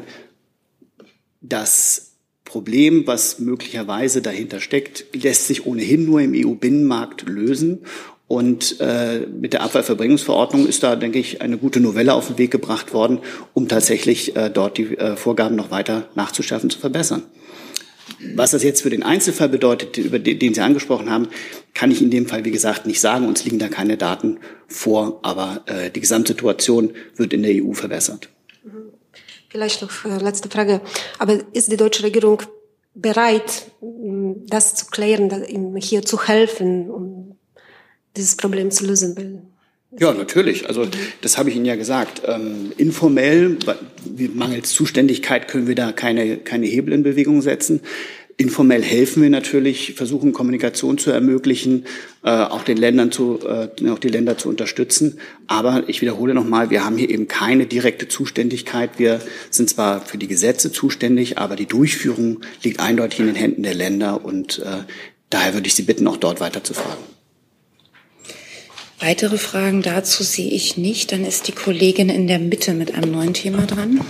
das 1.40 2.12
Problem, 2.44 3.06
was 3.06 3.40
möglicherweise 3.40 4.22
dahinter 4.22 4.60
steckt, 4.60 5.04
lässt 5.12 5.48
sich 5.48 5.66
ohnehin 5.66 6.06
nur 6.06 6.20
im 6.20 6.32
EU-Binnenmarkt 6.34 7.28
lösen. 7.28 7.80
Und 8.28 8.80
äh, 8.80 9.20
mit 9.20 9.52
der 9.52 9.62
Abfallverbringungsverordnung 9.62 10.66
ist 10.66 10.82
da, 10.82 10.96
denke 10.96 11.18
ich, 11.18 11.42
eine 11.42 11.58
gute 11.58 11.80
Novelle 11.80 12.14
auf 12.14 12.28
den 12.28 12.38
Weg 12.38 12.50
gebracht 12.50 12.92
worden, 12.92 13.20
um 13.54 13.68
tatsächlich 13.68 14.34
äh, 14.34 14.50
dort 14.50 14.78
die 14.78 14.96
äh, 14.96 15.16
Vorgaben 15.16 15.54
noch 15.54 15.70
weiter 15.70 16.08
nachzuschärfen, 16.14 16.70
zu 16.70 16.78
verbessern. 16.78 17.22
Was 18.34 18.50
das 18.50 18.62
jetzt 18.62 18.82
für 18.82 18.90
den 18.90 19.02
Einzelfall 19.02 19.48
bedeutet, 19.48 19.98
über 19.98 20.18
den, 20.18 20.38
den 20.38 20.54
Sie 20.54 20.60
angesprochen 20.60 21.10
haben, 21.10 21.28
kann 21.74 21.90
ich 21.90 22.02
in 22.02 22.10
dem 22.10 22.26
Fall, 22.26 22.44
wie 22.44 22.50
gesagt, 22.50 22.86
nicht 22.86 23.00
sagen. 23.00 23.28
Uns 23.28 23.44
liegen 23.44 23.58
da 23.58 23.68
keine 23.68 23.96
Daten 23.96 24.38
vor, 24.66 25.20
aber 25.22 25.62
äh, 25.66 25.90
die 25.90 26.00
Gesamtsituation 26.00 26.92
wird 27.16 27.32
in 27.32 27.42
der 27.42 27.52
EU 27.62 27.72
verbessert. 27.72 28.28
Vielleicht 29.48 29.82
noch 29.82 30.04
äh, 30.04 30.18
letzte 30.18 30.48
Frage. 30.48 30.80
Aber 31.18 31.38
ist 31.52 31.70
die 31.70 31.76
deutsche 31.76 32.02
Regierung 32.02 32.42
bereit, 32.94 33.70
das 33.80 34.74
zu 34.74 34.86
klären, 34.86 35.76
hier 35.78 36.02
zu 36.02 36.26
helfen, 36.26 36.90
um 36.90 37.36
dieses 38.16 38.36
Problem 38.36 38.70
zu 38.70 38.86
lösen? 38.86 39.55
Ja, 39.98 40.12
natürlich. 40.12 40.68
Also 40.68 40.86
das 41.22 41.38
habe 41.38 41.50
ich 41.50 41.56
Ihnen 41.56 41.64
ja 41.64 41.76
gesagt. 41.76 42.22
Ähm, 42.26 42.72
informell, 42.76 43.56
mangels 44.34 44.72
Zuständigkeit 44.72 45.48
können 45.48 45.66
wir 45.66 45.74
da 45.74 45.92
keine, 45.92 46.36
keine 46.36 46.66
Hebel 46.66 46.92
in 46.92 47.02
Bewegung 47.02 47.40
setzen. 47.40 47.80
Informell 48.38 48.82
helfen 48.82 49.22
wir 49.22 49.30
natürlich, 49.30 49.94
versuchen 49.94 50.34
Kommunikation 50.34 50.98
zu 50.98 51.10
ermöglichen, 51.10 51.86
äh, 52.22 52.28
auch 52.28 52.64
den 52.64 52.76
Ländern 52.76 53.10
zu, 53.10 53.40
äh, 53.40 53.88
auch 53.88 53.98
die 53.98 54.08
Länder 54.08 54.36
zu 54.36 54.50
unterstützen. 54.50 55.18
Aber 55.46 55.84
ich 55.86 56.02
wiederhole 56.02 56.34
nochmal, 56.34 56.68
wir 56.68 56.84
haben 56.84 56.98
hier 56.98 57.08
eben 57.08 57.28
keine 57.28 57.64
direkte 57.64 58.08
Zuständigkeit. 58.08 58.98
Wir 58.98 59.22
sind 59.48 59.70
zwar 59.70 60.02
für 60.02 60.18
die 60.18 60.28
Gesetze 60.28 60.70
zuständig, 60.70 61.38
aber 61.38 61.56
die 61.56 61.64
Durchführung 61.64 62.40
liegt 62.62 62.80
eindeutig 62.80 63.20
in 63.20 63.26
den 63.26 63.36
Händen 63.36 63.62
der 63.62 63.74
Länder 63.74 64.22
und 64.22 64.58
äh, 64.58 64.84
daher 65.30 65.54
würde 65.54 65.66
ich 65.66 65.74
Sie 65.74 65.84
bitten, 65.84 66.06
auch 66.06 66.18
dort 66.18 66.38
weiter 66.38 66.62
zu 66.62 66.74
fragen. 66.74 67.15
Weitere 68.98 69.36
Fragen 69.36 69.82
dazu 69.82 70.22
sehe 70.22 70.50
ich 70.50 70.76
nicht. 70.76 71.12
Dann 71.12 71.24
ist 71.24 71.48
die 71.48 71.52
Kollegin 71.52 72.08
in 72.08 72.26
der 72.26 72.38
Mitte 72.38 72.72
mit 72.72 72.94
einem 72.94 73.12
neuen 73.12 73.34
Thema 73.34 73.66
dran. 73.66 74.00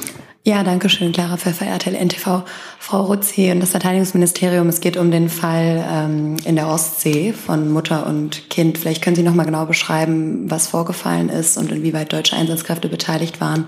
Ja, 0.44 0.62
danke 0.62 0.88
schön, 0.88 1.11
Clara 1.11 1.37
Pfeffer, 1.37 1.66
RTL 1.66 1.96
NTV. 1.96 2.44
Frau 2.79 3.03
Ruzzi 3.07 3.51
und 3.51 3.59
das 3.59 3.70
Verteidigungsministerium, 3.70 4.68
es 4.68 4.81
geht 4.81 4.96
um 4.96 5.11
den 5.11 5.29
Fall 5.29 5.85
ähm, 5.90 6.37
in 6.44 6.55
der 6.55 6.68
Ostsee 6.68 7.33
von 7.33 7.68
Mutter 7.68 8.07
und 8.07 8.49
Kind. 8.49 8.79
Vielleicht 8.79 9.03
können 9.03 9.16
Sie 9.16 9.25
noch 9.25 9.35
mal 9.35 9.42
genau 9.42 9.66
beschreiben, 9.66 10.49
was 10.49 10.68
vorgefallen 10.68 11.31
ist 11.31 11.59
und 11.59 11.72
inwieweit 11.72 12.12
deutsche 12.12 12.37
Einsatzkräfte 12.37 12.88
beteiligt 12.88 13.40
waren. 13.40 13.66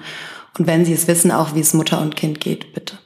Und 0.57 0.69
wenn 0.69 0.85
Sie 0.85 0.93
es 0.93 1.09
wissen, 1.09 1.33
auch 1.33 1.57
wie 1.57 1.61
es 1.61 1.75
Mutter 1.75 2.01
und 2.01 2.15
Kind 2.15 2.39
geht, 2.39 2.73
bitte. 2.75 2.97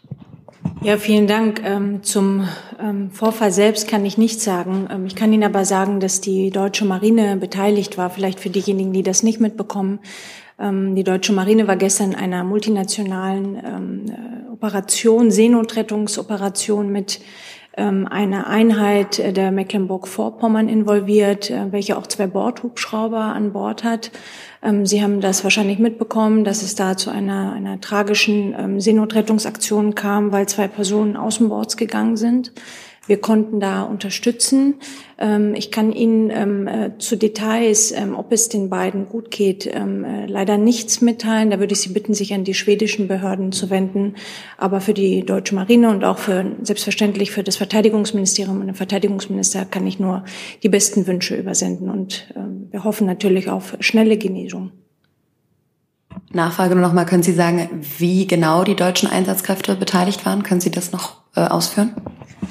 Ja, 0.84 0.96
vielen 0.96 1.28
Dank. 1.28 1.62
Ähm, 1.64 2.02
zum 2.02 2.48
ähm, 2.80 3.12
Vorfall 3.12 3.52
selbst 3.52 3.86
kann 3.86 4.04
ich 4.04 4.18
nichts 4.18 4.42
sagen. 4.42 4.88
Ähm, 4.90 5.06
ich 5.06 5.14
kann 5.14 5.32
Ihnen 5.32 5.44
aber 5.44 5.64
sagen, 5.64 6.00
dass 6.00 6.20
die 6.20 6.50
deutsche 6.50 6.84
Marine 6.84 7.36
beteiligt 7.36 7.98
war. 7.98 8.10
Vielleicht 8.10 8.40
für 8.40 8.50
diejenigen, 8.50 8.92
die 8.92 9.04
das 9.04 9.22
nicht 9.22 9.40
mitbekommen. 9.40 10.00
Die 10.60 11.02
deutsche 11.02 11.32
Marine 11.32 11.66
war 11.66 11.74
gestern 11.74 12.12
in 12.12 12.18
einer 12.18 12.44
multinationalen 12.44 14.46
Operation, 14.52 15.32
Seenotrettungsoperation 15.32 16.92
mit 16.92 17.20
einer 17.80 18.46
Einheit 18.46 19.18
der 19.18 19.50
Mecklenburg-Vorpommern 19.50 20.68
involviert, 20.68 21.50
äh, 21.50 21.72
welche 21.72 21.96
auch 21.96 22.06
zwei 22.06 22.26
Bordhubschrauber 22.26 23.20
an 23.20 23.52
Bord 23.52 23.82
hat. 23.82 24.10
Ähm, 24.62 24.84
Sie 24.84 25.02
haben 25.02 25.20
das 25.20 25.42
wahrscheinlich 25.42 25.78
mitbekommen, 25.78 26.44
dass 26.44 26.62
es 26.62 26.74
da 26.74 26.96
zu 26.96 27.10
einer, 27.10 27.52
einer 27.52 27.80
tragischen 27.80 28.54
ähm, 28.58 28.80
Seenotrettungsaktion 28.80 29.94
kam, 29.94 30.32
weil 30.32 30.46
zwei 30.48 30.68
Personen 30.68 31.16
außenbords 31.16 31.76
gegangen 31.76 32.16
sind. 32.16 32.52
Wir 33.08 33.20
konnten 33.20 33.58
da 33.58 33.82
unterstützen. 33.82 34.76
Ähm, 35.18 35.54
ich 35.56 35.72
kann 35.72 35.90
Ihnen 35.92 36.30
ähm, 36.30 36.68
äh, 36.68 36.98
zu 36.98 37.16
Details, 37.16 37.90
ähm, 37.90 38.14
ob 38.14 38.30
es 38.30 38.48
den 38.48 38.70
beiden 38.70 39.08
gut 39.08 39.32
geht, 39.32 39.66
äh, 39.66 40.26
leider 40.26 40.56
nichts 40.56 41.00
mitteilen. 41.00 41.50
Da 41.50 41.58
würde 41.58 41.72
ich 41.72 41.80
Sie 41.80 41.88
bitten, 41.88 42.14
sich 42.14 42.32
an 42.32 42.44
die 42.44 42.54
schwedischen 42.54 43.08
Behörden 43.08 43.50
zu 43.50 43.70
wenden. 43.70 44.14
Aber 44.56 44.80
für 44.80 44.94
die 44.94 45.26
deutsche 45.26 45.56
Marine 45.56 45.90
und 45.90 46.04
auch 46.04 46.18
für 46.18 46.44
selbstverständlich 46.62 47.32
für 47.32 47.42
das 47.42 47.56
Verteidigungsministerium 47.56 48.60
und 48.60 48.66
den 48.66 48.76
Verteidigungsminister 48.76 49.64
kann 49.64 49.84
ich 49.86 49.98
nur 49.98 50.24
die 50.62 50.68
besten 50.68 51.06
Wünsche 51.08 51.34
übersenden. 51.34 51.90
Und 51.90 52.32
wir 52.70 52.84
hoffen 52.84 53.06
natürlich 53.06 53.48
auf 53.50 53.76
schnelle 53.80 54.16
Genesung. 54.16 54.70
Nachfrage 56.32 56.74
nur 56.74 56.86
noch 56.86 56.92
mal, 56.92 57.04
können 57.04 57.22
Sie 57.22 57.32
sagen, 57.32 57.68
wie 57.98 58.26
genau 58.26 58.64
die 58.64 58.76
deutschen 58.76 59.08
Einsatzkräfte 59.10 59.74
beteiligt 59.74 60.24
waren? 60.24 60.42
Können 60.42 60.60
Sie 60.60 60.70
das 60.70 60.92
noch 60.92 61.21
äh, 61.34 61.40
ausführen? 61.40 61.94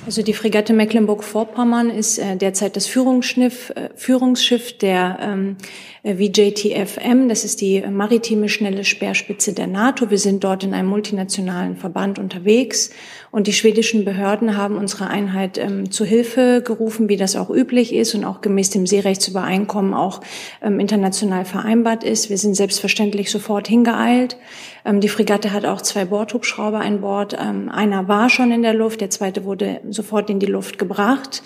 Also 0.05 0.23
die 0.23 0.33
Fregatte 0.33 0.73
Mecklenburg-Vorpommern 0.73 1.89
ist 1.89 2.17
äh, 2.17 2.35
derzeit 2.35 2.75
das 2.75 2.87
Führungsschiff, 2.87 3.71
äh, 3.71 3.89
Führungsschiff 3.95 4.77
der 4.77 5.19
ähm, 5.21 5.57
äh, 6.01 6.15
VJTFM. 6.15 7.29
Das 7.29 7.43
ist 7.43 7.61
die 7.61 7.81
maritime 7.81 8.49
schnelle 8.49 8.83
Speerspitze 8.83 9.53
der 9.53 9.67
NATO. 9.67 10.09
Wir 10.09 10.17
sind 10.17 10.43
dort 10.43 10.63
in 10.63 10.73
einem 10.73 10.89
multinationalen 10.89 11.75
Verband 11.75 12.17
unterwegs 12.17 12.89
und 13.31 13.47
die 13.47 13.53
schwedischen 13.53 14.03
Behörden 14.03 14.57
haben 14.57 14.75
unsere 14.75 15.07
Einheit 15.07 15.57
ähm, 15.57 15.91
zu 15.91 16.03
Hilfe 16.03 16.63
gerufen, 16.65 17.07
wie 17.07 17.17
das 17.17 17.35
auch 17.35 17.49
üblich 17.49 17.93
ist 17.93 18.15
und 18.15 18.25
auch 18.25 18.41
gemäß 18.41 18.71
dem 18.71 18.87
Seerechtsübereinkommen 18.87 19.93
auch 19.93 20.21
ähm, 20.61 20.79
international 20.79 21.45
vereinbart 21.45 22.03
ist. 22.03 22.29
Wir 22.29 22.37
sind 22.37 22.55
selbstverständlich 22.55 23.29
sofort 23.29 23.67
hingeeilt. 23.67 24.37
Ähm, 24.83 24.99
die 24.99 25.09
Fregatte 25.09 25.53
hat 25.53 25.65
auch 25.65 25.81
zwei 25.81 26.05
Bordhubschrauber 26.05 26.81
an 26.81 27.01
Bord. 27.01 27.37
Ähm, 27.39 27.69
einer 27.69 28.07
war 28.07 28.29
schon 28.29 28.51
in 28.51 28.63
der 28.63 28.70
Luft, 28.73 29.01
der 29.01 29.09
zweite 29.09 29.45
wurde 29.45 29.81
sofort 29.89 30.29
in 30.29 30.39
die 30.39 30.45
Luft 30.45 30.77
gebracht. 30.77 31.43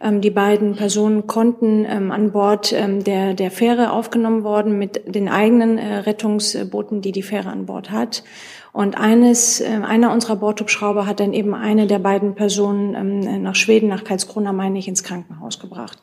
Ähm, 0.00 0.20
die 0.20 0.30
beiden 0.30 0.76
Personen 0.76 1.26
konnten 1.26 1.86
an 1.86 2.32
Bord 2.32 2.72
der, 2.72 3.34
der 3.34 3.50
Fähre 3.50 3.92
aufgenommen 3.92 4.44
worden 4.44 4.78
mit 4.78 5.14
den 5.14 5.28
eigenen 5.28 5.78
äh, 5.78 5.98
Rettungsbooten, 5.98 7.00
die 7.00 7.12
die 7.12 7.22
Fähre 7.22 7.50
an 7.50 7.66
Bord 7.66 7.90
hat. 7.90 8.22
Und 8.72 8.98
eines, 8.98 9.60
äh, 9.60 9.66
einer 9.66 10.12
unserer 10.12 10.36
Bordhubschrauber 10.36 11.06
hat 11.06 11.20
dann 11.20 11.32
eben 11.32 11.54
eine 11.54 11.86
der 11.86 11.98
beiden 11.98 12.34
Personen 12.34 13.42
nach 13.42 13.54
Schweden, 13.54 13.88
nach 13.88 14.04
Karlskrona, 14.04 14.52
meine 14.52 14.78
ich, 14.78 14.88
ins 14.88 15.02
Krankenhaus 15.02 15.58
gebracht. 15.58 15.98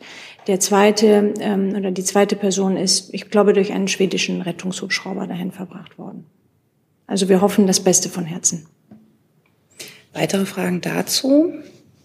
Der 0.47 0.59
zweite 0.59 1.33
oder 1.77 1.91
die 1.91 2.03
zweite 2.03 2.35
Person 2.35 2.75
ist, 2.75 3.13
ich 3.13 3.29
glaube, 3.29 3.53
durch 3.53 3.71
einen 3.71 3.87
schwedischen 3.87 4.41
Rettungshubschrauber 4.41 5.27
dahin 5.27 5.51
verbracht 5.51 5.97
worden. 5.97 6.25
Also 7.07 7.29
wir 7.29 7.41
hoffen 7.41 7.67
das 7.67 7.79
Beste 7.79 8.09
von 8.09 8.25
Herzen. 8.25 8.65
Weitere 10.13 10.45
Fragen 10.45 10.79
dazu 10.81 11.53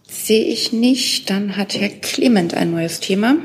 sehe 0.09 0.45
ich 0.45 0.73
nicht. 0.73 1.29
Dann 1.29 1.57
hat 1.57 1.79
Herr 1.79 1.91
Clement 1.91 2.55
ein 2.55 2.71
neues 2.71 3.01
Thema. 3.01 3.37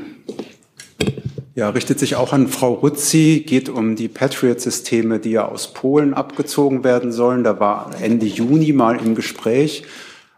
Ja, 1.54 1.68
richtet 1.70 2.00
sich 2.00 2.16
auch 2.16 2.32
an 2.32 2.48
Frau 2.48 2.72
Ruzzi, 2.72 3.44
geht 3.46 3.68
um 3.68 3.94
die 3.94 4.08
Patriot-Systeme, 4.08 5.20
die 5.20 5.30
ja 5.30 5.46
aus 5.46 5.72
Polen 5.72 6.12
abgezogen 6.12 6.82
werden 6.82 7.12
sollen. 7.12 7.44
Da 7.44 7.60
war 7.60 7.92
Ende 8.00 8.26
Juni 8.26 8.72
mal 8.72 8.96
im 8.96 9.14
Gespräch. 9.14 9.84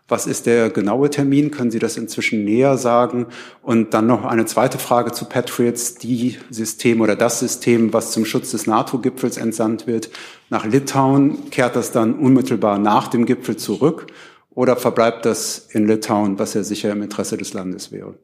Was 0.08 0.28
ist 0.28 0.46
der 0.46 0.70
genaue 0.70 1.10
Termin? 1.10 1.50
Können 1.50 1.72
Sie 1.72 1.80
das 1.80 1.96
inzwischen 1.96 2.44
näher 2.44 2.78
sagen? 2.78 3.26
Und 3.62 3.92
dann 3.92 4.06
noch 4.06 4.24
eine 4.24 4.44
zweite 4.46 4.78
Frage 4.78 5.10
zu 5.10 5.24
Patriots, 5.24 5.96
die 5.96 6.38
System 6.48 7.00
oder 7.00 7.16
das 7.16 7.40
System, 7.40 7.92
was 7.92 8.12
zum 8.12 8.24
Schutz 8.24 8.52
des 8.52 8.68
NATO-Gipfels 8.68 9.36
entsandt 9.36 9.88
wird. 9.88 10.10
Nach 10.48 10.64
Litauen 10.64 11.50
kehrt 11.50 11.74
das 11.74 11.90
dann 11.90 12.14
unmittelbar 12.14 12.78
nach 12.78 13.08
dem 13.08 13.26
Gipfel 13.26 13.56
zurück 13.56 14.06
oder 14.50 14.76
verbleibt 14.76 15.26
das 15.26 15.66
in 15.70 15.88
Litauen, 15.88 16.38
was 16.38 16.54
ja 16.54 16.62
sicher 16.62 16.92
im 16.92 17.02
Interesse 17.02 17.36
des 17.36 17.52
Landes 17.52 17.90
wäre? 17.90 18.14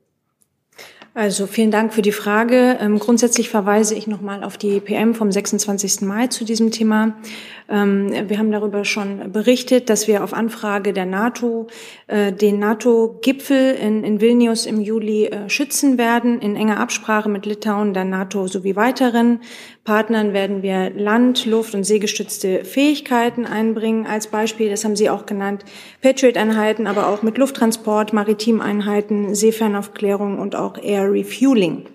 Also 1.15 1.47
vielen 1.47 1.71
Dank 1.71 1.93
für 1.93 2.01
die 2.01 2.11
Frage. 2.11 2.79
Ähm, 2.81 2.99
grundsätzlich 2.99 3.51
verweise 3.51 3.95
ich 3.95 4.07
nochmal 4.07 4.43
auf 4.43 4.57
die 4.57 4.81
PM 4.81 5.15
vom 5.15 5.31
26. 5.31 6.01
Mai 6.01 6.29
zu 6.29 6.47
diesem 6.47 6.71
Thema. 6.71 7.13
Ähm, 7.69 8.11
wir 8.29 8.39
haben 8.39 8.51
darüber 8.51 8.87
schon 8.87 9.31
berichtet, 9.31 9.91
dass 9.91 10.09
wir 10.09 10.25
auf 10.25 10.33
Anfrage 10.33 10.95
der 10.95 11.05
NATO 11.05 11.67
äh, 12.07 12.33
den 12.33 12.59
NATO-Gipfel 12.59 13.75
in, 13.75 14.05
in, 14.05 14.23
Vilnius 14.23 14.65
im 14.65 14.81
Juli 14.81 15.27
äh, 15.27 15.51
schützen 15.51 15.99
werden, 15.99 16.41
in 16.41 16.57
enger 16.57 16.81
Absprache 16.81 17.29
mit 17.29 17.45
Litauen, 17.45 17.93
der 17.93 18.07
NATO 18.07 18.47
sowie 18.47 18.75
weiteren 18.75 19.41
Partnern 19.85 20.33
werden 20.33 20.63
wir 20.63 20.91
Land-, 20.91 21.45
Luft- 21.45 21.75
und 21.75 21.85
seegestützte 21.85 22.65
Fähigkeiten 22.65 23.47
einbringen. 23.47 24.07
Als 24.07 24.29
Beispiel, 24.29 24.71
das 24.71 24.85
haben 24.85 24.95
Sie 24.95 25.11
auch 25.11 25.27
genannt, 25.27 25.65
Patriot-Einheiten, 26.03 26.87
aber 26.87 27.09
auch 27.09 27.23
mit 27.23 27.37
Lufttransport, 27.37 28.13
Maritimeinheiten, 28.13 29.35
Seefernaufklärung 29.35 30.39
und 30.39 30.55
auch 30.55 30.79
Air 30.79 31.13
Refueling. 31.13 31.87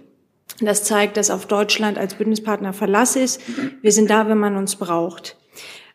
Das 0.60 0.84
zeigt, 0.84 1.17
dass 1.17 1.30
auf 1.30 1.45
Deutschland 1.45 1.97
als 1.97 2.15
Bündnispartner 2.15 2.73
Verlass 2.73 3.15
ist. 3.15 3.41
Wir 3.82 3.91
sind 3.91 4.10
da, 4.10 4.28
wenn 4.28 4.39
man 4.39 4.58
uns 4.58 4.76
braucht. 4.76 5.38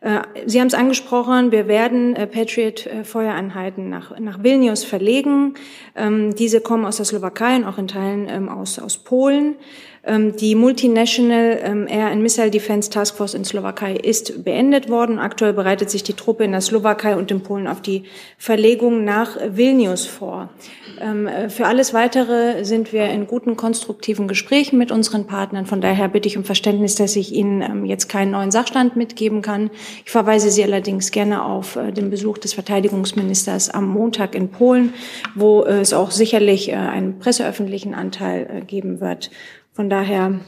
Äh, 0.03 0.21
Sie 0.47 0.61
haben 0.61 0.67
es 0.67 0.75
angesprochen, 0.75 1.53
wir 1.53 1.69
werden 1.69 2.17
äh, 2.17 2.27
Patriot-Feuereinheiten 2.27 3.89
nach, 3.89 4.19
nach 4.19 4.43
Vilnius 4.43 4.85
verlegen. 4.85 5.55
Ähm, 5.95 6.35
diese 6.35 6.61
kommen 6.61 6.85
aus 6.85 6.97
der 6.97 7.07
Slowakei 7.07 7.57
und 7.57 7.65
auch 7.65 7.79
in 7.79 7.89
Teilen 7.89 8.29
ähm, 8.29 8.49
aus, 8.49 8.79
aus 8.79 8.99
Polen. 8.99 9.57
Ähm, 10.05 10.35
die 10.37 10.57
Multinational 10.57 11.87
Air 11.89 12.09
and 12.09 12.23
Missile 12.23 12.51
Defense 12.51 12.91
Task 12.91 13.17
Force 13.17 13.35
in 13.35 13.45
Slowakei 13.45 13.95
ist 13.95 14.45
beendet 14.45 14.89
worden. 14.89 15.21
Aktuell 15.21 15.53
bereitet 15.53 15.91
sich 15.91 16.03
die 16.03 16.15
Truppe 16.15 16.43
in 16.43 16.51
der 16.51 16.61
Slowakei 16.61 17.15
und 17.15 17.31
in 17.31 17.45
Polen 17.45 17.69
auf 17.69 17.81
die 17.81 18.03
Verlegung 18.37 19.05
nach 19.05 19.37
Vilnius 19.51 20.07
vor. 20.07 20.51
Äh, 20.99 21.49
für 21.49 21.67
alles 21.67 21.95
Weitere 21.95 22.65
sind 22.65 22.93
wir 22.93 23.05
in 23.05 23.29
guten, 23.29 23.57
konstruktiven 23.57 24.27
Gesprächen 24.27 24.79
mit 24.79 24.91
unseren 24.91 25.29
Partnern. 25.29 25.67
Von 25.67 25.81
daher 25.81 26.09
bitte 26.09 26.27
ich 26.27 26.37
um 26.37 26.43
Verständnis, 26.43 26.97
dass 26.97 27.15
ich 27.15 27.33
Ihnen 27.33 27.87
jetzt 27.87 28.09
keinen 28.09 28.33
neuen 28.33 28.51
Sachstand 28.51 28.97
mitgeben 28.97 29.43
kann. 29.43 29.71
Ich 30.05 30.11
verweise 30.11 30.51
Sie 30.51 30.63
allerdings 30.63 31.11
gerne 31.11 31.45
auf 31.45 31.77
äh, 31.77 31.93
den 31.93 32.11
Besuch 32.11 32.39
des 32.39 32.53
Verteidigungsministers 32.53 33.71
am 33.71 33.89
Montag 33.89 34.35
in 34.35 34.51
Polen, 34.51 34.95
wo 35.35 35.63
es 35.65 35.93
auch 35.93 36.11
sicherlich 36.11 36.71
äh, 36.71 36.75
einen 36.75 37.19
presseöffentlichen 37.19 37.95
Anteil 37.95 38.65
geben 38.67 39.01
wird. 39.01 39.31
Von 39.73 39.89
daher 39.89 40.41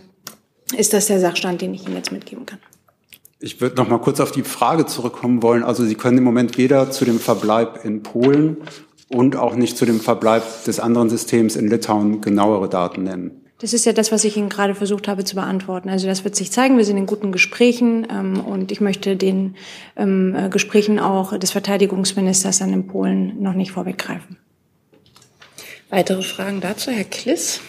ist 0.77 0.93
das 0.93 1.07
der 1.07 1.21
Sachstand, 1.21 1.63
den 1.63 1.75
ich 1.75 1.87
Ihnen 1.87 1.97
jetzt 1.97 2.13
mitgeben 2.13 2.47
kann. 2.47 2.59
Ich 3.41 3.61
würde 3.61 3.77
noch 3.77 3.89
mal 3.89 3.99
kurz 3.99 4.21
auf 4.21 4.33
die 4.33 4.43
Frage 4.43 4.87
zurückkommen 4.87 5.43
wollen. 5.43 5.63
Also 5.65 5.85
Sie 5.85 5.97
können 5.97 6.19
im 6.19 6.25
Moment 6.25 6.57
weder 6.57 6.91
zu 6.91 7.05
dem 7.05 7.19
Verbleib 7.19 7.85
in 7.85 8.03
Polen 8.03 8.59
und 9.09 9.37
auch 9.37 9.55
nicht 9.55 9.77
zu 9.77 9.85
dem 9.85 10.01
Verbleib 10.01 10.43
des 10.65 10.81
anderen 10.81 11.11
Systems 11.11 11.57
in 11.57 11.69
Litauen 11.69 12.21
genauere 12.21 12.69
Daten 12.69 13.03
nennen. 13.03 13.44
Das 13.65 13.73
ist 13.73 13.87
ja 13.87 13.95
das, 13.95 14.13
was 14.13 14.25
ich 14.25 14.37
Ihnen 14.37 14.51
gerade 14.51 14.75
versucht 14.75 15.09
habe 15.09 15.25
zu 15.25 15.37
beantworten. 15.37 15.89
Also 15.89 16.07
das 16.07 16.23
wird 16.23 16.37
sich 16.37 16.53
zeigen. 16.53 16.77
Wir 16.77 16.85
sind 16.85 16.99
in 16.99 17.07
guten 17.07 17.33
Gesprächen 17.33 18.07
ähm, 18.11 18.41
und 18.41 18.71
ich 18.71 18.83
möchte 18.83 19.17
den 19.17 19.57
ähm, 19.97 20.37
äh, 20.37 20.51
Gesprächen 20.51 20.99
auch 20.99 21.39
des 21.39 21.53
Verteidigungsministers 21.53 22.59
dann 22.59 22.75
in 22.75 22.87
Polen 22.87 23.43
noch 23.43 23.55
nicht 23.55 23.73
vorweggreifen. 23.73 24.37
Weitere 25.89 26.21
Fragen 26.21 26.61
dazu, 26.61 26.91
Herr 26.91 27.05
Kliss? 27.05 27.61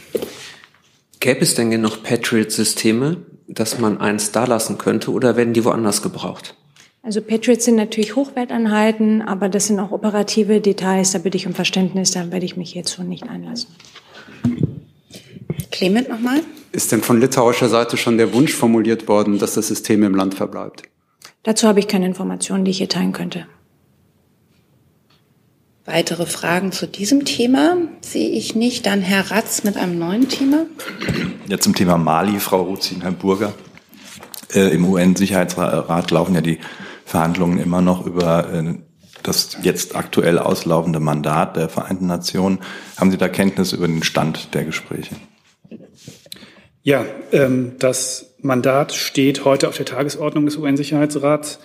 Gäbe 1.21 1.39
es 1.39 1.55
denn 1.55 1.71
genug 1.71 2.03
Patriot-Systeme, 2.03 3.23
dass 3.47 3.79
man 3.79 4.01
eins 4.01 4.33
da 4.33 4.43
lassen 4.43 4.77
könnte 4.77 5.11
oder 5.11 5.37
werden 5.37 5.53
die 5.53 5.63
woanders 5.63 6.01
gebraucht? 6.01 6.55
Also 7.03 7.21
Patriots 7.21 7.63
sind 7.63 7.75
natürlich 7.77 8.17
Hochwerteinheiten, 8.17 9.21
aber 9.21 9.47
das 9.47 9.67
sind 9.67 9.79
auch 9.79 9.91
operative 9.91 10.59
Details. 10.59 11.11
Da 11.11 11.19
bitte 11.19 11.37
ich 11.37 11.47
um 11.47 11.53
Verständnis, 11.53 12.11
da 12.11 12.33
werde 12.33 12.45
ich 12.45 12.57
mich 12.57 12.73
hierzu 12.73 13.01
nicht 13.01 13.29
einlassen. 13.29 13.69
Clement 15.71 16.09
nochmal. 16.09 16.41
Ist 16.71 16.91
denn 16.91 17.01
von 17.01 17.19
litauischer 17.19 17.69
Seite 17.69 17.97
schon 17.97 18.17
der 18.17 18.33
Wunsch 18.33 18.53
formuliert 18.53 19.07
worden, 19.07 19.39
dass 19.39 19.53
das 19.53 19.67
System 19.67 20.03
im 20.03 20.15
Land 20.15 20.35
verbleibt? 20.35 20.83
Dazu 21.43 21.67
habe 21.67 21.79
ich 21.79 21.87
keine 21.87 22.05
Informationen, 22.05 22.65
die 22.65 22.71
ich 22.71 22.79
hier 22.79 22.89
teilen 22.89 23.13
könnte. 23.13 23.45
Weitere 25.85 26.25
Fragen 26.25 26.71
zu 26.71 26.87
diesem 26.87 27.25
Thema 27.25 27.77
sehe 28.01 28.29
ich 28.31 28.55
nicht. 28.55 28.87
Dann 28.87 29.01
Herr 29.01 29.29
Ratz 29.29 29.63
mit 29.63 29.77
einem 29.77 29.99
neuen 29.99 30.27
Thema. 30.27 30.65
Ja, 31.47 31.59
zum 31.59 31.75
Thema 31.75 31.97
Mali, 31.97 32.39
Frau 32.39 32.63
Ruzin, 32.63 33.01
Herr 33.01 33.11
Burger. 33.11 33.53
Äh, 34.51 34.73
Im 34.73 34.85
UN-Sicherheitsrat 34.85 36.09
laufen 36.09 36.33
ja 36.33 36.41
die 36.41 36.59
Verhandlungen 37.05 37.59
immer 37.59 37.81
noch 37.81 38.05
über 38.07 38.51
äh, 38.51 38.73
das 39.21 39.57
jetzt 39.61 39.95
aktuell 39.95 40.39
auslaufende 40.39 40.99
Mandat 40.99 41.55
der 41.55 41.69
Vereinten 41.69 42.07
Nationen. 42.07 42.59
Haben 42.97 43.11
Sie 43.11 43.17
da 43.17 43.27
Kenntnis 43.29 43.71
über 43.71 43.87
den 43.87 44.03
Stand 44.03 44.55
der 44.55 44.65
Gespräche? 44.65 45.15
Ja, 46.85 47.03
ähm, 47.31 47.71
das 47.79 48.35
Mandat 48.41 48.93
steht 48.93 49.43
heute 49.43 49.67
auf 49.69 49.75
der 49.75 49.87
Tagesordnung 49.87 50.45
des 50.45 50.55
UN-Sicherheitsrats. 50.55 51.59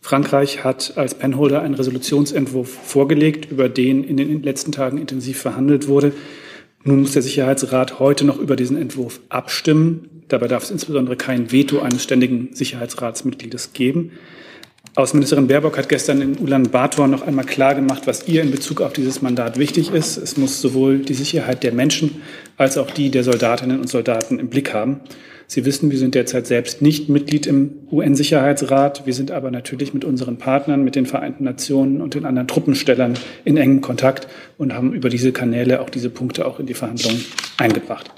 Frankreich 0.00 0.64
hat 0.64 0.94
als 0.96 1.12
Penholder 1.12 1.60
einen 1.60 1.74
Resolutionsentwurf 1.74 2.70
vorgelegt, 2.70 3.50
über 3.50 3.68
den 3.68 4.02
in 4.02 4.16
den 4.16 4.42
letzten 4.42 4.72
Tagen 4.72 4.96
intensiv 4.96 5.38
verhandelt 5.38 5.88
wurde. 5.88 6.14
Nun 6.84 7.02
muss 7.02 7.12
der 7.12 7.20
Sicherheitsrat 7.20 7.98
heute 7.98 8.24
noch 8.24 8.38
über 8.38 8.56
diesen 8.56 8.78
Entwurf 8.78 9.20
abstimmen. 9.28 10.22
Dabei 10.28 10.48
darf 10.48 10.62
es 10.62 10.70
insbesondere 10.70 11.16
kein 11.16 11.52
Veto 11.52 11.80
eines 11.80 12.02
ständigen 12.02 12.48
Sicherheitsratsmitgliedes 12.54 13.74
geben. 13.74 14.12
Außenministerin 14.94 15.46
Baerbock 15.46 15.78
hat 15.78 15.88
gestern 15.88 16.20
in 16.20 16.38
Ulaanbaatar 16.38 17.08
noch 17.08 17.22
einmal 17.22 17.46
klargemacht, 17.46 18.06
was 18.06 18.28
ihr 18.28 18.42
in 18.42 18.50
Bezug 18.50 18.82
auf 18.82 18.92
dieses 18.92 19.22
Mandat 19.22 19.58
wichtig 19.58 19.90
ist. 19.90 20.18
Es 20.18 20.36
muss 20.36 20.60
sowohl 20.60 20.98
die 20.98 21.14
Sicherheit 21.14 21.62
der 21.62 21.72
Menschen 21.72 22.20
als 22.58 22.76
auch 22.76 22.90
die 22.90 23.10
der 23.10 23.24
Soldatinnen 23.24 23.80
und 23.80 23.88
Soldaten 23.88 24.38
im 24.38 24.50
Blick 24.50 24.74
haben. 24.74 25.00
Sie 25.46 25.64
wissen, 25.64 25.90
wir 25.90 25.98
sind 25.98 26.14
derzeit 26.14 26.46
selbst 26.46 26.82
nicht 26.82 27.08
Mitglied 27.08 27.46
im 27.46 27.72
UN-Sicherheitsrat. 27.90 29.06
Wir 29.06 29.14
sind 29.14 29.30
aber 29.30 29.50
natürlich 29.50 29.94
mit 29.94 30.04
unseren 30.04 30.36
Partnern, 30.36 30.84
mit 30.84 30.94
den 30.94 31.06
Vereinten 31.06 31.44
Nationen 31.44 32.02
und 32.02 32.14
den 32.14 32.26
anderen 32.26 32.48
Truppenstellern 32.48 33.14
in 33.46 33.56
engem 33.56 33.80
Kontakt 33.80 34.28
und 34.58 34.74
haben 34.74 34.92
über 34.92 35.08
diese 35.08 35.32
Kanäle 35.32 35.80
auch 35.80 35.90
diese 35.90 36.10
Punkte 36.10 36.46
auch 36.46 36.60
in 36.60 36.66
die 36.66 36.74
Verhandlungen 36.74 37.24
eingebracht. 37.56 38.10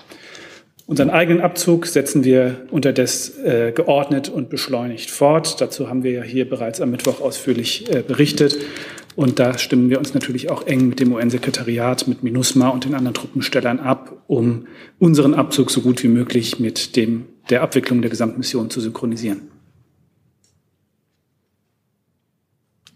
Unseren 0.87 1.09
eigenen 1.09 1.40
Abzug 1.40 1.87
setzen 1.87 2.25
wir 2.25 2.66
unterdes 2.70 3.38
äh, 3.38 3.73
geordnet 3.73 4.29
und 4.29 4.51
beschleunigt 4.51 5.11
fort. 5.11 5.61
Dazu 5.61 5.88
haben 5.88 6.03
wir 6.03 6.11
ja 6.11 6.23
hier 6.23 6.47
bereits 6.47 6.83
am 6.83 6.90
Mittwoch 6.90 7.23
ausführlich 7.23 7.90
äh, 7.90 8.03
berichtet. 8.03 8.59
Und 9.16 9.38
da 9.38 9.57
stimmen 9.57 9.88
wir 9.88 9.99
uns 9.99 10.12
natürlich 10.12 10.51
auch 10.51 10.66
eng 10.66 10.88
mit 10.88 11.01
dem 11.01 11.12
UN-Sekretariat, 11.12 12.07
mit 12.07 12.23
MINUSMA 12.23 12.68
und 12.68 12.85
den 12.85 12.94
anderen 12.94 13.14
Truppenstellern 13.14 13.79
ab, 13.79 14.25
um 14.27 14.66
unseren 14.99 15.33
Abzug 15.33 15.70
so 15.70 15.81
gut 15.81 16.03
wie 16.03 16.09
möglich 16.09 16.61
mit 16.61 16.97
dem, 16.97 17.27
der 17.49 17.62
Abwicklung 17.62 18.03
der 18.03 18.11
Gesamtmission 18.11 18.68
zu 18.68 18.81
synchronisieren. 18.81 19.42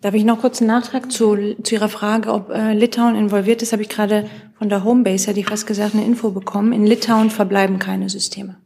Darf 0.01 0.15
ich 0.15 0.25
noch 0.25 0.41
kurz 0.41 0.61
einen 0.61 0.69
Nachtrag 0.69 1.11
zu, 1.11 1.57
zu 1.63 1.75
Ihrer 1.75 1.89
Frage, 1.89 2.33
ob 2.33 2.51
äh, 2.51 2.73
Litauen 2.73 3.17
involviert 3.17 3.63
ist? 3.63 3.73
Habe 3.73 3.83
ich 3.83 3.89
gerade 3.89 4.29
von 4.59 4.69
der 4.69 4.85
Homebase, 4.85 5.29
hätte 5.29 5.41
ich 5.41 5.47
fast 5.47 5.67
gesagt, 5.67 5.95
eine 5.95 6.05
Info 6.05 6.31
bekommen. 6.31 6.73
In 6.73 6.85
Litauen 6.85 7.31
verbleiben 7.31 7.79
keine 7.79 8.11
Systeme. 8.11 8.57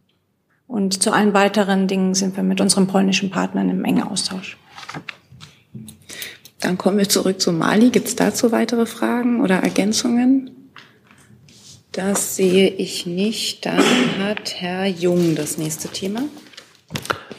Und 0.66 1.02
zu 1.02 1.12
allen 1.12 1.34
weiteren 1.34 1.86
Dingen 1.86 2.14
sind 2.14 2.34
wir 2.36 2.42
mit 2.42 2.60
unseren 2.60 2.86
polnischen 2.86 3.30
Partnern 3.30 3.68
im 3.68 3.84
engen 3.84 4.04
Austausch. 4.04 4.56
Dann 6.60 6.78
kommen 6.78 6.96
wir 6.96 7.08
zurück 7.08 7.40
zu 7.40 7.52
Mali. 7.52 7.90
Gibt 7.90 8.08
es 8.08 8.16
dazu 8.16 8.52
weitere 8.52 8.86
Fragen 8.86 9.42
oder 9.42 9.56
Ergänzungen? 9.56 10.70
Das 11.90 12.36
sehe 12.36 12.68
ich 12.68 13.04
nicht. 13.04 13.66
Dann 13.66 13.84
hat 14.18 14.54
Herr 14.60 14.86
Jung 14.86 15.34
das 15.34 15.58
nächste 15.58 15.88
Thema. 15.88 16.22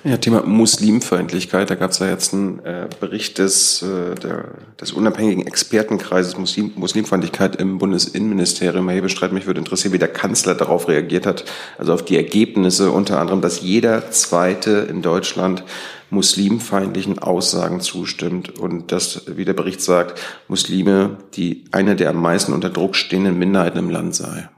Ja, 0.05 0.17
Thema 0.17 0.43
Muslimfeindlichkeit. 0.45 1.69
Da 1.69 1.75
gab 1.75 1.91
es 1.91 1.99
ja 1.99 2.09
jetzt 2.09 2.33
einen 2.33 2.59
äh, 2.65 2.89
Bericht 2.99 3.37
des, 3.37 3.81
äh, 3.83 4.15
der, 4.15 4.49
des 4.79 4.91
unabhängigen 4.91 5.47
Expertenkreises 5.47 6.37
Muslim, 6.37 6.73
Muslimfeindlichkeit 6.75 7.55
im 7.55 7.77
Bundesinnenministerium. 7.77 8.89
Herr 8.89 8.97
Hebestreit, 8.97 9.31
mich 9.31 9.45
würde 9.45 9.59
interessieren, 9.59 9.93
wie 9.93 9.99
der 9.99 10.09
Kanzler 10.09 10.55
darauf 10.55 10.89
reagiert 10.89 11.25
hat. 11.25 11.45
Also 11.77 11.93
auf 11.93 12.03
die 12.03 12.17
Ergebnisse 12.17 12.91
unter 12.91 13.17
anderem, 13.17 13.39
dass 13.39 13.61
jeder 13.61 14.11
Zweite 14.11 14.87
in 14.89 15.01
Deutschland 15.01 15.63
muslimfeindlichen 16.09 17.19
Aussagen 17.19 17.79
zustimmt 17.79 18.59
und 18.59 18.91
dass, 18.91 19.23
wie 19.37 19.45
der 19.45 19.53
Bericht 19.53 19.79
sagt, 19.79 20.19
Muslime 20.49 21.17
die 21.35 21.63
eine 21.71 21.95
der 21.95 22.09
am 22.09 22.21
meisten 22.21 22.51
unter 22.51 22.69
Druck 22.69 22.97
stehenden 22.97 23.39
Minderheiten 23.39 23.79
im 23.79 23.89
Land 23.89 24.15
sei. 24.15 24.49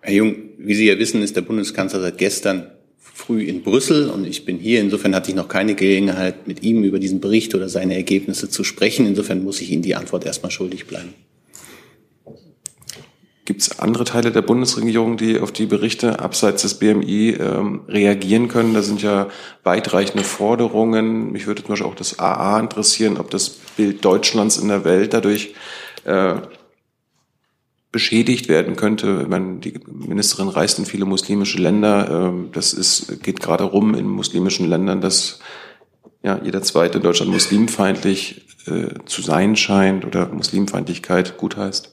Herr 0.00 0.12
Jung, 0.12 0.34
wie 0.58 0.74
Sie 0.74 0.88
ja 0.88 0.98
wissen, 0.98 1.22
ist 1.22 1.36
der 1.36 1.42
Bundeskanzler 1.42 2.00
seit 2.00 2.18
gestern 2.18 2.66
früh 3.22 3.44
in 3.44 3.62
Brüssel 3.62 4.10
und 4.10 4.26
ich 4.26 4.44
bin 4.44 4.58
hier. 4.58 4.80
Insofern 4.80 5.14
hatte 5.14 5.30
ich 5.30 5.36
noch 5.36 5.48
keine 5.48 5.74
Gelegenheit, 5.74 6.48
mit 6.48 6.62
ihm 6.62 6.82
über 6.82 6.98
diesen 6.98 7.20
Bericht 7.20 7.54
oder 7.54 7.68
seine 7.68 7.94
Ergebnisse 7.94 8.48
zu 8.48 8.64
sprechen. 8.64 9.06
Insofern 9.06 9.44
muss 9.44 9.60
ich 9.60 9.70
Ihnen 9.70 9.82
die 9.82 9.94
Antwort 9.94 10.24
erstmal 10.24 10.50
schuldig 10.50 10.86
bleiben. 10.86 11.14
Gibt 13.44 13.60
es 13.60 13.80
andere 13.80 14.04
Teile 14.04 14.30
der 14.30 14.42
Bundesregierung, 14.42 15.16
die 15.16 15.38
auf 15.38 15.52
die 15.52 15.66
Berichte 15.66 16.20
abseits 16.20 16.62
des 16.62 16.74
BMI 16.74 17.36
ähm, 17.40 17.82
reagieren 17.88 18.48
können? 18.48 18.72
Da 18.74 18.82
sind 18.82 19.02
ja 19.02 19.28
weitreichende 19.62 20.24
Forderungen. 20.24 21.32
Mich 21.32 21.46
würde 21.46 21.62
zum 21.62 21.70
Beispiel 21.70 21.86
auch 21.88 21.96
das 21.96 22.18
AA 22.18 22.60
interessieren, 22.60 23.18
ob 23.18 23.30
das 23.30 23.50
Bild 23.50 24.04
Deutschlands 24.04 24.58
in 24.58 24.68
der 24.68 24.84
Welt 24.84 25.12
dadurch 25.12 25.54
äh, 26.04 26.34
beschädigt 27.92 28.48
werden 28.48 28.74
könnte. 28.74 29.26
Meine, 29.28 29.58
die 29.58 29.74
Ministerin 29.86 30.48
reist 30.48 30.78
in 30.78 30.86
viele 30.86 31.04
muslimische 31.04 31.58
Länder. 31.58 32.30
Ähm, 32.30 32.48
das 32.52 32.72
ist, 32.72 33.22
geht 33.22 33.40
gerade 33.40 33.64
rum 33.64 33.94
in 33.94 34.08
muslimischen 34.08 34.66
Ländern, 34.66 35.02
dass 35.02 35.40
ja, 36.24 36.40
jeder 36.42 36.62
zweite 36.62 36.98
in 36.98 37.04
Deutschland 37.04 37.30
muslimfeindlich 37.30 38.46
äh, 38.66 38.94
zu 39.04 39.22
sein 39.22 39.56
scheint 39.56 40.04
oder 40.06 40.28
Muslimfeindlichkeit 40.28 41.36
gutheißt. 41.36 41.92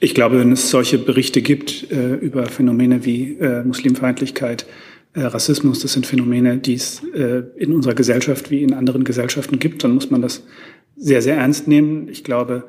Ich 0.00 0.14
glaube, 0.14 0.40
wenn 0.40 0.50
es 0.50 0.70
solche 0.70 0.98
Berichte 0.98 1.42
gibt 1.42 1.90
äh, 1.92 2.14
über 2.14 2.46
Phänomene 2.46 3.04
wie 3.04 3.34
äh, 3.34 3.62
Muslimfeindlichkeit, 3.62 4.66
äh, 5.14 5.20
Rassismus, 5.20 5.80
das 5.80 5.92
sind 5.92 6.06
Phänomene, 6.06 6.56
die 6.58 6.74
es 6.74 7.02
äh, 7.14 7.42
in 7.56 7.72
unserer 7.72 7.94
Gesellschaft 7.94 8.50
wie 8.50 8.62
in 8.62 8.72
anderen 8.72 9.04
Gesellschaften 9.04 9.58
gibt, 9.58 9.84
dann 9.84 9.92
muss 9.92 10.10
man 10.10 10.22
das 10.22 10.44
sehr, 10.96 11.22
sehr 11.22 11.36
ernst 11.36 11.68
nehmen. 11.68 12.08
Ich 12.08 12.24
glaube, 12.24 12.64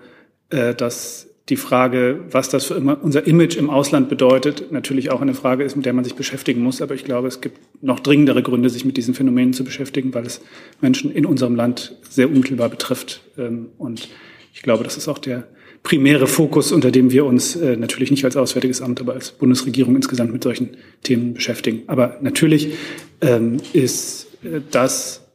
dass 0.49 1.33
die 1.49 1.57
Frage, 1.57 2.21
was 2.31 2.47
das 2.49 2.65
für 2.65 2.75
immer 2.75 3.03
unser 3.03 3.27
Image 3.27 3.57
im 3.57 3.69
Ausland 3.69 4.07
bedeutet, 4.07 4.71
natürlich 4.71 5.11
auch 5.11 5.21
eine 5.21 5.33
Frage 5.33 5.63
ist, 5.63 5.75
mit 5.75 5.85
der 5.85 5.93
man 5.93 6.05
sich 6.05 6.15
beschäftigen 6.15 6.61
muss. 6.61 6.81
Aber 6.81 6.95
ich 6.95 7.03
glaube, 7.03 7.27
es 7.27 7.41
gibt 7.41 7.59
noch 7.83 7.99
dringendere 7.99 8.41
Gründe, 8.43 8.69
sich 8.69 8.85
mit 8.85 8.95
diesen 8.95 9.13
Phänomenen 9.13 9.53
zu 9.53 9.65
beschäftigen, 9.65 10.13
weil 10.13 10.25
es 10.25 10.39
Menschen 10.79 11.11
in 11.11 11.25
unserem 11.25 11.55
Land 11.55 11.97
sehr 12.09 12.29
unmittelbar 12.29 12.69
betrifft. 12.69 13.21
Ähm, 13.37 13.67
und 13.77 14.07
ich 14.53 14.61
glaube, 14.61 14.85
das 14.85 14.95
ist 14.95 15.09
auch 15.09 15.17
der 15.17 15.47
primäre 15.81 16.27
Fokus, 16.27 16.71
unter 16.71 16.91
dem 16.91 17.11
wir 17.11 17.25
uns 17.25 17.57
äh, 17.57 17.75
natürlich 17.75 18.09
nicht 18.09 18.23
als 18.23 18.37
Auswärtiges 18.37 18.81
Amt, 18.81 19.01
aber 19.01 19.11
als 19.11 19.33
Bundesregierung 19.33 19.97
insgesamt 19.97 20.31
mit 20.31 20.43
solchen 20.43 20.77
Themen 21.01 21.33
beschäftigen. 21.33 21.83
Aber 21.87 22.19
natürlich 22.21 22.75
ähm, 23.19 23.57
ist 23.73 24.27
äh, 24.45 24.61
das 24.71 25.27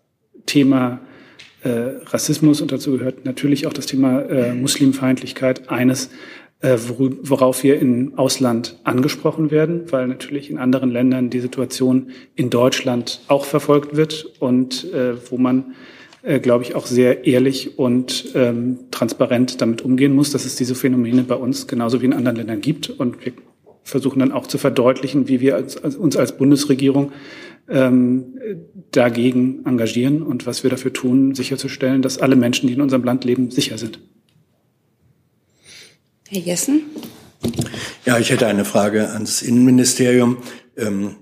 Thema 0.46 1.00
äh, 1.02 1.07
Rassismus 1.62 2.60
und 2.60 2.70
dazu 2.72 2.92
gehört 2.92 3.24
natürlich 3.24 3.66
auch 3.66 3.72
das 3.72 3.86
Thema 3.86 4.20
äh, 4.22 4.54
Muslimfeindlichkeit 4.54 5.68
eines, 5.70 6.10
äh, 6.60 6.76
worauf 6.88 7.62
wir 7.62 7.78
im 7.78 8.16
Ausland 8.16 8.78
angesprochen 8.84 9.50
werden, 9.50 9.90
weil 9.90 10.06
natürlich 10.06 10.50
in 10.50 10.58
anderen 10.58 10.90
Ländern 10.90 11.30
die 11.30 11.40
Situation 11.40 12.10
in 12.34 12.50
Deutschland 12.50 13.20
auch 13.28 13.44
verfolgt 13.44 13.96
wird 13.96 14.32
und 14.38 14.92
äh, 14.92 15.14
wo 15.30 15.38
man 15.38 15.74
äh, 16.22 16.40
glaube 16.40 16.64
ich, 16.64 16.74
auch 16.74 16.86
sehr 16.86 17.26
ehrlich 17.26 17.78
und 17.78 18.32
ähm, 18.34 18.80
transparent 18.90 19.60
damit 19.60 19.82
umgehen 19.82 20.14
muss, 20.14 20.32
dass 20.32 20.44
es 20.44 20.56
diese 20.56 20.74
Phänomene 20.74 21.22
bei 21.22 21.36
uns 21.36 21.68
genauso 21.68 22.02
wie 22.02 22.06
in 22.06 22.12
anderen 22.12 22.36
Ländern 22.36 22.60
gibt. 22.60 22.90
Und 22.90 23.24
wir 23.24 23.32
versuchen 23.84 24.18
dann 24.18 24.32
auch 24.32 24.46
zu 24.46 24.58
verdeutlichen, 24.58 25.28
wie 25.28 25.40
wir 25.40 25.54
als, 25.54 25.82
als, 25.82 25.96
uns 25.96 26.16
als 26.16 26.36
Bundesregierung 26.36 27.12
ähm, 27.68 28.38
dagegen 28.90 29.64
engagieren 29.66 30.22
und 30.22 30.46
was 30.46 30.62
wir 30.62 30.70
dafür 30.70 30.92
tun, 30.92 31.35
sicherzustellen, 31.35 32.02
dass 32.02 32.18
alle 32.18 32.37
Menschen, 32.37 32.66
die 32.66 32.74
in 32.74 32.81
unserem 32.81 33.04
Land 33.04 33.24
leben, 33.24 33.50
sicher 33.50 33.78
sind. 33.78 34.00
Herr 36.28 36.40
Jessen? 36.40 36.83
Ja, 38.04 38.18
ich 38.18 38.31
hätte 38.31 38.46
eine 38.46 38.64
Frage 38.64 39.11
ans 39.11 39.42
Innenministerium. 39.42 40.38
Ähm, 40.76 41.16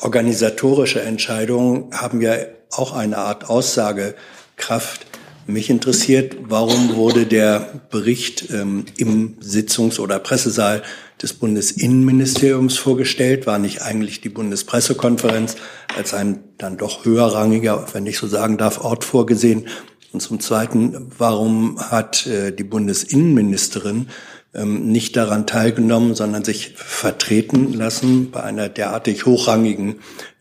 organisatorische 0.00 1.02
Entscheidungen 1.02 1.92
haben 1.92 2.20
ja 2.20 2.34
auch 2.70 2.94
eine 2.94 3.18
Art 3.18 3.48
Aussage 3.48 4.14
Kraft. 4.56 5.06
Mich 5.46 5.70
interessiert, 5.70 6.36
warum 6.42 6.94
wurde 6.94 7.26
der 7.26 7.82
Bericht 7.90 8.50
ähm, 8.52 8.84
im 8.96 9.36
Sitzungs- 9.40 9.98
oder 9.98 10.20
Pressesaal 10.20 10.82
des 11.20 11.32
Bundesinnenministeriums 11.32 12.78
vorgestellt? 12.78 13.46
War 13.46 13.58
nicht 13.58 13.82
eigentlich 13.82 14.20
die 14.20 14.28
Bundespressekonferenz 14.28 15.56
als 15.96 16.14
ein 16.14 16.44
dann 16.58 16.76
doch 16.76 17.04
höherrangiger, 17.04 17.86
wenn 17.92 18.06
ich 18.06 18.18
so 18.18 18.28
sagen 18.28 18.56
darf, 18.56 18.84
Ort 18.84 19.04
vorgesehen? 19.04 19.66
Und 20.12 20.20
zum 20.20 20.38
Zweiten, 20.38 21.10
warum 21.18 21.80
hat 21.80 22.26
äh, 22.26 22.52
die 22.52 22.64
Bundesinnenministerin 22.64 24.08
ähm, 24.54 24.92
nicht 24.92 25.16
daran 25.16 25.46
teilgenommen, 25.46 26.14
sondern 26.14 26.44
sich 26.44 26.74
vertreten 26.76 27.72
lassen 27.72 28.30
bei 28.30 28.42
einer 28.42 28.68
derartig 28.68 29.26
hochrangigen 29.26 29.96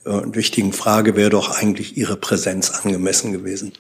äh, 0.05 0.09
und 0.09 0.35
wichtigen 0.35 0.73
Frage 0.73 1.15
wäre 1.15 1.29
doch 1.29 1.57
eigentlich 1.57 1.97
ihre 1.97 2.17
Präsenz 2.17 2.69
angemessen 2.69 3.31
gewesen. 3.31 3.73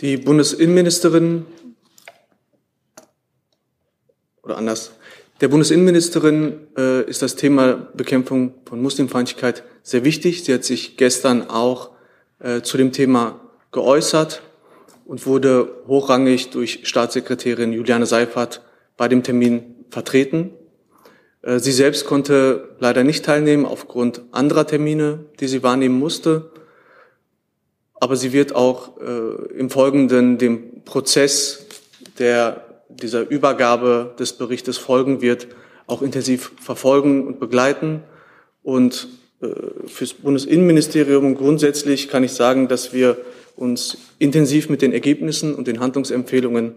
Die 0.00 0.16
Bundesinnenministerin 0.16 1.46
oder 4.42 4.56
anders, 4.56 4.90
der 5.40 5.46
Bundesinnenministerin 5.46 6.66
äh, 6.76 7.08
ist 7.08 7.22
das 7.22 7.36
Thema 7.36 7.74
Bekämpfung 7.94 8.54
von 8.64 8.82
Muslimfeindlichkeit 8.82 9.62
sehr 9.84 10.04
wichtig. 10.04 10.42
Sie 10.42 10.52
hat 10.52 10.64
sich 10.64 10.96
gestern 10.96 11.48
auch 11.48 11.92
äh, 12.40 12.62
zu 12.62 12.76
dem 12.76 12.90
Thema 12.90 13.40
geäußert 13.70 14.42
und 15.04 15.26
wurde 15.26 15.68
hochrangig 15.86 16.50
durch 16.50 16.80
Staatssekretärin 16.82 17.72
Juliane 17.72 18.06
Seifert 18.06 18.62
bei 18.96 19.06
dem 19.06 19.22
Termin 19.22 19.76
vertreten. 19.90 20.50
Äh, 21.42 21.60
sie 21.60 21.72
selbst 21.72 22.04
konnte 22.04 22.76
leider 22.80 23.04
nicht 23.04 23.24
teilnehmen 23.24 23.64
aufgrund 23.64 24.22
anderer 24.32 24.66
Termine, 24.66 25.26
die 25.38 25.46
sie 25.46 25.62
wahrnehmen 25.62 26.00
musste 26.00 26.50
aber 28.00 28.16
sie 28.16 28.32
wird 28.32 28.54
auch 28.54 29.00
äh, 29.00 29.58
im 29.58 29.70
Folgenden 29.70 30.38
dem 30.38 30.82
Prozess 30.84 31.66
der 32.18 32.64
dieser 32.88 33.28
Übergabe 33.28 34.14
des 34.18 34.34
Berichtes 34.34 34.78
folgen 34.78 35.20
wird, 35.20 35.48
auch 35.86 36.02
intensiv 36.02 36.52
verfolgen 36.60 37.26
und 37.26 37.40
begleiten. 37.40 38.02
Und 38.62 39.08
äh, 39.42 39.48
fürs 39.86 40.14
Bundesinnenministerium 40.14 41.34
grundsätzlich 41.34 42.08
kann 42.08 42.24
ich 42.24 42.32
sagen, 42.32 42.68
dass 42.68 42.92
wir 42.92 43.16
uns 43.56 43.98
intensiv 44.18 44.68
mit 44.68 44.82
den 44.82 44.92
Ergebnissen 44.92 45.54
und 45.54 45.66
den 45.66 45.80
Handlungsempfehlungen 45.80 46.74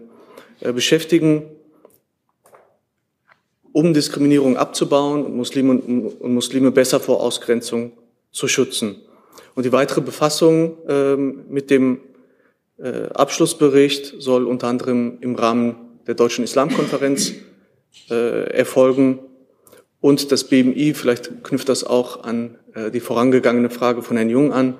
äh, 0.60 0.72
beschäftigen, 0.72 1.44
um 3.72 3.94
Diskriminierung 3.94 4.56
abzubauen 4.56 5.24
und 5.24 5.36
Muslime 5.36 5.72
und 5.72 6.34
Muslime 6.34 6.72
besser 6.72 7.00
vor 7.00 7.20
Ausgrenzung 7.22 7.92
zu 8.32 8.48
schützen. 8.48 8.96
Und 9.58 9.64
die 9.64 9.72
weitere 9.72 10.02
Befassung 10.02 10.78
ähm, 10.86 11.46
mit 11.48 11.68
dem 11.68 11.98
äh, 12.78 13.08
Abschlussbericht 13.12 14.14
soll 14.20 14.46
unter 14.46 14.68
anderem 14.68 15.18
im 15.20 15.34
Rahmen 15.34 15.74
der 16.06 16.14
Deutschen 16.14 16.44
Islamkonferenz 16.44 17.32
äh, 18.08 18.52
erfolgen. 18.52 19.18
Und 20.00 20.30
das 20.30 20.44
BMI, 20.44 20.94
vielleicht 20.94 21.42
knüpft 21.42 21.68
das 21.68 21.82
auch 21.82 22.22
an 22.22 22.56
äh, 22.72 22.92
die 22.92 23.00
vorangegangene 23.00 23.68
Frage 23.68 24.02
von 24.02 24.16
Herrn 24.16 24.30
Jung 24.30 24.52
an, 24.52 24.78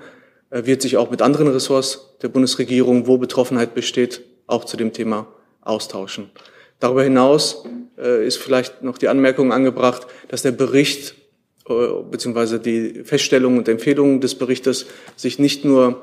äh, 0.51 0.65
wird 0.65 0.81
sich 0.81 0.97
auch 0.97 1.11
mit 1.11 1.23
anderen 1.23 1.49
Ressorts 1.49 2.17
der 2.23 2.29
Bundesregierung, 2.29 3.09
wo 3.09 3.19
Betroffenheit 3.19 3.75
besteht, 3.75 4.23
auch 4.47 4.65
zu 4.65 4.77
dem 4.77 4.93
Thema 4.93 5.27
austauschen. 5.61 6.31
Darüber 6.79 7.03
hinaus 7.03 7.65
äh, 7.99 8.25
ist 8.25 8.37
vielleicht 8.37 8.85
noch 8.85 8.97
die 8.97 9.09
Anmerkung 9.09 9.53
angebracht, 9.53 10.07
dass 10.29 10.43
der 10.43 10.53
Bericht 10.53 11.17
beziehungsweise 12.11 12.59
die 12.59 13.05
Feststellungen 13.05 13.59
und 13.59 13.69
Empfehlungen 13.69 14.21
des 14.21 14.35
Berichtes 14.35 14.87
sich 15.17 15.39
nicht 15.39 15.65
nur 15.65 16.03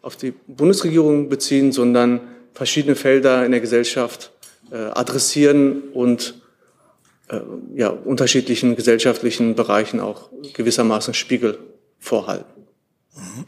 auf 0.00 0.16
die 0.16 0.32
Bundesregierung 0.46 1.28
beziehen, 1.28 1.72
sondern 1.72 2.20
verschiedene 2.54 2.96
Felder 2.96 3.44
in 3.46 3.52
der 3.52 3.60
Gesellschaft 3.60 4.32
äh, 4.70 4.76
adressieren 4.76 5.82
und 5.92 6.42
äh, 7.28 7.40
ja, 7.74 7.88
unterschiedlichen 7.88 8.76
gesellschaftlichen 8.76 9.54
Bereichen 9.54 10.00
auch 10.00 10.30
gewissermaßen 10.54 11.14
Spiegel 11.14 11.58
vorhalten. 11.98 12.62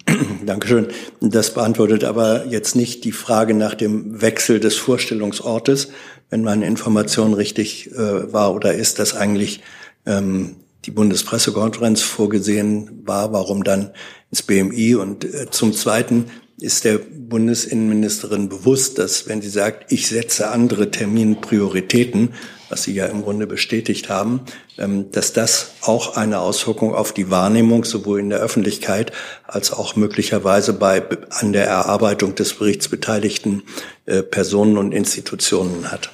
Dankeschön. 0.44 0.88
Das 1.20 1.54
beantwortet 1.54 2.04
aber 2.04 2.46
jetzt 2.46 2.76
nicht 2.76 3.04
die 3.04 3.12
Frage 3.12 3.54
nach 3.54 3.74
dem 3.74 4.20
Wechsel 4.20 4.60
des 4.60 4.76
Vorstellungsortes, 4.76 5.90
wenn 6.30 6.42
meine 6.42 6.66
Information 6.66 7.34
richtig 7.34 7.90
äh, 7.92 8.32
war 8.32 8.54
oder 8.54 8.74
ist, 8.74 8.98
dass 8.98 9.14
eigentlich 9.14 9.60
ähm, 10.06 10.56
die 10.84 10.90
Bundespressekonferenz 10.90 12.02
vorgesehen 12.02 13.02
war, 13.04 13.32
warum 13.32 13.64
dann 13.64 13.90
ins 14.30 14.42
BMI. 14.42 14.94
Und 14.96 15.24
äh, 15.24 15.50
zum 15.50 15.72
Zweiten 15.72 16.26
ist 16.60 16.84
der 16.84 16.98
Bundesinnenministerin 16.98 18.48
bewusst, 18.48 18.98
dass 18.98 19.26
wenn 19.28 19.42
sie 19.42 19.48
sagt, 19.48 19.90
ich 19.92 20.08
setze 20.08 20.50
andere 20.50 20.90
Terminprioritäten, 20.90 22.30
was 22.68 22.84
Sie 22.84 22.94
ja 22.94 23.06
im 23.06 23.22
Grunde 23.22 23.46
bestätigt 23.46 24.08
haben, 24.08 24.40
ähm, 24.78 25.10
dass 25.10 25.32
das 25.32 25.72
auch 25.82 26.16
eine 26.16 26.40
Auswirkung 26.40 26.94
auf 26.94 27.12
die 27.12 27.30
Wahrnehmung 27.30 27.84
sowohl 27.84 28.20
in 28.20 28.30
der 28.30 28.40
Öffentlichkeit 28.40 29.12
als 29.46 29.72
auch 29.72 29.96
möglicherweise 29.96 30.72
bei 30.72 31.02
an 31.30 31.52
der 31.52 31.66
Erarbeitung 31.66 32.34
des 32.34 32.54
Berichts 32.54 32.88
beteiligten 32.88 33.62
äh, 34.06 34.22
Personen 34.22 34.78
und 34.78 34.92
Institutionen 34.92 35.90
hat. 35.90 36.10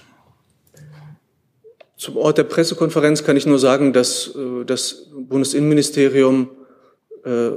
Zum 2.00 2.16
Ort 2.16 2.38
der 2.38 2.44
Pressekonferenz 2.44 3.24
kann 3.24 3.36
ich 3.36 3.44
nur 3.44 3.58
sagen, 3.58 3.92
dass 3.92 4.34
äh, 4.34 4.64
das 4.64 5.08
Bundesinnenministerium 5.12 6.48
äh, 7.26 7.50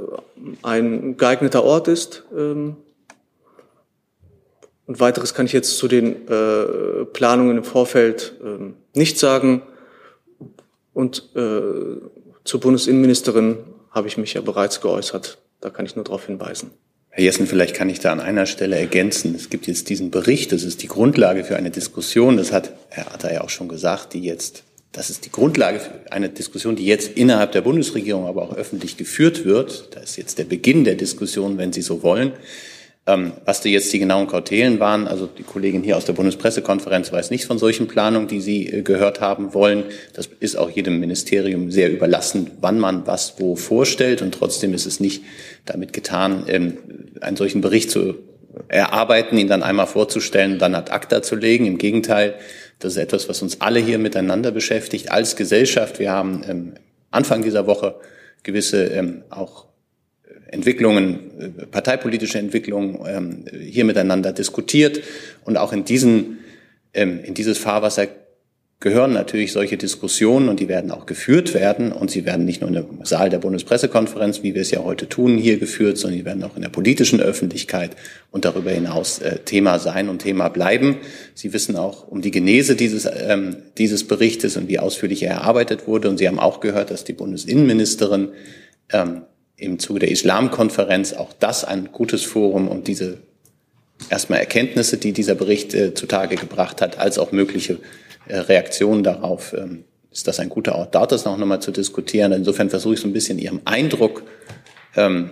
ein 0.62 1.16
geeigneter 1.16 1.64
Ort 1.64 1.88
ist. 1.88 2.24
Ähm, 2.36 2.76
und 4.84 5.00
weiteres 5.00 5.32
kann 5.32 5.46
ich 5.46 5.54
jetzt 5.54 5.78
zu 5.78 5.88
den 5.88 6.28
äh, 6.28 7.06
Planungen 7.06 7.56
im 7.56 7.64
Vorfeld 7.64 8.34
ähm, 8.44 8.74
nicht 8.94 9.18
sagen. 9.18 9.62
Und 10.92 11.30
zur 12.44 12.60
Bundesinnenministerin 12.60 13.56
habe 13.90 14.06
ich 14.06 14.16
mich 14.16 14.34
ja 14.34 14.42
bereits 14.42 14.80
geäußert. 14.80 15.38
Da 15.60 15.70
kann 15.70 15.86
ich 15.86 15.96
nur 15.96 16.04
darauf 16.04 16.26
hinweisen. 16.26 16.70
Herr 17.16 17.22
Jessen, 17.22 17.46
vielleicht 17.46 17.76
kann 17.76 17.88
ich 17.88 18.00
da 18.00 18.10
an 18.10 18.18
einer 18.18 18.44
Stelle 18.44 18.76
ergänzen. 18.76 19.36
Es 19.36 19.48
gibt 19.48 19.68
jetzt 19.68 19.88
diesen 19.88 20.10
Bericht, 20.10 20.50
das 20.50 20.64
ist 20.64 20.82
die 20.82 20.88
Grundlage 20.88 21.44
für 21.44 21.54
eine 21.54 21.70
Diskussion. 21.70 22.36
Das 22.36 22.50
hat 22.50 22.72
Herr 22.88 23.14
Atta 23.14 23.32
ja 23.32 23.42
auch 23.42 23.50
schon 23.50 23.68
gesagt, 23.68 24.14
die 24.14 24.22
jetzt, 24.22 24.64
das 24.90 25.10
ist 25.10 25.24
die 25.24 25.30
Grundlage 25.30 25.78
für 25.78 26.10
eine 26.10 26.28
Diskussion, 26.28 26.74
die 26.74 26.84
jetzt 26.84 27.16
innerhalb 27.16 27.52
der 27.52 27.60
Bundesregierung, 27.60 28.26
aber 28.26 28.42
auch 28.42 28.56
öffentlich 28.56 28.96
geführt 28.96 29.44
wird. 29.44 29.94
Da 29.94 30.00
ist 30.00 30.16
jetzt 30.16 30.40
der 30.40 30.44
Beginn 30.44 30.82
der 30.82 30.96
Diskussion, 30.96 31.56
wenn 31.56 31.72
Sie 31.72 31.82
so 31.82 32.02
wollen. 32.02 32.32
Ähm, 33.06 33.32
was 33.44 33.60
da 33.60 33.68
jetzt 33.68 33.92
die 33.92 33.98
genauen 33.98 34.26
Kautelen 34.26 34.80
waren, 34.80 35.06
also 35.06 35.26
die 35.26 35.42
Kollegin 35.42 35.82
hier 35.82 35.98
aus 35.98 36.06
der 36.06 36.14
Bundespressekonferenz 36.14 37.12
weiß 37.12 37.30
nicht 37.30 37.44
von 37.44 37.58
solchen 37.58 37.86
Planungen, 37.86 38.28
die 38.28 38.40
Sie 38.40 38.66
äh, 38.66 38.82
gehört 38.82 39.20
haben 39.20 39.52
wollen. 39.52 39.84
Das 40.14 40.30
ist 40.40 40.56
auch 40.56 40.70
jedem 40.70 41.00
Ministerium 41.00 41.70
sehr 41.70 41.92
überlassen, 41.92 42.52
wann 42.62 42.80
man 42.80 43.06
was 43.06 43.34
wo 43.38 43.56
vorstellt. 43.56 44.22
Und 44.22 44.32
trotzdem 44.32 44.72
ist 44.72 44.86
es 44.86 45.00
nicht 45.00 45.22
damit 45.66 45.92
getan, 45.92 46.44
ähm, 46.48 46.78
einen 47.20 47.36
solchen 47.36 47.60
Bericht 47.60 47.90
zu 47.90 48.14
erarbeiten, 48.68 49.36
ihn 49.36 49.48
dann 49.48 49.62
einmal 49.62 49.86
vorzustellen, 49.86 50.58
dann 50.58 50.74
ad 50.74 50.90
acta 50.90 51.20
zu 51.20 51.36
legen. 51.36 51.66
Im 51.66 51.76
Gegenteil, 51.76 52.36
das 52.78 52.92
ist 52.92 52.98
etwas, 52.98 53.28
was 53.28 53.42
uns 53.42 53.60
alle 53.60 53.80
hier 53.80 53.98
miteinander 53.98 54.50
beschäftigt 54.50 55.10
als 55.10 55.36
Gesellschaft. 55.36 55.98
Wir 55.98 56.10
haben 56.10 56.42
ähm, 56.48 56.74
Anfang 57.10 57.42
dieser 57.42 57.66
Woche 57.66 57.96
gewisse 58.42 59.14
auch 59.28 59.66
Entwicklungen, 60.48 61.30
äh, 61.38 61.66
parteipolitische 61.66 62.38
Entwicklungen 62.38 62.98
ähm, 63.06 63.44
hier 63.60 63.84
miteinander 63.84 64.32
diskutiert. 64.32 65.00
Und 65.44 65.56
auch 65.56 65.72
in 65.72 65.84
diesen 65.84 66.38
ähm, 66.94 67.20
in 67.22 67.34
dieses 67.34 67.58
Fahrwasser 67.58 68.06
gehören 68.80 69.14
natürlich 69.14 69.52
solche 69.52 69.78
Diskussionen 69.78 70.48
und 70.48 70.60
die 70.60 70.68
werden 70.68 70.90
auch 70.90 71.06
geführt 71.06 71.54
werden 71.54 71.90
und 71.90 72.10
sie 72.10 72.26
werden 72.26 72.44
nicht 72.44 72.60
nur 72.60 72.68
im 72.68 73.04
Saal 73.04 73.30
der 73.30 73.38
Bundespressekonferenz, 73.38 74.42
wie 74.42 74.54
wir 74.54 74.60
es 74.60 74.70
ja 74.70 74.84
heute 74.84 75.08
tun, 75.08 75.38
hier 75.38 75.58
geführt, 75.58 75.96
sondern 75.96 76.18
die 76.18 76.24
werden 76.24 76.44
auch 76.44 76.54
in 76.54 76.62
der 76.62 76.68
politischen 76.68 77.20
Öffentlichkeit 77.20 77.92
und 78.30 78.44
darüber 78.44 78.70
hinaus 78.70 79.20
äh, 79.20 79.38
Thema 79.38 79.78
sein 79.78 80.08
und 80.08 80.18
Thema 80.18 80.48
bleiben. 80.48 80.98
Sie 81.34 81.52
wissen 81.52 81.76
auch 81.76 82.06
um 82.08 82.20
die 82.20 82.30
Genese 82.30 82.76
dieses, 82.76 83.06
ähm, 83.06 83.56
dieses 83.78 84.06
Berichtes 84.06 84.56
und 84.56 84.68
wie 84.68 84.78
ausführlich 84.78 85.22
er 85.22 85.32
erarbeitet 85.32 85.86
wurde 85.86 86.10
und 86.10 86.18
Sie 86.18 86.28
haben 86.28 86.38
auch 86.38 86.60
gehört, 86.60 86.90
dass 86.90 87.04
die 87.04 87.14
Bundesinnenministerin 87.14 88.28
ähm, 88.92 89.22
im 89.56 89.78
Zuge 89.78 90.00
der 90.00 90.10
Islamkonferenz 90.10 91.12
auch 91.12 91.32
das 91.38 91.64
ein 91.64 91.90
gutes 91.92 92.22
Forum 92.24 92.68
und 92.68 92.88
diese 92.88 93.18
erstmal 94.10 94.40
Erkenntnisse, 94.40 94.98
die 94.98 95.12
dieser 95.12 95.34
Bericht 95.34 95.74
äh, 95.74 95.94
zutage 95.94 96.36
gebracht 96.36 96.80
hat, 96.80 96.98
als 96.98 97.18
auch 97.18 97.32
mögliche 97.32 97.78
äh, 98.26 98.38
Reaktionen 98.38 99.04
darauf, 99.04 99.54
ähm, 99.54 99.84
ist 100.10 100.28
das 100.28 100.40
ein 100.40 100.48
guter 100.48 100.76
Ort, 100.76 100.94
dort 100.94 101.12
das 101.12 101.24
noch 101.24 101.40
einmal 101.40 101.60
zu 101.60 101.72
diskutieren. 101.72 102.32
Insofern 102.32 102.70
versuche 102.70 102.94
ich 102.94 103.00
so 103.00 103.08
ein 103.08 103.12
bisschen 103.12 103.38
Ihrem 103.38 103.60
Eindruck 103.64 104.22
ähm, 104.96 105.30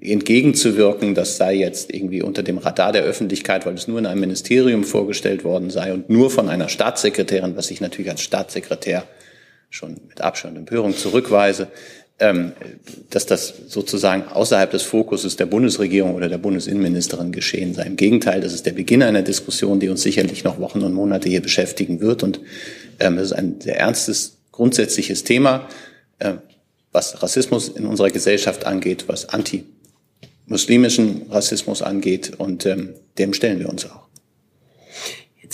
entgegenzuwirken, 0.00 1.14
das 1.14 1.36
sei 1.36 1.54
jetzt 1.54 1.92
irgendwie 1.92 2.22
unter 2.22 2.42
dem 2.42 2.58
Radar 2.58 2.92
der 2.92 3.02
Öffentlichkeit, 3.02 3.64
weil 3.64 3.74
es 3.74 3.88
nur 3.88 3.98
in 3.98 4.06
einem 4.06 4.20
Ministerium 4.20 4.84
vorgestellt 4.84 5.44
worden 5.44 5.70
sei 5.70 5.92
und 5.92 6.10
nur 6.10 6.30
von 6.30 6.48
einer 6.48 6.68
Staatssekretärin, 6.68 7.56
was 7.56 7.70
ich 7.70 7.80
natürlich 7.80 8.10
als 8.10 8.20
Staatssekretär 8.20 9.04
schon 9.70 10.00
mit 10.08 10.20
Abstand 10.20 10.54
und 10.54 10.60
Empörung 10.60 10.96
zurückweise, 10.96 11.68
dass 12.18 13.26
das 13.26 13.54
sozusagen 13.66 14.28
außerhalb 14.28 14.70
des 14.70 14.82
Fokuses 14.82 15.36
der 15.36 15.46
Bundesregierung 15.46 16.14
oder 16.14 16.28
der 16.28 16.38
Bundesinnenministerin 16.38 17.32
geschehen 17.32 17.74
sei. 17.74 17.86
Im 17.86 17.96
Gegenteil, 17.96 18.40
das 18.40 18.52
ist 18.52 18.66
der 18.66 18.72
Beginn 18.72 19.02
einer 19.02 19.22
Diskussion, 19.22 19.80
die 19.80 19.88
uns 19.88 20.02
sicherlich 20.02 20.44
noch 20.44 20.60
Wochen 20.60 20.82
und 20.82 20.94
Monate 20.94 21.28
hier 21.28 21.42
beschäftigen 21.42 22.00
wird. 22.00 22.22
Und 22.22 22.40
ähm, 23.00 23.18
es 23.18 23.26
ist 23.26 23.32
ein 23.32 23.60
sehr 23.60 23.80
ernstes, 23.80 24.36
grundsätzliches 24.52 25.24
Thema, 25.24 25.68
äh, 26.20 26.34
was 26.92 27.20
Rassismus 27.20 27.68
in 27.68 27.84
unserer 27.84 28.10
Gesellschaft 28.10 28.64
angeht, 28.64 29.06
was 29.08 29.28
antimuslimischen 29.30 31.22
Rassismus 31.30 31.82
angeht. 31.82 32.34
Und 32.38 32.64
ähm, 32.64 32.94
dem 33.18 33.34
stellen 33.34 33.58
wir 33.58 33.68
uns 33.68 33.90
auch. 33.90 34.03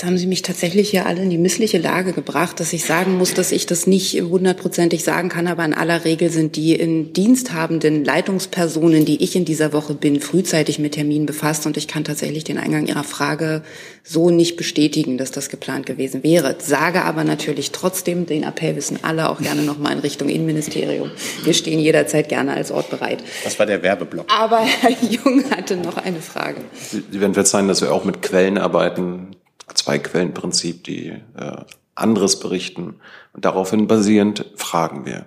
Jetzt 0.01 0.07
haben 0.07 0.17
Sie 0.17 0.27
mich 0.27 0.41
tatsächlich 0.41 0.89
hier 0.89 1.05
alle 1.05 1.21
in 1.21 1.29
die 1.29 1.37
missliche 1.37 1.77
Lage 1.77 2.15
gebracht, 2.15 2.59
dass 2.59 2.73
ich 2.73 2.87
sagen 2.87 3.19
muss, 3.19 3.35
dass 3.35 3.53
ich 3.53 3.67
das 3.67 3.87
nicht 3.87 4.19
hundertprozentig 4.19 5.05
sagen 5.05 5.29
kann, 5.29 5.47
aber 5.47 5.63
in 5.63 5.75
aller 5.75 6.07
Regel 6.07 6.31
sind 6.31 6.57
die 6.57 6.73
in 6.73 7.13
diensthabenden 7.13 8.03
Leitungspersonen, 8.03 9.05
die 9.05 9.23
ich 9.23 9.37
in 9.37 9.45
dieser 9.45 9.75
Woche 9.75 9.93
bin, 9.93 10.23
frühzeitig 10.23 10.79
mit 10.79 10.93
Terminen 10.93 11.27
befasst 11.27 11.67
und 11.67 11.77
ich 11.77 11.87
kann 11.87 12.03
tatsächlich 12.03 12.45
den 12.45 12.57
Eingang 12.57 12.87
Ihrer 12.87 13.05
Frage 13.05 13.61
so 14.03 14.31
nicht 14.31 14.57
bestätigen, 14.57 15.19
dass 15.19 15.33
das 15.33 15.51
geplant 15.51 15.85
gewesen 15.85 16.23
wäre. 16.23 16.57
Sage 16.61 17.03
aber 17.03 17.25
natürlich 17.25 17.71
trotzdem, 17.71 18.25
den 18.25 18.45
Appell 18.45 18.77
wissen 18.77 19.01
alle 19.03 19.29
auch 19.29 19.43
gerne 19.43 19.61
nochmal 19.61 19.93
in 19.93 19.99
Richtung 19.99 20.31
Innenministerium. 20.31 21.11
Wir 21.45 21.53
stehen 21.53 21.79
jederzeit 21.79 22.31
gerne 22.31 22.55
als 22.55 22.71
Ort 22.71 22.89
bereit. 22.89 23.23
Das 23.45 23.59
war 23.59 23.67
der 23.67 23.83
Werbeblock. 23.83 24.25
Aber 24.33 24.61
Herr 24.61 24.97
Jung 25.11 25.45
hatte 25.51 25.77
noch 25.77 25.99
eine 25.99 26.23
Frage. 26.23 26.63
Sie 26.89 27.21
werden 27.21 27.35
verzeihen, 27.35 27.69
dass 27.69 27.83
wir 27.83 27.93
auch 27.93 28.07
mit 28.07 28.23
Quellen 28.23 28.57
arbeiten, 28.57 29.37
Zwei-Quellen-Prinzip, 29.75 30.85
die 30.85 31.09
äh, 31.09 31.57
anderes 31.95 32.41
berichten. 32.41 33.01
Und 33.33 33.45
daraufhin 33.45 33.87
basierend 33.87 34.47
fragen 34.57 35.05
wir. 35.05 35.27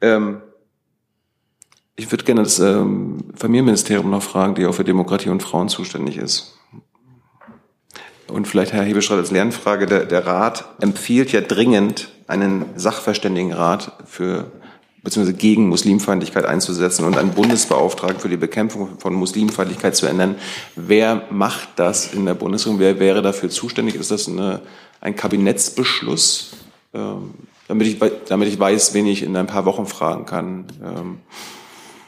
Ähm, 0.00 0.42
ich 1.96 2.10
würde 2.10 2.24
gerne 2.24 2.42
das 2.42 2.58
ähm, 2.58 3.18
Familienministerium 3.34 4.10
noch 4.10 4.22
fragen, 4.22 4.54
die 4.54 4.66
auch 4.66 4.74
für 4.74 4.84
Demokratie 4.84 5.28
und 5.28 5.42
Frauen 5.42 5.68
zuständig 5.68 6.16
ist. 6.16 6.58
Und 8.26 8.46
vielleicht, 8.46 8.72
Herr 8.72 8.84
Hebestreit, 8.84 9.18
als 9.18 9.30
Lernfrage, 9.30 9.86
der, 9.86 10.06
der 10.06 10.26
Rat 10.26 10.64
empfiehlt 10.80 11.32
ja 11.32 11.40
dringend 11.40 12.10
einen 12.26 12.64
Sachverständigenrat 12.76 13.92
für 14.06 14.52
beziehungsweise 15.02 15.36
gegen 15.36 15.68
Muslimfeindlichkeit 15.68 16.44
einzusetzen 16.44 17.04
und 17.04 17.16
einen 17.16 17.30
Bundesbeauftragten 17.30 18.20
für 18.20 18.28
die 18.28 18.36
Bekämpfung 18.36 18.98
von 18.98 19.14
Muslimfeindlichkeit 19.14 19.96
zu 19.96 20.06
ernennen. 20.06 20.36
Wer 20.76 21.24
macht 21.30 21.68
das 21.76 22.12
in 22.12 22.26
der 22.26 22.34
Bundesregierung? 22.34 22.80
Wer 22.80 23.00
wäre 23.00 23.22
dafür 23.22 23.50
zuständig? 23.50 23.94
Ist 23.94 24.10
das 24.10 24.28
eine, 24.28 24.60
ein 25.00 25.16
Kabinettsbeschluss? 25.16 26.52
Ähm, 26.92 27.34
damit, 27.68 27.86
ich, 27.86 27.98
damit 28.28 28.48
ich 28.48 28.58
weiß, 28.58 28.94
wen 28.94 29.06
ich 29.06 29.22
in 29.22 29.36
ein 29.36 29.46
paar 29.46 29.64
Wochen 29.64 29.86
fragen 29.86 30.26
kann. 30.26 30.66
Ähm. 30.82 31.18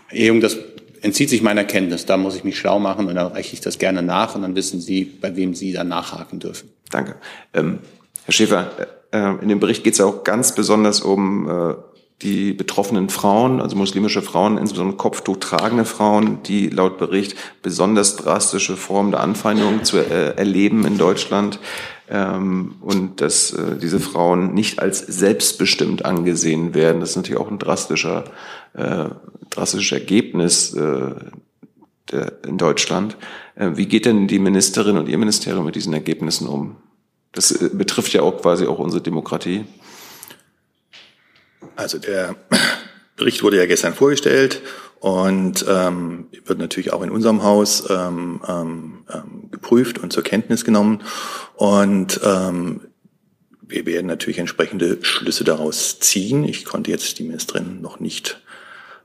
Herr 0.09 0.27
Jung, 0.27 0.41
das 0.41 0.59
entzieht 1.01 1.31
sich 1.31 1.43
meiner 1.43 1.65
Kenntnis. 1.65 2.05
Da 2.05 2.17
muss 2.17 2.37
ich 2.37 2.45
mich 2.45 2.59
schlau 2.59 2.79
machen 2.79 3.09
und 3.09 3.15
dann 3.15 3.29
reiche 3.29 3.55
ich 3.55 3.61
das 3.61 3.79
gerne 3.79 4.03
nach 4.03 4.35
und 4.35 4.43
dann 4.43 4.55
wissen 4.55 4.81
Sie, 4.81 5.05
bei 5.05 5.35
wem 5.37 5.55
Sie 5.55 5.73
dann 5.73 5.89
nachhaken 5.89 6.41
dürfen. 6.41 6.71
Danke. 6.91 7.17
Ähm, 7.55 7.79
Herr 8.25 8.33
Schäfer, 8.33 8.71
äh, 9.13 9.35
in 9.41 9.49
dem 9.49 9.61
Bericht 9.61 9.85
geht 9.85 9.95
es 9.95 9.99
ja 9.99 10.07
auch 10.07 10.25
ganz 10.25 10.55
besonders 10.55 11.01
um 11.01 11.49
äh, 11.49 11.75
die 12.21 12.53
betroffenen 12.53 13.09
Frauen, 13.09 13.61
also 13.61 13.77
muslimische 13.77 14.23
Frauen, 14.23 14.59
insbesondere 14.59 14.97
Kopftuch 14.97 15.39
tragende 15.39 15.85
Frauen, 15.85 16.43
die 16.45 16.69
laut 16.69 16.99
Bericht 16.99 17.35
besonders 17.63 18.17
drastische 18.17 18.77
Formen 18.77 19.11
der 19.11 19.21
Anfeindung 19.21 19.83
zu 19.83 19.99
äh, 19.99 20.37
erleben 20.37 20.87
in 20.87 20.99
Deutschland 20.99 21.59
ähm, 22.09 22.77
und 22.81 23.21
dass 23.21 23.53
äh, 23.53 23.77
diese 23.81 23.99
Frauen 23.99 24.55
nicht 24.55 24.79
als 24.79 25.01
selbstbestimmt 25.01 26.05
angesehen 26.05 26.75
werden. 26.75 27.01
Das 27.01 27.11
ist 27.11 27.17
natürlich 27.17 27.41
auch 27.41 27.51
ein 27.51 27.59
drastischer, 27.59 28.25
äh, 28.75 29.07
drastisches 29.51 29.93
Ergebnis 29.93 30.75
äh, 30.75 31.15
in 32.47 32.59
Deutschland. 32.59 33.17
Äh, 33.55 33.71
wie 33.75 33.87
geht 33.87 34.05
denn 34.07 34.29
die 34.29 34.39
Ministerin 34.39 34.99
und 34.99 35.09
ihr 35.09 35.19
Ministerium 35.19 35.65
mit 35.65 35.75
diesen 35.75 35.93
Ergebnissen 35.93 36.47
um? 36.47 36.77
Das 37.33 37.51
äh, 37.51 37.71
betrifft 37.73 38.13
ja 38.13 38.23
auch 38.23 38.41
quasi 38.43 38.67
auch 38.67 38.79
unsere 38.79 39.03
Demokratie. 39.03 39.65
Also 41.77 41.99
der 41.99 42.37
Bericht 43.17 43.43
wurde 43.43 43.59
ja 43.59 43.67
gestern 43.67 43.95
vorgestellt 43.95 44.63
und 45.01 45.65
ähm, 45.69 46.29
wird 46.45 46.59
natürlich 46.59 46.93
auch 46.93 47.03
in 47.03 47.11
unserem 47.11 47.43
Haus 47.43 47.85
ähm, 47.91 48.41
ähm, 48.47 49.05
ähm, 49.13 49.51
geprüft 49.51 49.99
und 49.99 50.13
zur 50.13 50.23
Kenntnis 50.23 50.65
genommen. 50.65 51.03
Und 51.57 52.21
ähm, 52.25 52.83
wir 53.61 53.87
werden 53.87 54.07
natürlich 54.07 54.39
entsprechende 54.39 54.99
Schlüsse 55.03 55.45
daraus 55.45 55.99
ziehen. 55.99 56.45
Ich 56.45 56.65
konnte 56.65 56.91
jetzt 56.91 57.19
die 57.19 57.25
Ministerin 57.25 57.81
noch 57.81 58.01
nicht 58.01 58.41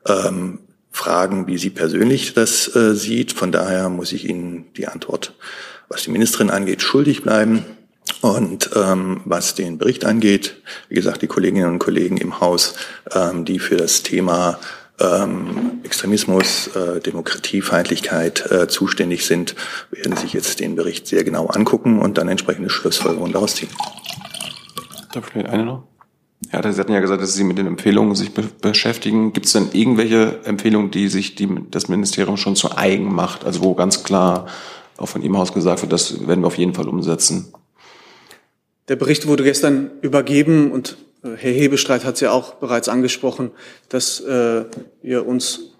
ähm, 0.06 0.60
fragen, 0.92 1.48
wie 1.48 1.58
sie 1.58 1.70
persönlich 1.70 2.34
das 2.34 2.76
äh, 2.76 2.94
sieht. 2.94 3.34
Von 3.34 3.52
daher 3.52 3.90
muss 3.90 4.12
ich 4.12 4.28
Ihnen 4.28 4.66
die 4.76 4.88
Antwort, 4.88 5.34
was 5.90 6.04
die 6.04 6.12
Ministerin 6.12 6.50
angeht, 6.50 6.82
schuldig 6.82 7.24
bleiben. 7.24 7.66
Und 8.22 8.70
ähm, 8.76 9.22
was 9.26 9.56
den 9.56 9.78
Bericht 9.78 10.06
angeht, 10.06 10.62
wie 10.90 10.96
gesagt, 10.96 11.22
die 11.22 11.28
Kolleginnen 11.28 11.70
und 11.70 11.80
Kollegen 11.80 12.18
im 12.18 12.40
Haus, 12.40 12.76
ähm, 13.14 13.46
die 13.46 13.60
für 13.60 13.78
das 13.78 14.04
Thema 14.04 14.60
ähm, 15.00 15.82
Extremismus, 15.84 16.68
äh, 16.68 17.00
Demokratiefeindlichkeit 17.00 18.52
äh, 18.52 18.68
zuständig 18.68 19.26
sind, 19.26 19.56
werden 19.92 20.18
sich 20.18 20.34
jetzt 20.34 20.60
den 20.60 20.76
Bericht 20.76 21.08
sehr 21.08 21.24
genau 21.24 21.48
angucken 21.48 22.00
und 22.00 22.18
dann 22.18 22.28
entsprechende 22.28 22.70
Schlussfolgerungen 22.70 23.34
daraus 23.34 23.56
ziehen. 23.56 23.70
Da 25.14 25.22
vielleicht 25.22 25.50
eine 25.50 25.66
noch? 25.66 25.84
Ja, 26.52 26.72
Sie 26.72 26.80
hatten 26.80 26.94
ja 26.94 27.00
gesagt, 27.00 27.22
dass 27.22 27.34
Sie 27.34 27.44
mit 27.44 27.58
den 27.58 27.68
Empfehlungen 27.68 28.16
sich 28.16 28.34
be 28.34 28.44
beschäftigen. 28.62 29.34
Gibt 29.34 29.48
es 29.48 29.54
denn 29.54 29.70
irgendwelche 29.74 30.40
Empfehlungen, 30.46 30.92
die 30.92 31.08
sich 31.10 31.36
die, 31.36 31.50
das 31.72 31.88
Ministerium 31.90 32.38
schon 32.38 32.56
zu 32.56 32.78
eigen 32.78 33.14
macht? 33.14 33.44
Also 33.44 33.64
wo 33.64 33.74
ganz 33.74 34.04
klar 34.04 34.48
auch 34.98 35.08
von 35.08 35.22
Ihrem 35.22 35.38
Haus 35.38 35.54
gesagt 35.54 35.82
wird, 35.82 35.92
das 35.92 36.28
werden 36.28 36.42
wir 36.42 36.48
auf 36.48 36.58
jeden 36.58 36.74
Fall 36.74 36.88
umsetzen. 36.88 37.54
Der 38.88 38.96
Bericht 38.96 39.28
wurde 39.28 39.44
gestern 39.44 39.92
übergeben 40.02 40.72
und 40.72 40.98
äh, 41.24 41.30
Herr 41.36 41.52
Hebestreit 41.52 42.06
hat 42.06 42.16
es 42.16 42.22
ja 42.22 42.32
auch 42.32 42.56
bereits 42.56 42.90
angesprochen, 42.90 43.52
dass 43.90 44.20
äh, 44.22 44.66
wir 45.02 45.26
uns 45.28 45.74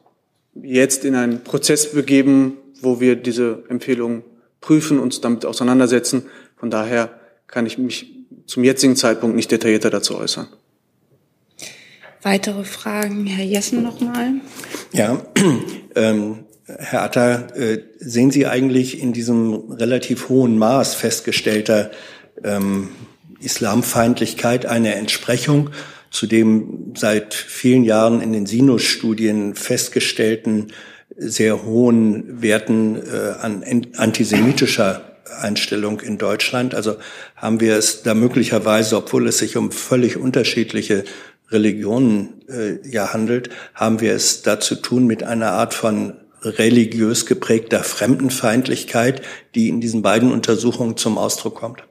jetzt 0.56 1.06
in 1.06 1.16
einen 1.16 1.44
Prozess 1.44 1.92
begeben, 1.92 2.58
wo 2.82 3.00
wir 3.00 3.16
diese 3.16 3.64
Empfehlungen 3.70 4.24
prüfen, 4.62 5.00
uns 5.00 5.22
damit 5.22 5.46
auseinandersetzen. 5.46 6.26
Von 6.58 6.70
daher 6.70 7.10
kann 7.48 7.66
ich 7.66 7.78
mich 7.78 8.14
zum 8.46 8.64
jetzigen 8.64 8.96
Zeitpunkt 8.96 9.36
nicht 9.36 9.52
detaillierter 9.52 9.90
dazu 9.90 10.18
äußern. 10.18 10.48
Weitere 12.24 12.64
Fragen, 12.64 13.26
Herr 13.26 13.46
Jessen 13.46 13.84
nochmal. 13.84 14.34
Ja, 14.92 15.22
ähm, 15.96 16.40
Herr 16.66 17.04
Atter, 17.04 17.56
äh, 17.56 17.84
sehen 18.00 18.32
Sie 18.32 18.46
eigentlich 18.46 19.02
in 19.02 19.14
diesem 19.14 19.72
relativ 19.72 20.28
hohen 20.28 20.58
Maß 20.58 20.96
festgestellter 20.96 21.92
ähm, 22.44 22.90
Islamfeindlichkeit 23.40 24.66
eine 24.66 24.96
Entsprechung 24.96 25.70
zu 26.10 26.28
dem 26.28 26.94
seit 26.96 27.34
vielen 27.34 27.84
Jahren 27.84 28.22
in 28.22 28.34
den 28.34 28.46
Sinus-Studien 28.46 29.56
festgestellten 29.56 30.68
sehr 31.16 31.64
hohen 31.64 32.42
Werten 32.42 32.96
äh, 32.96 33.34
an 33.42 33.64
antisemitischer 33.96 35.18
Einstellung 35.42 36.00
in 36.00 36.18
Deutschland. 36.18 36.76
Also 36.76 36.96
haben 37.36 37.60
wir 37.60 37.76
es 37.76 38.04
da 38.04 38.14
möglicherweise, 38.14 38.98
obwohl 38.98 39.28
es 39.28 39.40
sich 39.40 39.58
um 39.58 39.72
völlig 39.72 40.18
unterschiedliche 40.18 41.04
Religionen 41.50 42.42
äh, 42.50 42.88
ja 42.88 43.14
handelt, 43.14 43.50
haben 43.74 44.02
wir 44.02 44.14
es 44.14 44.42
da 44.42 44.60
zu 44.60 44.76
tun 44.76 45.06
mit 45.06 45.24
einer 45.24 45.52
Art 45.52 45.74
von 45.74 46.14
religiös 46.44 47.26
geprägter 47.26 47.84
Fremdenfeindlichkeit, 47.84 49.22
die 49.56 49.70
in 49.70 49.82
diesen 49.82 50.02
beiden 50.02 50.32
Untersuchungen 50.32 50.98
zum 50.98 51.18
Ausdruck 51.18 51.56
kommt. 51.56 51.84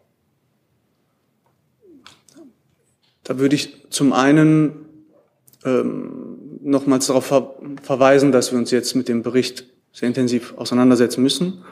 Da 3.27 3.41
würde 3.41 3.57
ich 3.57 3.91
zum 3.91 4.13
einen 4.13 4.87
ähm, 5.65 6.39
nochmals 6.63 7.09
darauf 7.09 7.27
ver 7.27 7.57
verweisen, 7.83 8.31
dass 8.31 8.53
wir 8.53 8.59
uns 8.59 8.71
jetzt 8.71 8.95
mit 8.95 9.09
dem 9.09 9.25
Bericht 9.25 9.67
sehr 9.93 10.07
intensiv 10.07 10.55
auseinandersetzen 10.57 11.23
müssen. 11.23 11.65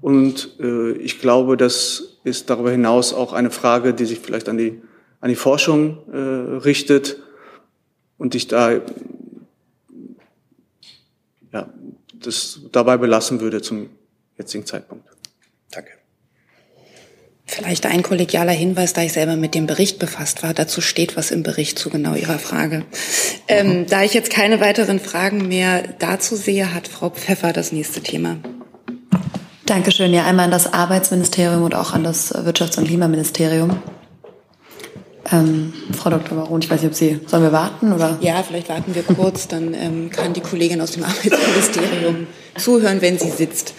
Und 0.00 0.56
äh, 0.60 0.92
ich 0.92 1.20
glaube, 1.20 1.56
das 1.56 2.18
ist 2.22 2.48
darüber 2.48 2.70
hinaus 2.70 3.12
auch 3.12 3.32
eine 3.32 3.50
Frage, 3.50 3.92
die 3.92 4.04
sich 4.04 4.20
vielleicht 4.20 4.48
an 4.48 4.56
die, 4.56 4.80
an 5.20 5.30
die 5.30 5.34
Forschung 5.34 5.98
äh, 6.12 6.16
richtet 6.16 7.16
und 8.16 8.36
ich 8.36 8.46
da 8.46 8.80
ja, 11.52 11.68
das 12.14 12.60
dabei 12.70 12.98
belassen 12.98 13.40
würde 13.40 13.60
zum 13.62 13.90
jetzigen 14.38 14.64
Zeitpunkt. 14.64 15.08
Danke. 15.72 15.99
Vielleicht 17.52 17.84
ein 17.84 18.04
kollegialer 18.04 18.52
Hinweis, 18.52 18.92
da 18.92 19.02
ich 19.02 19.12
selber 19.12 19.34
mit 19.34 19.56
dem 19.56 19.66
Bericht 19.66 19.98
befasst 19.98 20.44
war. 20.44 20.54
Dazu 20.54 20.80
steht 20.80 21.16
was 21.16 21.32
im 21.32 21.42
Bericht 21.42 21.80
zu 21.80 21.90
genau 21.90 22.14
Ihrer 22.14 22.38
Frage. 22.38 22.84
Ähm, 23.48 23.86
da 23.88 24.04
ich 24.04 24.14
jetzt 24.14 24.30
keine 24.30 24.60
weiteren 24.60 25.00
Fragen 25.00 25.48
mehr 25.48 25.82
dazu 25.98 26.36
sehe, 26.36 26.72
hat 26.72 26.86
Frau 26.86 27.10
Pfeffer 27.10 27.52
das 27.52 27.72
nächste 27.72 28.02
Thema. 28.02 28.36
Dankeschön. 29.66 30.14
Ja, 30.14 30.26
einmal 30.26 30.44
an 30.44 30.52
das 30.52 30.72
Arbeitsministerium 30.72 31.64
und 31.64 31.74
auch 31.74 31.92
an 31.92 32.04
das 32.04 32.32
Wirtschafts- 32.32 32.78
und 32.78 32.86
Klimaministerium. 32.86 33.82
Ähm, 35.32 35.72
Frau 35.92 36.10
Dr. 36.10 36.38
Baron, 36.38 36.62
ich 36.62 36.70
weiß 36.70 36.82
nicht, 36.82 36.90
ob 36.90 36.96
Sie, 36.96 37.18
sollen 37.26 37.42
wir 37.42 37.52
warten 37.52 37.92
oder? 37.92 38.16
Ja, 38.20 38.44
vielleicht 38.44 38.68
warten 38.68 38.94
wir 38.94 39.02
kurz, 39.02 39.48
dann 39.48 39.74
ähm, 39.74 40.10
kann 40.10 40.34
die 40.34 40.40
Kollegin 40.40 40.80
aus 40.80 40.92
dem 40.92 41.02
Arbeitsministerium 41.02 42.28
zuhören, 42.56 43.02
wenn 43.02 43.18
sie 43.18 43.30
sitzt. 43.30 43.74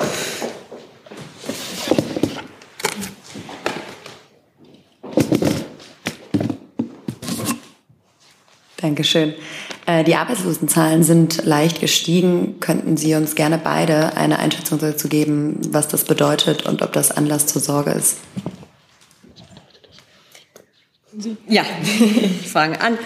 Dankeschön. 8.82 9.36
Äh, 9.86 10.04
die 10.04 10.16
Arbeitslosenzahlen 10.16 11.04
sind 11.04 11.46
leicht 11.46 11.82
gestiegen. 11.82 12.60
Könnten 12.60 12.98
Sie 12.98 13.14
uns 13.14 13.36
gerne 13.36 13.60
beide 13.60 14.18
eine 14.18 14.40
Einschätzung 14.40 14.80
dazu 14.80 15.08
geben, 15.08 15.60
was 15.70 15.88
das 15.88 16.06
bedeutet 16.06 16.66
und 16.66 16.82
ob 16.82 16.92
das 16.94 17.12
Anlass 17.12 17.46
zur 17.46 17.62
Sorge 17.62 17.92
ist? 17.92 18.18
Ja, 21.48 21.64
ich 22.42 22.50
fange 22.50 22.82
an. 22.82 22.98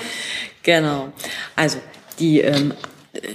Genau. 0.63 1.09
Also 1.55 1.77
die, 2.19 2.39
ähm, 2.39 2.73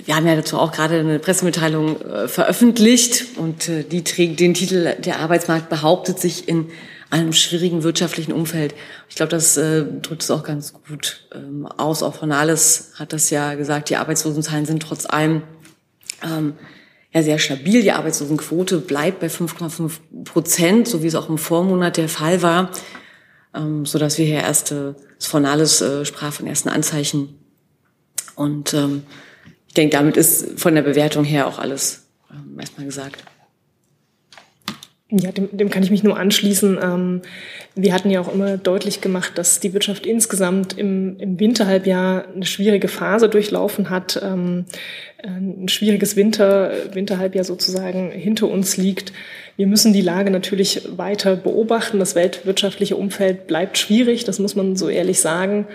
wir 0.05 0.17
haben 0.17 0.27
ja 0.27 0.37
dazu 0.37 0.59
auch 0.59 0.73
gerade 0.73 1.01
eine 1.01 1.19
Pressemitteilung 1.19 2.01
äh, 2.01 2.29
veröffentlicht 2.29 3.37
und 3.37 3.69
äh, 3.69 3.85
die 3.85 4.03
trägt 4.03 4.41
den 4.41 4.55
Titel 4.55 4.97
Der 4.99 5.21
Arbeitsmarkt 5.21 5.69
behauptet 5.69 6.19
sich 6.19 6.49
in 6.49 6.71
einem 7.11 7.33
schwierigen 7.33 7.83
wirtschaftlichen 7.83 8.33
Umfeld. 8.33 8.75
Ich 9.09 9.17
glaube, 9.17 9.31
das 9.31 9.57
äh, 9.57 9.85
drückt 9.85 10.23
es 10.23 10.31
auch 10.31 10.45
ganz 10.45 10.73
gut 10.73 11.29
ähm, 11.35 11.67
aus. 11.67 12.03
Auch 12.03 12.15
von 12.15 12.33
Alles 12.33 12.93
hat 12.95 13.13
das 13.13 13.31
ja 13.31 13.55
gesagt, 13.55 13.91
die 13.91 13.97
Arbeitslosenzahlen 13.97 14.65
sind 14.65 14.83
trotz 14.83 15.07
allem 15.07 15.43
ähm, 16.23 16.55
ja 17.13 17.23
sehr 17.23 17.39
stabil. 17.39 17.83
Die 17.83 17.93
Arbeitslosenquote 17.93 18.79
bleibt 18.79 19.21
bei 19.21 19.27
5,5 19.27 20.25
Prozent, 20.25 20.89
so 20.89 21.03
wie 21.03 21.09
es 21.09 21.17
auch 21.17 21.29
im 21.29 21.39
Vormonat 21.39 21.97
der 21.97 22.09
Fall 22.09 22.43
war, 22.43 22.71
ähm, 23.55 23.85
so 23.85 23.99
dass 23.99 24.17
wir 24.17 24.27
hier 24.27 24.41
erste, 24.41 24.95
das 25.19 25.27
von 25.27 25.45
Alles 25.47 25.81
äh, 25.81 26.05
sprach 26.05 26.33
von 26.33 26.47
ersten 26.47 26.69
Anzeichen. 26.69 27.37
Und 28.37 28.73
ähm, 28.73 29.03
ich 29.67 29.75
denke, 29.75 29.97
damit 29.97 30.17
ist 30.17 30.61
von 30.61 30.75
der 30.75 30.83
Bewertung 30.83 31.25
her 31.25 31.49
auch 31.49 31.59
alles 31.59 32.07
ähm, 32.31 32.59
erstmal 32.59 32.87
gesagt. 32.87 33.25
Ja, 35.13 35.33
dem, 35.33 35.49
dem 35.51 35.71
kann 35.71 35.83
ich 35.83 35.91
mich 35.91 36.05
nur 36.05 36.17
anschließen. 36.17 36.79
Ähm, 36.81 37.23
wir 37.75 37.93
hatten 37.93 38.11
ja 38.11 38.21
auch 38.21 38.33
immer 38.33 38.57
deutlich 38.57 39.01
gemacht, 39.01 39.33
dass 39.37 39.59
die 39.59 39.73
Wirtschaft 39.73 40.07
insgesamt 40.07 40.79
im, 40.79 41.19
im 41.19 41.41
Winterhalbjahr 41.41 42.27
eine 42.33 42.47
schwierige 42.47 42.87
Phase 42.87 43.29
durchlaufen 43.29 43.91
hat, 43.91 44.21
ähm, 44.23 44.67
ein 45.23 45.69
schwieriges 45.69 46.15
Winter, 46.15 46.73
Winterhalbjahr 46.93 47.45
sozusagen 47.45 48.11
hinter 48.11 48.49
uns 48.49 48.77
liegt. 48.77 49.13
Wir 49.57 49.67
müssen 49.67 49.93
die 49.93 50.01
Lage 50.01 50.31
natürlich 50.31 50.89
weiter 50.97 51.37
beobachten. 51.37 51.99
Das 51.99 52.15
weltwirtschaftliche 52.15 52.97
Umfeld 52.97 53.49
bleibt 53.49 53.79
schwierig, 53.79 54.25
das 54.25 54.39
muss 54.39 54.55
man 54.55 54.77
so 54.77 54.89
ehrlich 54.89 55.21
sagen. 55.21 55.67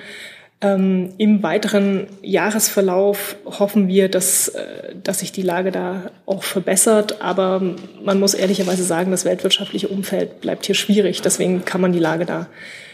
Ähm, 0.62 1.14
Im 1.18 1.43
weiteren 1.43 2.08
Jahresverlauf 2.22 3.36
hoffen 3.45 3.88
wir, 3.88 4.10
dass, 4.10 4.47
äh, 4.49 4.95
dass 5.03 5.20
sich 5.20 5.32
die 5.32 5.41
Lage 5.41 5.72
da 5.72 6.12
auch 6.26 6.43
verbessert. 6.43 7.22
Aber 7.22 7.62
man 8.03 8.20
muss 8.20 8.34
ehrlicherweise 8.34 8.84
sagen, 8.84 9.12
das 9.12 9.26
weltwirtschaftliche 9.26 9.89
Umfeld 9.89 10.41
bleibt 10.41 10.66
hier 10.66 10.76
schwierig. 10.76 11.22
Deswegen 11.22 11.66
kann 11.66 11.82
man 11.82 11.91
die 11.91 11.99
Lage 11.99 12.26
da 12.26 12.47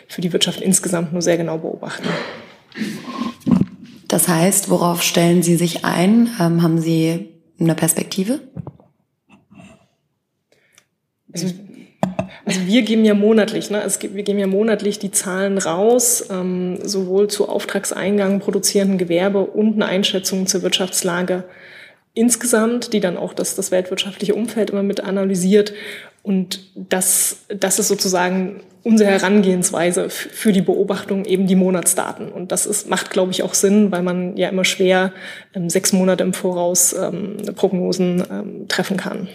für 0.07 0.21
die 0.21 0.33
Wirtschaft 0.33 0.59
insgesamt 0.59 1.13
nur 1.13 1.21
sehr 1.21 1.37
genau 1.37 1.57
beobachten. 1.59 2.07
Das 4.07 4.27
heißt, 4.27 4.69
worauf 4.69 5.03
stellen 5.03 5.43
Sie 5.43 5.55
sich 5.55 5.85
ein? 5.85 6.29
Ähm, 6.39 6.63
haben 6.63 6.81
Sie 6.81 7.29
eine 7.59 7.75
Perspektive? 7.75 8.41
Also 11.33 11.47
also 12.45 12.65
wir 12.65 12.81
geben 12.81 13.05
ja 13.05 13.13
monatlich, 13.13 13.69
ne? 13.69 13.81
es 13.83 13.99
gibt, 13.99 14.15
wir 14.15 14.23
geben 14.23 14.39
ja 14.39 14.47
monatlich 14.47 14.99
die 14.99 15.11
Zahlen 15.11 15.57
raus, 15.57 16.25
ähm, 16.31 16.79
sowohl 16.83 17.27
zu 17.29 17.47
Auftragseingang, 17.47 18.39
produzierenden 18.39 18.97
Gewerbe 18.97 19.41
und 19.41 19.75
eine 19.75 19.85
Einschätzung 19.85 20.47
zur 20.47 20.63
Wirtschaftslage 20.63 21.43
insgesamt, 22.13 22.93
die 22.93 22.99
dann 22.99 23.17
auch 23.17 23.33
das, 23.33 23.55
das 23.55 23.71
weltwirtschaftliche 23.71 24.35
Umfeld 24.35 24.71
immer 24.71 24.83
mit 24.83 25.01
analysiert. 25.01 25.73
Und 26.23 26.59
das, 26.75 27.45
das 27.47 27.79
ist 27.79 27.87
sozusagen 27.87 28.61
unsere 28.83 29.11
Herangehensweise 29.11 30.09
für 30.09 30.51
die 30.51 30.61
Beobachtung 30.61 31.25
eben 31.25 31.47
die 31.47 31.55
Monatsdaten. 31.55 32.31
Und 32.31 32.51
das 32.51 32.65
ist, 32.65 32.89
macht, 32.89 33.11
glaube 33.11 33.31
ich, 33.31 33.43
auch 33.43 33.53
Sinn, 33.53 33.91
weil 33.91 34.01
man 34.01 34.35
ja 34.37 34.49
immer 34.49 34.65
schwer 34.65 35.13
ähm, 35.53 35.69
sechs 35.69 35.93
Monate 35.93 36.23
im 36.23 36.33
Voraus 36.33 36.93
ähm, 36.93 37.37
Prognosen 37.55 38.23
ähm, 38.29 38.67
treffen 38.67 38.97
kann. 38.97 39.29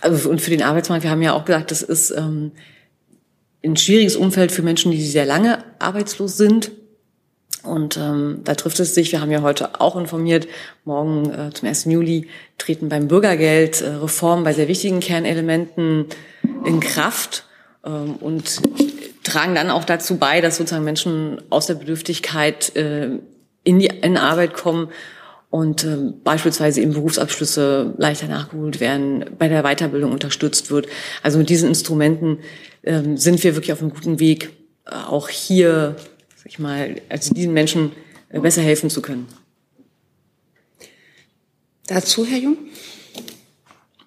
Also 0.00 0.28
und 0.30 0.40
für 0.40 0.50
den 0.50 0.62
Arbeitsmarkt, 0.62 1.04
wir 1.04 1.10
haben 1.10 1.22
ja 1.22 1.32
auch 1.32 1.44
gesagt, 1.44 1.70
das 1.70 1.82
ist 1.82 2.10
ähm, 2.10 2.52
ein 3.64 3.76
schwieriges 3.76 4.16
Umfeld 4.16 4.52
für 4.52 4.62
Menschen, 4.62 4.90
die 4.90 5.02
sehr 5.02 5.26
lange 5.26 5.64
arbeitslos 5.78 6.36
sind. 6.36 6.72
Und 7.62 7.98
ähm, 7.98 8.40
da 8.44 8.54
trifft 8.54 8.80
es 8.80 8.94
sich, 8.94 9.12
wir 9.12 9.20
haben 9.20 9.30
ja 9.30 9.42
heute 9.42 9.80
auch 9.80 9.96
informiert, 9.96 10.48
morgen 10.84 11.30
äh, 11.30 11.50
zum 11.52 11.68
1. 11.68 11.84
Juli 11.86 12.28
treten 12.56 12.88
beim 12.88 13.06
Bürgergeld 13.06 13.82
äh, 13.82 13.88
Reformen 13.90 14.44
bei 14.44 14.54
sehr 14.54 14.66
wichtigen 14.66 15.00
Kernelementen 15.00 16.06
in 16.64 16.80
Kraft 16.80 17.44
ähm, 17.84 18.16
und 18.16 18.62
tragen 19.24 19.54
dann 19.54 19.70
auch 19.70 19.84
dazu 19.84 20.16
bei, 20.16 20.40
dass 20.40 20.56
sozusagen 20.56 20.84
Menschen 20.84 21.42
aus 21.50 21.66
der 21.66 21.74
Bedürftigkeit 21.74 22.74
äh, 22.76 23.10
in 23.62 23.78
die 23.78 23.88
in 23.88 24.16
Arbeit 24.16 24.54
kommen 24.54 24.88
und 25.50 25.84
ähm, 25.84 26.14
beispielsweise 26.22 26.80
eben 26.80 26.92
Berufsabschlüsse 26.92 27.94
leichter 27.98 28.28
nachgeholt 28.28 28.78
werden, 28.78 29.24
bei 29.38 29.48
der 29.48 29.62
Weiterbildung 29.62 30.12
unterstützt 30.12 30.70
wird. 30.70 30.86
Also 31.22 31.38
mit 31.38 31.50
diesen 31.50 31.68
Instrumenten 31.68 32.38
ähm, 32.84 33.16
sind 33.16 33.42
wir 33.42 33.56
wirklich 33.56 33.72
auf 33.72 33.82
einem 33.82 33.92
guten 33.92 34.20
Weg, 34.20 34.50
äh, 34.86 34.94
auch 34.94 35.28
hier, 35.28 35.96
sag 36.36 36.46
ich 36.46 36.58
mal, 36.60 37.00
also 37.08 37.34
diesen 37.34 37.52
Menschen 37.52 37.92
äh, 38.28 38.38
besser 38.38 38.62
helfen 38.62 38.90
zu 38.90 39.02
können. 39.02 39.26
Dazu, 41.88 42.24
Herr 42.24 42.38
Jung? 42.38 42.56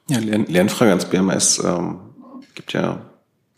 Ja, 0.10 0.20
Lern 0.20 0.46
Lernfrage 0.46 0.92
ans 0.92 1.06
BMS. 1.06 1.60
Ähm, 1.60 2.00
gibt 2.56 2.72
ja 2.72 3.02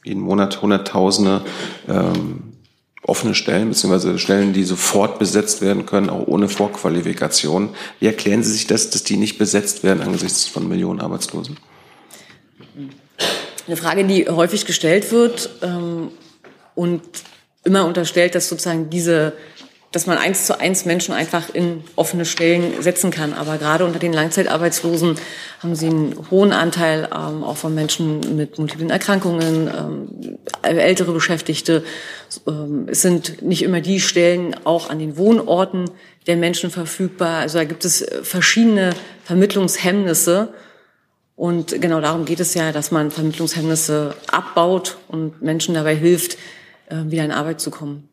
jeden 0.03 0.21
Monat 0.21 0.63
Hunderttausende 0.63 1.41
ähm, 1.87 2.54
offene 3.07 3.35
Stellen, 3.35 3.69
beziehungsweise 3.69 4.17
Stellen, 4.17 4.53
die 4.53 4.63
sofort 4.63 5.19
besetzt 5.19 5.61
werden 5.61 5.85
können, 5.85 6.09
auch 6.09 6.27
ohne 6.27 6.49
Vorqualifikation. 6.49 7.69
Wie 7.99 8.07
erklären 8.07 8.43
Sie 8.43 8.51
sich 8.51 8.67
das, 8.67 8.89
dass 8.89 9.03
die 9.03 9.17
nicht 9.17 9.37
besetzt 9.37 9.83
werden 9.83 10.01
angesichts 10.01 10.47
von 10.47 10.67
Millionen 10.67 10.99
Arbeitslosen? 10.99 11.57
Eine 13.67 13.77
Frage, 13.77 14.05
die 14.05 14.27
häufig 14.27 14.65
gestellt 14.65 15.11
wird 15.11 15.49
ähm, 15.61 16.09
und 16.73 17.01
immer 17.63 17.85
unterstellt, 17.85 18.35
dass 18.35 18.49
sozusagen 18.49 18.89
diese 18.89 19.33
dass 19.95 20.07
man 20.07 20.17
eins 20.17 20.45
zu 20.45 20.59
eins 20.59 20.83
Menschen 20.83 21.13
einfach 21.13 21.49
in 21.53 21.81
offene 21.95 22.25
Stellen 22.25 22.81
setzen 22.81 23.11
kann. 23.11 23.31
Aber 23.31 23.57
gerade 23.57 23.85
unter 23.85 23.97
den 23.97 24.11
Langzeitarbeitslosen 24.11 25.15
haben 25.63 25.73
sie 25.73 25.87
einen 25.87 26.29
hohen 26.29 26.51
Anteil 26.51 27.07
ähm, 27.13 27.45
auch 27.45 27.55
von 27.55 27.73
Menschen 27.73 28.35
mit 28.35 28.59
multiplen 28.59 28.89
Erkrankungen, 28.89 29.69
ähm, 29.73 30.37
ältere 30.63 31.13
Beschäftigte. 31.13 31.85
Ähm, 32.45 32.87
es 32.91 33.03
sind 33.03 33.41
nicht 33.41 33.63
immer 33.63 33.79
die 33.79 34.01
Stellen 34.01 34.53
auch 34.65 34.89
an 34.89 34.99
den 34.99 35.15
Wohnorten 35.15 35.89
der 36.27 36.35
Menschen 36.35 36.71
verfügbar. 36.71 37.39
Also 37.39 37.59
da 37.59 37.63
gibt 37.63 37.85
es 37.85 38.05
verschiedene 38.21 38.89
Vermittlungshemmnisse. 39.23 40.49
Und 41.37 41.81
genau 41.81 42.01
darum 42.01 42.25
geht 42.25 42.41
es 42.41 42.53
ja, 42.53 42.73
dass 42.73 42.91
man 42.91 43.11
Vermittlungshemmnisse 43.11 44.13
abbaut 44.27 44.97
und 45.07 45.41
Menschen 45.41 45.73
dabei 45.73 45.95
hilft, 45.95 46.37
äh, 46.89 46.97
wieder 47.05 47.23
in 47.23 47.31
Arbeit 47.31 47.61
zu 47.61 47.71
kommen. 47.71 48.09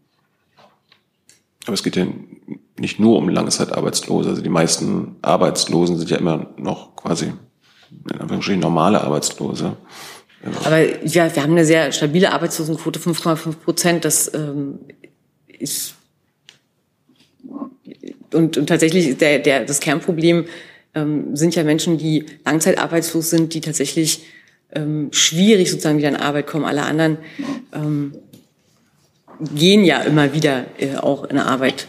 Aber 1.67 1.75
es 1.75 1.83
geht 1.83 1.97
ja 1.97 2.07
nicht 2.79 2.99
nur 2.99 3.19
um 3.19 3.29
Langzeitarbeitslose. 3.29 4.31
Also 4.31 4.43
die 4.43 4.49
meisten 4.49 5.17
Arbeitslosen 5.23 5.99
sind 5.99 6.11
ja 6.11 6.17
immer 6.17 6.51
noch 6.57 6.97
quasi 6.97 7.33
in 8.11 8.21
Anführungsstrichen 8.21 8.61
normale 8.61 9.01
Arbeitslose. 9.03 9.77
Aber 10.65 11.07
ja, 11.07 11.35
wir 11.35 11.43
haben 11.43 11.53
eine 11.53 11.65
sehr 11.65 11.93
stabile 11.93 12.33
Arbeitslosenquote, 12.33 12.99
5,5 12.99 13.53
Prozent. 13.57 14.05
Das 14.05 14.33
ähm, 14.35 14.81
ist 15.47 15.95
und, 18.33 18.57
und 18.57 18.67
tatsächlich 18.67 19.17
der, 19.19 19.39
der, 19.39 19.65
das 19.65 19.81
Kernproblem 19.81 20.47
ähm, 20.95 21.37
sind 21.37 21.55
ja 21.55 21.65
Menschen, 21.65 21.99
die 21.99 22.25
langzeitarbeitslos 22.45 23.31
sind, 23.31 23.55
die 23.55 23.61
tatsächlich 23.61 24.25
ähm, 24.75 25.09
schwierig 25.13 25.71
sozusagen 25.71 25.99
wieder 25.99 26.09
in 26.09 26.17
Arbeit 26.17 26.47
kommen. 26.47 26.65
Alle 26.65 26.83
anderen 26.83 27.19
ähm, 27.73 28.15
gehen 29.41 29.85
ja 29.85 30.01
immer 30.03 30.33
wieder 30.33 30.67
äh, 30.79 30.97
auch 30.97 31.25
in 31.25 31.39
Arbeit. 31.39 31.89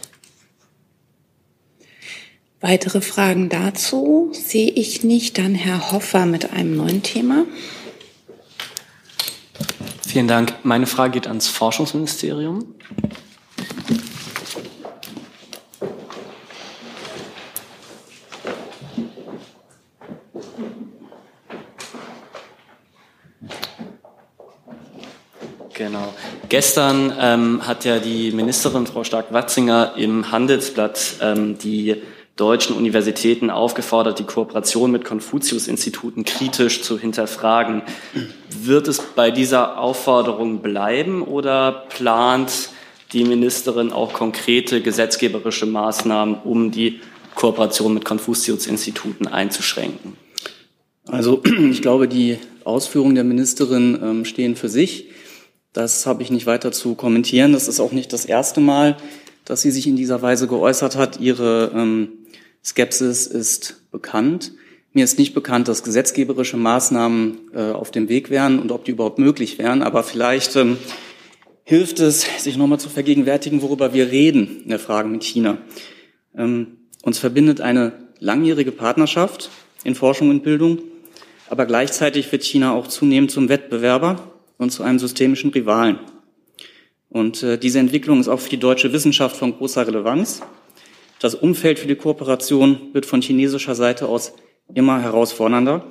Weitere 2.60 3.02
Fragen 3.02 3.50
dazu 3.50 4.30
sehe 4.32 4.70
ich 4.70 5.04
nicht. 5.04 5.36
Dann 5.36 5.54
Herr 5.54 5.92
Hoffer 5.92 6.24
mit 6.24 6.52
einem 6.52 6.76
neuen 6.76 7.02
Thema. 7.02 7.44
Vielen 10.06 10.28
Dank. 10.28 10.54
Meine 10.62 10.86
Frage 10.86 11.12
geht 11.12 11.26
ans 11.26 11.48
Forschungsministerium. 11.48 12.74
Genau. 25.74 26.14
Gestern 26.54 27.12
ähm, 27.18 27.66
hat 27.66 27.84
ja 27.84 27.98
die 27.98 28.30
Ministerin 28.30 28.86
Frau 28.86 29.02
Stark-Watzinger 29.02 29.94
im 29.96 30.30
Handelsblatt 30.30 31.16
ähm, 31.20 31.58
die 31.58 31.96
deutschen 32.36 32.76
Universitäten 32.76 33.50
aufgefordert, 33.50 34.20
die 34.20 34.24
Kooperation 34.24 34.92
mit 34.92 35.04
Konfuzius-Instituten 35.04 36.24
kritisch 36.24 36.82
zu 36.82 36.96
hinterfragen. 36.96 37.82
Wird 38.62 38.86
es 38.86 39.00
bei 39.00 39.32
dieser 39.32 39.78
Aufforderung 39.80 40.62
bleiben 40.62 41.22
oder 41.22 41.86
plant 41.88 42.68
die 43.12 43.24
Ministerin 43.24 43.90
auch 43.90 44.12
konkrete 44.12 44.80
gesetzgeberische 44.80 45.66
Maßnahmen, 45.66 46.36
um 46.44 46.70
die 46.70 47.00
Kooperation 47.34 47.94
mit 47.94 48.04
Konfuzius-Instituten 48.04 49.26
einzuschränken? 49.26 50.12
Also 51.08 51.42
ich 51.68 51.82
glaube, 51.82 52.06
die 52.06 52.38
Ausführungen 52.62 53.16
der 53.16 53.24
Ministerin 53.24 53.98
ähm, 54.00 54.24
stehen 54.24 54.54
für 54.54 54.68
sich. 54.68 55.08
Das 55.74 56.06
habe 56.06 56.22
ich 56.22 56.30
nicht 56.30 56.46
weiter 56.46 56.70
zu 56.70 56.94
kommentieren. 56.94 57.52
Das 57.52 57.66
ist 57.66 57.80
auch 57.80 57.90
nicht 57.90 58.12
das 58.12 58.24
erste 58.24 58.60
Mal, 58.60 58.96
dass 59.44 59.60
sie 59.60 59.72
sich 59.72 59.88
in 59.88 59.96
dieser 59.96 60.22
Weise 60.22 60.46
geäußert 60.46 60.94
hat. 60.94 61.20
Ihre 61.20 61.72
ähm, 61.74 62.10
Skepsis 62.64 63.26
ist 63.26 63.82
bekannt. 63.90 64.52
Mir 64.92 65.02
ist 65.02 65.18
nicht 65.18 65.34
bekannt, 65.34 65.66
dass 65.66 65.82
gesetzgeberische 65.82 66.56
Maßnahmen 66.56 67.38
äh, 67.54 67.72
auf 67.72 67.90
dem 67.90 68.08
Weg 68.08 68.30
wären 68.30 68.60
und 68.60 68.70
ob 68.70 68.84
die 68.84 68.92
überhaupt 68.92 69.18
möglich 69.18 69.58
wären. 69.58 69.82
Aber 69.82 70.04
vielleicht 70.04 70.54
ähm, 70.54 70.76
hilft 71.64 71.98
es, 71.98 72.24
sich 72.38 72.56
nochmal 72.56 72.78
zu 72.78 72.88
vergegenwärtigen, 72.88 73.60
worüber 73.60 73.92
wir 73.92 74.12
reden 74.12 74.60
in 74.62 74.68
der 74.68 74.78
Frage 74.78 75.08
mit 75.08 75.24
China. 75.24 75.58
Ähm, 76.38 76.78
uns 77.02 77.18
verbindet 77.18 77.60
eine 77.60 77.94
langjährige 78.20 78.70
Partnerschaft 78.70 79.50
in 79.82 79.96
Forschung 79.96 80.30
und 80.30 80.44
Bildung, 80.44 80.78
aber 81.50 81.66
gleichzeitig 81.66 82.30
wird 82.30 82.44
China 82.44 82.72
auch 82.72 82.86
zunehmend 82.86 83.32
zum 83.32 83.48
Wettbewerber 83.48 84.33
und 84.58 84.70
zu 84.70 84.82
einem 84.82 84.98
systemischen 84.98 85.50
Rivalen. 85.50 85.98
Und 87.08 87.42
äh, 87.42 87.58
diese 87.58 87.78
Entwicklung 87.78 88.20
ist 88.20 88.28
auch 88.28 88.40
für 88.40 88.50
die 88.50 88.58
deutsche 88.58 88.92
Wissenschaft 88.92 89.36
von 89.36 89.56
großer 89.56 89.86
Relevanz. 89.86 90.42
Das 91.20 91.34
Umfeld 91.34 91.78
für 91.78 91.86
die 91.86 91.94
Kooperation 91.94 92.90
wird 92.92 93.06
von 93.06 93.22
chinesischer 93.22 93.74
Seite 93.74 94.06
aus 94.08 94.32
immer 94.74 95.00
herausfordernder 95.00 95.86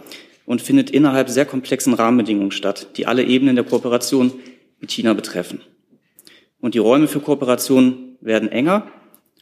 und 0.45 0.61
findet 0.61 0.89
innerhalb 0.89 1.29
sehr 1.29 1.45
komplexen 1.45 1.93
Rahmenbedingungen 1.93 2.51
statt, 2.51 2.89
die 2.97 3.07
alle 3.07 3.23
Ebenen 3.23 3.55
der 3.55 3.63
Kooperation 3.63 4.33
mit 4.79 4.91
China 4.91 5.13
betreffen. 5.13 5.61
Und 6.59 6.75
die 6.75 6.79
Räume 6.79 7.07
für 7.07 7.19
Kooperation 7.19 8.17
werden 8.19 8.49
enger 8.49 8.87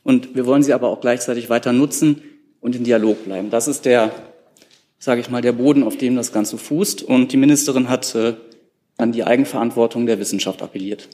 und 0.03 0.35
wir 0.35 0.45
wollen 0.45 0.63
sie 0.63 0.73
aber 0.73 0.89
auch 0.89 1.01
gleichzeitig 1.01 1.49
weiter 1.49 1.73
nutzen 1.73 2.21
und 2.59 2.75
in 2.75 2.83
Dialog 2.83 3.25
bleiben. 3.25 3.49
Das 3.49 3.67
ist 3.67 3.85
der, 3.85 4.11
sage 4.99 5.21
ich 5.21 5.29
mal, 5.29 5.41
der 5.41 5.51
Boden, 5.51 5.83
auf 5.83 5.97
dem 5.97 6.15
das 6.15 6.31
Ganze 6.31 6.57
fußt. 6.57 7.03
Und 7.03 7.31
die 7.31 7.37
Ministerin 7.37 7.89
hat 7.89 8.15
äh, 8.15 8.35
an 9.01 9.11
die 9.11 9.23
Eigenverantwortung 9.23 10.05
der 10.05 10.19
Wissenschaft 10.19 10.61
appelliert. 10.61 11.09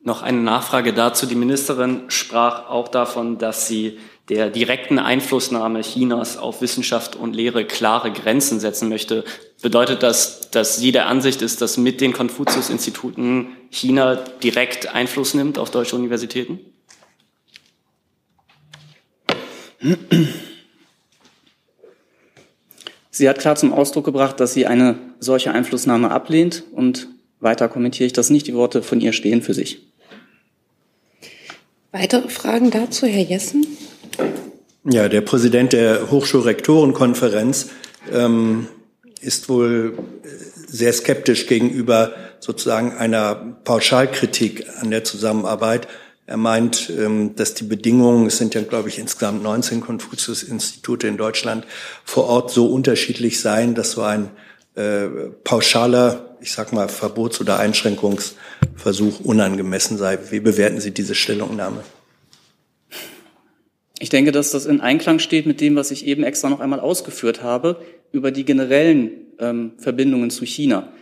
Noch 0.00 0.22
eine 0.22 0.38
Nachfrage 0.38 0.92
dazu. 0.92 1.26
Die 1.26 1.34
Ministerin 1.34 2.02
sprach 2.08 2.68
auch 2.68 2.88
davon, 2.88 3.38
dass 3.38 3.66
sie 3.66 3.98
der 4.28 4.50
direkten 4.50 4.98
Einflussnahme 4.98 5.80
Chinas 5.80 6.36
auf 6.36 6.60
Wissenschaft 6.60 7.16
und 7.16 7.34
Lehre 7.34 7.64
klare 7.64 8.12
Grenzen 8.12 8.60
setzen 8.60 8.88
möchte. 8.88 9.24
Bedeutet 9.62 10.02
das, 10.02 10.50
dass 10.50 10.76
sie 10.76 10.92
der 10.92 11.06
Ansicht 11.06 11.40
ist, 11.42 11.62
dass 11.62 11.78
mit 11.78 12.00
den 12.00 12.12
Konfuzius-Instituten 12.12 13.56
China 13.70 14.16
direkt 14.42 14.94
Einfluss 14.94 15.34
nimmt 15.34 15.58
auf 15.58 15.70
deutsche 15.70 15.96
Universitäten? 15.96 16.60
Sie 23.18 23.28
hat 23.28 23.40
klar 23.40 23.56
zum 23.56 23.72
Ausdruck 23.72 24.04
gebracht, 24.04 24.38
dass 24.38 24.54
sie 24.54 24.66
eine 24.66 24.96
solche 25.18 25.50
Einflussnahme 25.50 26.12
ablehnt 26.12 26.62
und 26.70 27.08
weiter 27.40 27.68
kommentiere 27.68 28.06
ich 28.06 28.12
das 28.12 28.30
nicht. 28.30 28.46
Die 28.46 28.54
Worte 28.54 28.80
von 28.80 29.00
ihr 29.00 29.12
stehen 29.12 29.42
für 29.42 29.54
sich. 29.54 29.88
Weitere 31.90 32.28
Fragen 32.28 32.70
dazu, 32.70 33.06
Herr 33.06 33.24
Jessen? 33.24 33.66
Ja, 34.84 35.08
der 35.08 35.22
Präsident 35.22 35.72
der 35.72 36.12
Hochschulrektorenkonferenz 36.12 37.70
ähm, 38.12 38.68
ist 39.20 39.48
wohl 39.48 39.98
äh, 40.22 40.28
sehr 40.68 40.92
skeptisch 40.92 41.48
gegenüber 41.48 42.12
sozusagen 42.38 42.92
einer 42.92 43.34
Pauschalkritik 43.64 44.64
an 44.80 44.92
der 44.92 45.02
Zusammenarbeit. 45.02 45.88
Er 46.28 46.36
meint, 46.36 46.90
ähm, 46.90 47.36
dass 47.36 47.54
die 47.54 47.64
Bedingungen, 47.64 48.26
es 48.26 48.36
sind 48.36 48.54
ja, 48.54 48.60
glaube 48.60 48.90
ich, 48.90 48.98
insgesamt 48.98 49.42
19 49.42 49.80
Konfuzius-Institute 49.80 51.06
in 51.06 51.16
Deutschland, 51.16 51.64
vor 52.04 52.24
Ort 52.24 52.50
so 52.50 52.66
unterschiedlich 52.66 53.40
seien, 53.40 53.74
dass 53.74 53.92
so 53.92 54.02
ein 54.02 54.28
äh, 54.74 55.06
pauschaler, 55.42 56.36
ich 56.42 56.52
sag 56.52 56.74
mal, 56.74 56.90
Verbots- 56.90 57.40
oder 57.40 57.58
Einschränkungsversuch 57.58 59.20
unangemessen 59.20 59.96
sei. 59.96 60.18
Wie 60.30 60.40
bewerten 60.40 60.82
Sie 60.82 60.90
diese 60.90 61.14
Stellungnahme? 61.14 61.82
Ich 63.98 64.10
denke, 64.10 64.30
dass 64.30 64.50
das 64.50 64.66
in 64.66 64.82
Einklang 64.82 65.20
steht 65.20 65.46
mit 65.46 65.62
dem, 65.62 65.76
was 65.76 65.90
ich 65.90 66.06
eben 66.06 66.24
extra 66.24 66.50
noch 66.50 66.60
einmal 66.60 66.80
ausgeführt 66.80 67.42
habe, 67.42 67.80
über 68.12 68.32
die 68.32 68.44
generellen 68.44 69.12
ähm, 69.38 69.72
Verbindungen 69.78 70.28
zu 70.28 70.44
China. 70.44 70.92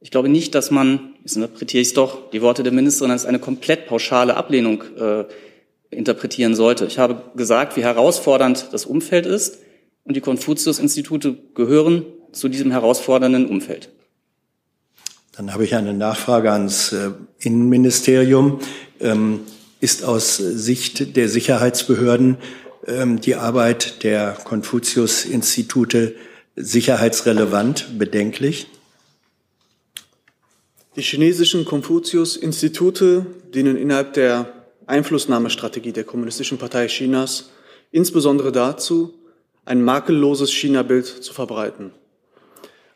Ich 0.00 0.10
glaube 0.10 0.28
nicht, 0.28 0.54
dass 0.54 0.70
man, 0.70 1.14
jetzt 1.22 1.36
interpretiere 1.36 1.80
ich 1.80 1.88
es 1.88 1.94
doch, 1.94 2.30
die 2.30 2.42
Worte 2.42 2.62
der 2.62 2.72
Ministerin 2.72 3.10
als 3.10 3.24
eine 3.24 3.38
komplett 3.38 3.86
pauschale 3.86 4.36
Ablehnung 4.36 4.84
äh, 4.98 5.24
interpretieren 5.90 6.54
sollte. 6.54 6.86
Ich 6.86 6.98
habe 6.98 7.22
gesagt, 7.34 7.76
wie 7.76 7.82
herausfordernd 7.82 8.68
das 8.72 8.84
Umfeld 8.84 9.26
ist 9.26 9.58
und 10.04 10.14
die 10.16 10.20
Konfuzius-Institute 10.20 11.36
gehören 11.54 12.04
zu 12.32 12.48
diesem 12.48 12.70
herausfordernden 12.70 13.46
Umfeld. 13.46 13.90
Dann 15.36 15.52
habe 15.52 15.64
ich 15.64 15.74
eine 15.74 15.92
Nachfrage 15.92 16.52
ans 16.52 16.92
äh, 16.92 17.10
Innenministerium. 17.38 18.60
Ähm, 19.00 19.40
ist 19.80 20.04
aus 20.04 20.36
Sicht 20.36 21.16
der 21.16 21.28
Sicherheitsbehörden 21.28 22.38
ähm, 22.86 23.20
die 23.20 23.34
Arbeit 23.34 24.02
der 24.02 24.32
Konfuzius-Institute 24.32 26.14
sicherheitsrelevant, 26.56 27.98
bedenklich? 27.98 28.68
Die 30.96 31.02
chinesischen 31.02 31.66
Konfuzius-Institute 31.66 33.26
dienen 33.52 33.76
innerhalb 33.76 34.14
der 34.14 34.50
Einflussnahmestrategie 34.86 35.92
der 35.92 36.04
Kommunistischen 36.04 36.56
Partei 36.56 36.86
Chinas 36.86 37.50
insbesondere 37.90 38.50
dazu, 38.50 39.12
ein 39.66 39.82
makelloses 39.82 40.50
China-Bild 40.54 41.06
zu 41.06 41.34
verbreiten. 41.34 41.92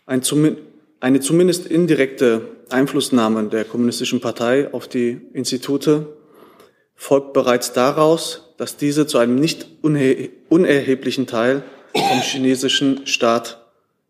Ein 0.07 0.22
eine 1.01 1.20
zumindest 1.20 1.66
indirekte 1.66 2.48
Einflussnahme 2.70 3.48
der 3.48 3.64
Kommunistischen 3.64 4.20
Partei 4.20 4.72
auf 4.72 4.88
die 4.88 5.20
Institute 5.34 6.07
folgt 6.94 7.34
bereits 7.34 7.74
daraus, 7.74 8.55
dass 8.57 8.78
diese 8.78 9.07
zu 9.07 9.18
einem 9.18 9.36
nicht 9.36 9.66
unerheblichen 9.82 11.26
Teil 11.26 11.64
vom 11.94 12.20
chinesischen 12.20 13.07
Staat 13.07 13.66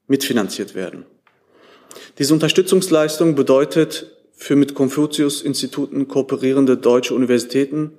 mitfinanziert 0.06 0.76
werden. 0.76 1.06
Diese 2.18 2.34
Unterstützungsleistung 2.34 3.34
bedeutet 3.34 4.10
für 4.32 4.56
mit 4.56 4.74
Konfuzius-Instituten 4.74 6.08
kooperierende 6.08 6.76
deutsche 6.76 7.14
Universitäten 7.14 7.92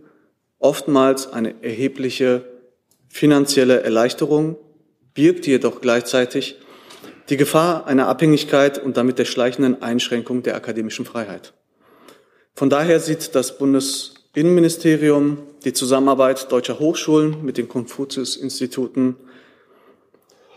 oftmals 0.60 1.32
eine 1.32 1.56
erhebliche 1.64 2.46
finanzielle 3.10 3.82
Erleichterung, 3.82 4.58
birgt 5.14 5.46
jedoch 5.46 5.82
gleichzeitig 5.82 6.58
die 7.30 7.38
Gefahr 7.38 7.88
einer 7.88 8.08
Abhängigkeit 8.08 8.84
und 8.84 8.98
damit 8.98 9.20
der 9.20 9.26
schleichenden 9.26 9.82
Einschränkung 9.82 10.44
der 10.44 10.56
akademischen 10.56 11.06
Freiheit. 11.06 11.54
Von 12.54 12.70
daher 12.70 13.00
sieht 13.00 13.36
das 13.36 13.58
Bundesinnenministerium 13.58 15.40
die 15.64 15.74
Zusammenarbeit 15.74 16.52
deutscher 16.52 16.80
Hochschulen 16.80 17.44
mit 17.44 17.58
den 17.58 17.68
Konfuzius-Instituten 17.68 19.16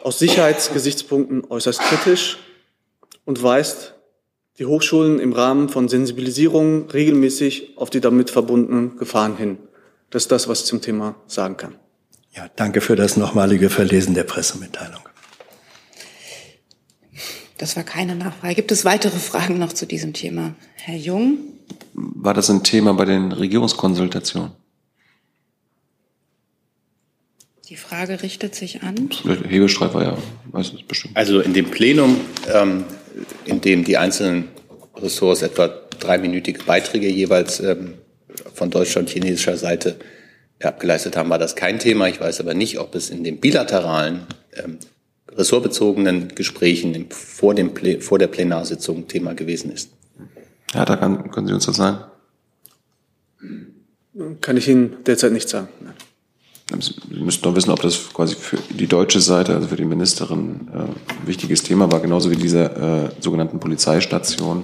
aus 0.02 0.18
Sicherheitsgesichtspunkten 0.18 1.44
äußerst 1.48 1.80
kritisch 1.80 2.38
und 3.24 3.42
weist 3.42 3.94
die 4.58 4.66
Hochschulen 4.66 5.18
im 5.18 5.32
Rahmen 5.32 5.68
von 5.68 5.88
Sensibilisierung 5.88 6.88
regelmäßig 6.90 7.76
auf 7.76 7.90
die 7.90 8.00
damit 8.00 8.30
verbundenen 8.30 8.96
Gefahren 8.96 9.36
hin. 9.36 9.58
Das 10.10 10.24
ist 10.24 10.32
das, 10.32 10.48
was 10.48 10.60
ich 10.60 10.66
zum 10.66 10.80
Thema 10.80 11.16
sagen 11.26 11.56
kann. 11.56 11.74
Ja, 12.32 12.48
danke 12.54 12.80
für 12.80 12.96
das 12.96 13.16
nochmalige 13.16 13.70
Verlesen 13.70 14.14
der 14.14 14.24
Pressemitteilung. 14.24 15.00
Das 17.58 17.76
war 17.76 17.84
keine 17.84 18.16
Nachfrage. 18.16 18.56
Gibt 18.56 18.72
es 18.72 18.84
weitere 18.84 19.18
Fragen 19.18 19.58
noch 19.58 19.72
zu 19.72 19.86
diesem 19.86 20.12
Thema? 20.12 20.54
Herr 20.74 20.96
Jung? 20.96 21.38
War 21.94 22.34
das 22.34 22.50
ein 22.50 22.62
Thema 22.64 22.94
bei 22.94 23.04
den 23.04 23.32
Regierungskonsultationen? 23.32 24.52
Die 27.68 27.76
Frage 27.76 28.22
richtet 28.22 28.54
sich 28.54 28.82
an. 28.82 29.08
Hebestreit 29.48 29.94
war 29.94 30.02
ja, 30.02 30.18
weiß 30.50 30.74
es 30.74 30.82
bestimmt. 30.82 31.16
Also 31.16 31.40
in 31.40 31.54
dem 31.54 31.70
Plenum, 31.70 32.20
ähm, 32.52 32.84
in 33.44 33.60
dem 33.60 33.84
die 33.84 33.96
einzelnen 33.96 34.48
Ressorts 34.96 35.42
etwa 35.42 35.68
dreiminütige 35.98 36.62
Beiträge 36.64 37.08
jeweils 37.08 37.60
ähm, 37.60 37.94
von 38.52 38.70
deutscher 38.70 39.00
und 39.00 39.08
chinesischer 39.08 39.56
Seite 39.56 39.96
abgeleistet 40.62 41.16
haben, 41.16 41.30
war 41.30 41.38
das 41.38 41.56
kein 41.56 41.78
Thema. 41.78 42.08
Ich 42.08 42.20
weiß 42.20 42.40
aber 42.40 42.54
nicht, 42.54 42.78
ob 42.78 42.94
es 42.94 43.10
in 43.10 43.24
den 43.24 43.40
bilateralen, 43.40 44.26
ähm, 44.54 44.78
ressortbezogenen 45.30 46.28
Gesprächen 46.28 46.94
im, 46.94 47.10
vor, 47.10 47.54
dem, 47.54 47.72
vor 48.00 48.18
der 48.18 48.28
Plenarsitzung 48.28 49.08
Thema 49.08 49.34
gewesen 49.34 49.72
ist. 49.72 49.90
Ja, 50.72 50.84
da 50.84 50.96
kann, 50.96 51.30
können 51.30 51.46
Sie 51.46 51.54
uns 51.54 51.66
das 51.66 51.76
sagen? 51.76 51.98
Kann 54.40 54.56
ich 54.56 54.68
Ihnen 54.68 54.96
derzeit 55.04 55.32
nicht 55.32 55.48
sagen. 55.48 55.68
Sie 56.80 56.94
müssten 57.10 57.42
doch 57.42 57.54
wissen, 57.54 57.70
ob 57.70 57.82
das 57.82 58.12
quasi 58.12 58.34
für 58.34 58.56
die 58.70 58.86
deutsche 58.86 59.20
Seite, 59.20 59.54
also 59.54 59.68
für 59.68 59.76
die 59.76 59.84
Ministerin, 59.84 60.68
äh, 60.72 60.78
ein 60.78 61.26
wichtiges 61.26 61.62
Thema 61.62 61.92
war, 61.92 62.00
genauso 62.00 62.30
wie 62.30 62.36
diese 62.36 63.10
äh, 63.16 63.22
sogenannten 63.22 63.60
Polizeistationen. 63.60 64.62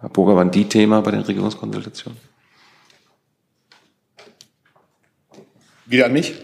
Herr 0.00 0.10
Burger, 0.10 0.36
waren 0.36 0.50
die 0.50 0.66
Thema 0.66 1.00
bei 1.00 1.10
den 1.10 1.20
Regierungskonsultationen? 1.20 2.18
Wieder 5.86 6.06
an 6.06 6.12
mich? 6.12 6.34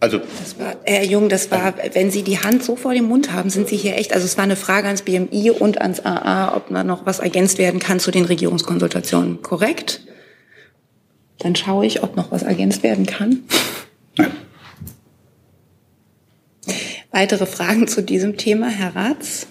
Also, 0.00 0.18
das 0.18 0.58
war, 0.58 0.76
Herr 0.84 1.04
Jung, 1.04 1.30
das 1.30 1.50
war, 1.50 1.72
wenn 1.94 2.10
Sie 2.10 2.22
die 2.22 2.38
Hand 2.38 2.62
so 2.62 2.76
vor 2.76 2.92
dem 2.92 3.04
Mund 3.06 3.32
haben, 3.32 3.48
sind 3.48 3.68
Sie 3.68 3.76
hier 3.76 3.96
echt, 3.96 4.12
also 4.12 4.26
es 4.26 4.36
war 4.36 4.44
eine 4.44 4.56
Frage 4.56 4.86
ans 4.86 5.00
BMI 5.00 5.50
und 5.50 5.80
ans 5.80 6.04
AA, 6.04 6.54
ob 6.54 6.68
da 6.68 6.84
noch 6.84 7.06
was 7.06 7.20
ergänzt 7.20 7.56
werden 7.56 7.80
kann 7.80 8.00
zu 8.00 8.10
den 8.10 8.26
Regierungskonsultationen. 8.26 9.40
Korrekt? 9.40 10.02
Dann 11.38 11.56
schaue 11.56 11.86
ich, 11.86 12.02
ob 12.02 12.16
noch 12.16 12.30
was 12.30 12.42
ergänzt 12.42 12.82
werden 12.82 13.06
kann. 13.06 13.44
Nein. 14.16 14.32
Weitere 17.10 17.46
Fragen 17.46 17.86
zu 17.86 18.02
diesem 18.02 18.36
Thema, 18.36 18.68
Herr 18.68 18.96
Ratz? 18.96 19.46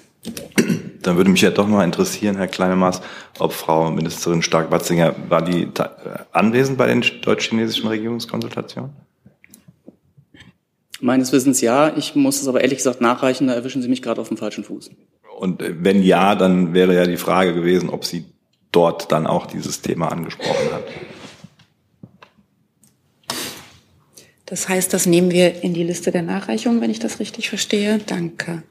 Dann 1.01 1.17
würde 1.17 1.29
mich 1.29 1.41
ja 1.41 1.51
doch 1.51 1.67
mal 1.67 1.83
interessieren, 1.83 2.37
Herr 2.37 2.47
Kleinemaß, 2.47 3.01
ob 3.39 3.53
Frau 3.53 3.91
Ministerin 3.91 4.41
Stark-Watzinger, 4.41 5.15
war 5.29 5.41
die 5.41 5.67
anwesend 6.31 6.77
bei 6.77 6.87
den 6.87 7.03
deutsch-chinesischen 7.21 7.87
Regierungskonsultationen? 7.87 8.91
Meines 11.01 11.33
Wissens 11.33 11.59
ja. 11.59 11.95
Ich 11.97 12.15
muss 12.15 12.41
es 12.41 12.47
aber 12.47 12.61
ehrlich 12.61 12.77
gesagt 12.77 13.01
nachreichen, 13.01 13.47
da 13.47 13.53
erwischen 13.53 13.81
Sie 13.81 13.89
mich 13.89 14.01
gerade 14.01 14.21
auf 14.21 14.29
dem 14.29 14.37
falschen 14.37 14.63
Fuß. 14.63 14.91
Und 15.37 15.61
äh, 15.61 15.75
wenn 15.83 16.01
ja, 16.01 16.35
dann 16.35 16.73
wäre 16.73 16.95
ja 16.95 17.05
die 17.05 17.17
Frage 17.17 17.53
gewesen, 17.53 17.89
ob 17.89 18.05
sie 18.05 18.25
dort 18.71 19.11
dann 19.11 19.27
auch 19.27 19.45
dieses 19.45 19.81
Thema 19.81 20.11
angesprochen 20.11 20.73
hat. 20.73 20.83
Das 24.45 24.67
heißt, 24.67 24.93
das 24.93 25.05
nehmen 25.05 25.31
wir 25.31 25.63
in 25.63 25.73
die 25.73 25.83
Liste 25.83 26.11
der 26.11 26.21
Nachreichungen, 26.21 26.81
wenn 26.81 26.89
ich 26.89 26.99
das 26.99 27.19
richtig 27.19 27.49
verstehe. 27.49 27.99
Danke. 28.05 28.63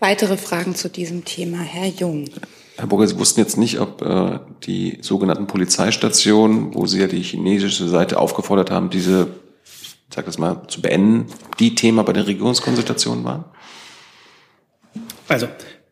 Weitere 0.00 0.36
Fragen 0.36 0.74
zu 0.74 0.88
diesem 0.88 1.24
Thema, 1.24 1.58
Herr 1.58 1.86
Jung. 1.86 2.28
Herr 2.76 2.88
Burger, 2.88 3.06
Sie 3.06 3.18
wussten 3.18 3.40
jetzt 3.40 3.56
nicht, 3.56 3.78
ob 3.78 4.02
äh, 4.02 4.40
die 4.64 4.98
sogenannten 5.00 5.46
Polizeistationen, 5.46 6.74
wo 6.74 6.86
Sie 6.86 7.00
ja 7.00 7.06
die 7.06 7.22
chinesische 7.22 7.88
Seite 7.88 8.18
aufgefordert 8.18 8.70
haben, 8.70 8.90
diese, 8.90 9.28
ich 9.64 10.14
sag 10.14 10.26
das 10.26 10.38
mal, 10.38 10.62
zu 10.66 10.82
beenden, 10.82 11.26
die 11.60 11.76
Thema 11.76 12.02
bei 12.02 12.12
den 12.12 12.24
Regierungskonsultationen 12.24 13.24
waren? 13.24 13.44
Also 15.28 15.46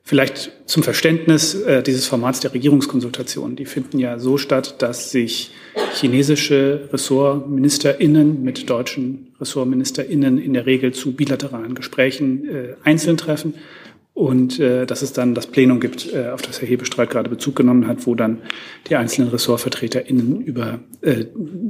vielleicht 0.04 0.52
zum 0.66 0.82
Verständnis 0.82 1.54
äh, 1.54 1.82
dieses 1.82 2.06
Formats 2.06 2.40
der 2.40 2.52
Regierungskonsultationen. 2.52 3.56
Die 3.56 3.66
finden 3.66 3.98
ja 3.98 4.18
so 4.18 4.36
statt, 4.36 4.82
dass 4.82 5.10
sich 5.10 5.52
chinesische 5.94 6.88
RessortministerInnen 6.92 8.42
mit 8.42 8.68
deutschen 8.68 9.28
RessortministerInnen 9.40 10.38
in 10.38 10.54
der 10.54 10.66
Regel 10.66 10.92
zu 10.92 11.12
bilateralen 11.12 11.74
Gesprächen 11.74 12.48
äh, 12.48 12.74
einzeln 12.84 13.16
treffen 13.16 13.54
und 14.14 14.60
äh, 14.60 14.84
dass 14.86 15.02
es 15.02 15.12
dann 15.12 15.34
das 15.34 15.46
Plenum 15.46 15.80
gibt, 15.80 16.12
äh, 16.12 16.28
auf 16.28 16.42
das 16.42 16.60
Herr 16.60 16.68
Hebestreit 16.68 17.10
gerade 17.10 17.30
Bezug 17.30 17.56
genommen 17.56 17.86
hat, 17.86 18.06
wo 18.06 18.14
dann 18.14 18.42
die 18.88 18.96
einzelnen 18.96 19.30
RessortvertreterInnen 19.30 20.42
über 20.42 20.80
äh, 21.00 21.24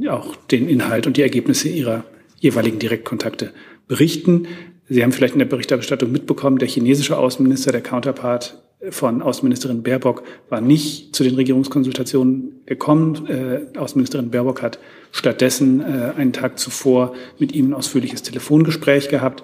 auch 0.09 0.35
den 0.51 0.69
Inhalt 0.69 1.07
und 1.07 1.17
die 1.17 1.23
Ergebnisse 1.23 1.69
ihrer 1.69 2.05
jeweiligen 2.41 2.81
Direktkontakte 2.81 3.53
berichten. 3.87 4.49
Sie 4.93 5.03
haben 5.03 5.13
vielleicht 5.13 5.35
in 5.35 5.39
der 5.39 5.47
Berichterstattung 5.47 6.13
mitbekommen, 6.13 6.59
der 6.59 6.69
chinesische 6.69 7.17
Außenminister, 7.17 7.73
der 7.73 7.81
Counterpart 7.81 8.63
von 8.91 9.23
Außenministerin 9.23 9.83
Baerbock, 9.83 10.23
war 10.51 10.61
nicht 10.61 11.17
zu 11.17 11.25
den 11.25 11.35
Regierungskonsultationen 11.35 12.61
gekommen. 12.67 13.27
Äh, 13.27 13.79
Außenministerin 13.79 14.31
Baerbock 14.31 14.61
hat 14.61 14.79
stattdessen 15.11 15.81
äh, 15.81 16.13
einen 16.17 16.35
Tag 16.35 16.59
zuvor 16.59 17.15
mit 17.39 17.53
ihm 17.53 17.71
ein 17.71 17.75
ausführliches 17.75 18.23
Telefongespräch 18.23 19.09
gehabt. 19.09 19.43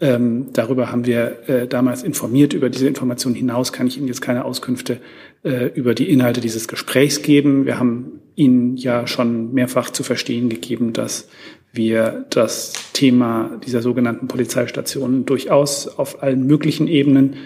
Ähm, 0.00 0.48
darüber 0.52 0.92
haben 0.92 1.06
wir 1.06 1.48
äh, 1.48 1.66
damals 1.68 2.02
informiert. 2.02 2.52
Über 2.52 2.68
diese 2.68 2.88
Informationen 2.88 3.36
hinaus 3.36 3.72
kann 3.72 3.86
ich 3.86 3.96
Ihnen 3.96 4.08
jetzt 4.08 4.20
keine 4.20 4.44
Auskünfte 4.44 4.98
äh, 5.42 5.68
über 5.74 5.94
die 5.94 6.10
Inhalte 6.10 6.42
dieses 6.42 6.68
Gesprächs 6.68 7.22
geben. 7.22 7.64
Wir 7.64 7.78
haben 7.78 8.20
Ihnen 8.34 8.76
ja 8.76 9.06
schon 9.06 9.54
mehrfach 9.54 9.90
zu 9.90 10.02
verstehen 10.02 10.50
gegeben, 10.50 10.92
dass 10.92 11.28
wir 11.72 12.26
das 12.30 12.72
Thema 12.92 13.58
dieser 13.64 13.82
sogenannten 13.82 14.28
Polizeistationen 14.28 15.24
durchaus 15.24 15.88
auf 15.88 16.22
allen 16.22 16.46
möglichen 16.46 16.86
Ebenen 16.88 17.36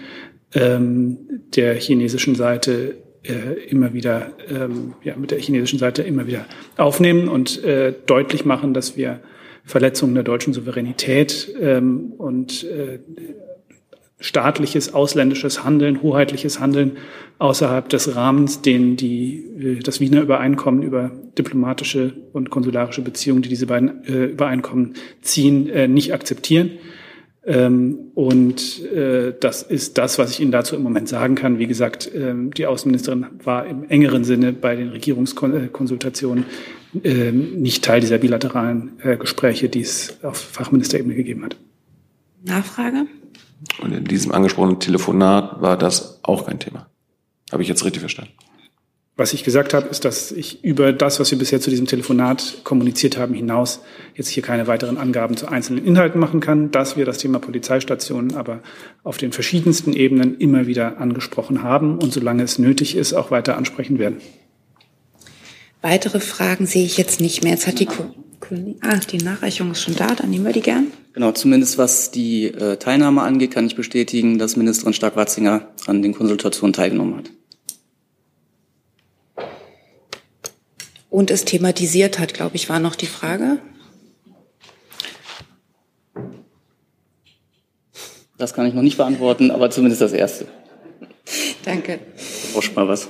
ähm, 0.53 1.17
der 1.55 1.75
chinesischen 1.75 2.35
Seite 2.35 2.95
äh, 3.23 3.69
immer 3.69 3.93
wieder 3.93 4.31
ähm, 4.49 4.93
ja, 5.03 5.15
mit 5.15 5.31
der 5.31 5.39
chinesischen 5.39 5.79
Seite 5.79 6.03
immer 6.03 6.27
wieder 6.27 6.45
aufnehmen 6.77 7.27
und 7.27 7.63
äh, 7.63 7.93
deutlich 8.05 8.45
machen, 8.45 8.73
dass 8.73 8.97
wir 8.97 9.19
Verletzungen 9.63 10.13
der 10.13 10.23
deutschen 10.23 10.53
Souveränität 10.53 11.53
ähm, 11.59 12.13
und 12.17 12.63
äh, 12.63 12.99
staatliches, 14.19 14.93
ausländisches 14.93 15.63
Handeln, 15.63 16.01
hoheitliches 16.01 16.59
Handeln 16.59 16.97
außerhalb 17.37 17.87
des 17.87 18.15
Rahmens, 18.15 18.61
den 18.61 18.97
die, 18.97 19.45
äh, 19.59 19.79
das 19.79 19.99
Wiener 19.99 20.21
Übereinkommen 20.21 20.81
über 20.81 21.11
diplomatische 21.37 22.13
und 22.33 22.49
konsularische 22.49 23.01
Beziehungen, 23.01 23.43
die 23.43 23.49
diese 23.49 23.67
beiden 23.67 24.05
äh, 24.05 24.25
Übereinkommen 24.25 24.93
ziehen, 25.21 25.69
äh, 25.69 25.87
nicht 25.87 26.13
akzeptieren. 26.13 26.71
Ähm, 27.45 28.11
und 28.13 28.83
äh, 28.87 29.33
das 29.39 29.63
ist 29.63 29.97
das, 29.97 30.19
was 30.19 30.31
ich 30.31 30.41
Ihnen 30.41 30.51
dazu 30.51 30.75
im 30.75 30.83
Moment 30.83 31.07
sagen 31.07 31.35
kann. 31.35 31.59
Wie 31.59 31.67
gesagt, 31.67 32.11
ähm, 32.13 32.51
die 32.53 32.65
Außenministerin 32.65 33.27
war 33.43 33.65
im 33.65 33.87
engeren 33.87 34.25
Sinne 34.25 34.51
bei 34.51 34.75
den 34.75 34.89
Regierungskonsultationen 34.89 36.43
ähm, 37.03 37.61
nicht 37.61 37.85
Teil 37.85 38.01
dieser 38.01 38.17
bilateralen 38.17 38.93
äh, 39.01 39.15
Gespräche, 39.15 39.69
die 39.69 39.81
es 39.81 40.17
auf 40.23 40.37
Fachministerebene 40.37 41.15
gegeben 41.15 41.45
hat. 41.45 41.55
Nachfrage? 42.43 43.05
Und 43.81 43.91
in 43.91 44.05
diesem 44.05 44.31
angesprochenen 44.31 44.79
Telefonat 44.79 45.61
war 45.61 45.77
das 45.77 46.19
auch 46.23 46.45
kein 46.45 46.59
Thema. 46.59 46.87
Habe 47.51 47.63
ich 47.63 47.69
jetzt 47.69 47.83
richtig 47.85 48.01
verstanden? 48.01 48.33
Was 49.19 49.33
ich 49.33 49.43
gesagt 49.43 49.73
habe, 49.73 49.87
ist, 49.87 50.05
dass 50.05 50.31
ich 50.31 50.63
über 50.63 50.93
das, 50.93 51.19
was 51.19 51.31
wir 51.31 51.39
bisher 51.39 51.59
zu 51.59 51.71
diesem 51.71 51.87
Telefonat 51.87 52.59
kommuniziert 52.63 53.17
haben, 53.17 53.33
hinaus 53.33 53.81
jetzt 54.13 54.29
hier 54.29 54.43
keine 54.43 54.67
weiteren 54.67 54.97
Angaben 54.97 55.35
zu 55.35 55.47
einzelnen 55.47 55.83
Inhalten 55.83 56.19
machen 56.19 56.39
kann, 56.39 56.69
dass 56.69 56.97
wir 56.97 57.05
das 57.05 57.17
Thema 57.17 57.39
Polizeistationen 57.39 58.35
aber 58.35 58.61
auf 59.03 59.17
den 59.17 59.31
verschiedensten 59.31 59.93
Ebenen 59.93 60.37
immer 60.37 60.67
wieder 60.67 60.99
angesprochen 60.99 61.63
haben 61.63 61.97
und 61.97 62.13
solange 62.13 62.43
es 62.43 62.59
nötig 62.59 62.95
ist, 62.95 63.13
auch 63.13 63.31
weiter 63.31 63.57
ansprechen 63.57 63.97
werden. 63.97 64.17
Weitere 65.81 66.19
Fragen 66.19 66.67
sehe 66.67 66.85
ich 66.85 66.97
jetzt 66.97 67.19
nicht 67.19 67.43
mehr. 67.43 67.53
Jetzt 67.53 67.65
hat 67.65 67.79
die, 67.79 67.87
ah, 68.81 68.99
die 69.11 69.17
Nachreichung 69.17 69.71
ist 69.71 69.81
schon 69.81 69.95
da, 69.95 70.13
dann 70.13 70.29
nehmen 70.29 70.45
wir 70.45 70.53
die 70.53 70.61
gern. 70.61 70.91
Genau, 71.17 71.31
zumindest 71.31 71.79
was 71.79 72.11
die 72.11 72.45
äh, 72.45 72.77
Teilnahme 72.77 73.23
angeht, 73.23 73.49
kann 73.49 73.65
ich 73.65 73.75
bestätigen, 73.75 74.37
dass 74.37 74.55
Ministerin 74.55 74.93
Stark-Watzinger 74.93 75.67
an 75.87 76.03
den 76.03 76.13
Konsultationen 76.13 76.73
teilgenommen 76.73 77.17
hat. 77.17 77.31
Und 81.09 81.31
es 81.31 81.43
thematisiert 81.43 82.19
hat, 82.19 82.35
glaube 82.35 82.55
ich, 82.55 82.69
war 82.69 82.79
noch 82.79 82.93
die 82.93 83.07
Frage. 83.07 83.57
Das 88.37 88.53
kann 88.53 88.67
ich 88.67 88.75
noch 88.75 88.83
nicht 88.83 88.97
beantworten, 88.97 89.49
aber 89.49 89.71
zumindest 89.71 90.03
das 90.03 90.13
Erste. 90.13 90.47
Danke. 91.65 91.97
Brauchst 92.53 92.75
mal 92.75 92.87
was. 92.87 93.07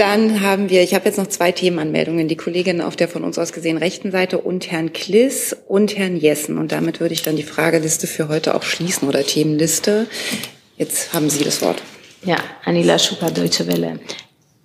Dann 0.00 0.40
haben 0.40 0.70
wir, 0.70 0.82
ich 0.82 0.94
habe 0.94 1.04
jetzt 1.04 1.18
noch 1.18 1.26
zwei 1.26 1.52
Themenanmeldungen, 1.52 2.26
die 2.26 2.34
Kollegin 2.34 2.80
auf 2.80 2.96
der 2.96 3.06
von 3.06 3.22
uns 3.22 3.38
aus 3.38 3.52
gesehen 3.52 3.76
rechten 3.76 4.10
Seite 4.10 4.38
und 4.38 4.70
Herrn 4.70 4.94
Kliss 4.94 5.54
und 5.68 5.98
Herrn 5.98 6.16
Jessen. 6.16 6.56
Und 6.56 6.72
damit 6.72 7.00
würde 7.00 7.12
ich 7.12 7.22
dann 7.22 7.36
die 7.36 7.42
Frageliste 7.42 8.06
für 8.06 8.28
heute 8.28 8.54
auch 8.54 8.62
schließen 8.62 9.06
oder 9.06 9.22
Themenliste. 9.22 10.06
Jetzt 10.78 11.12
haben 11.12 11.28
Sie 11.28 11.44
das 11.44 11.60
Wort. 11.60 11.82
Ja, 12.24 12.36
Anila 12.64 12.98
Schuka, 12.98 13.28
Deutsche 13.28 13.66
Welle. 13.66 14.00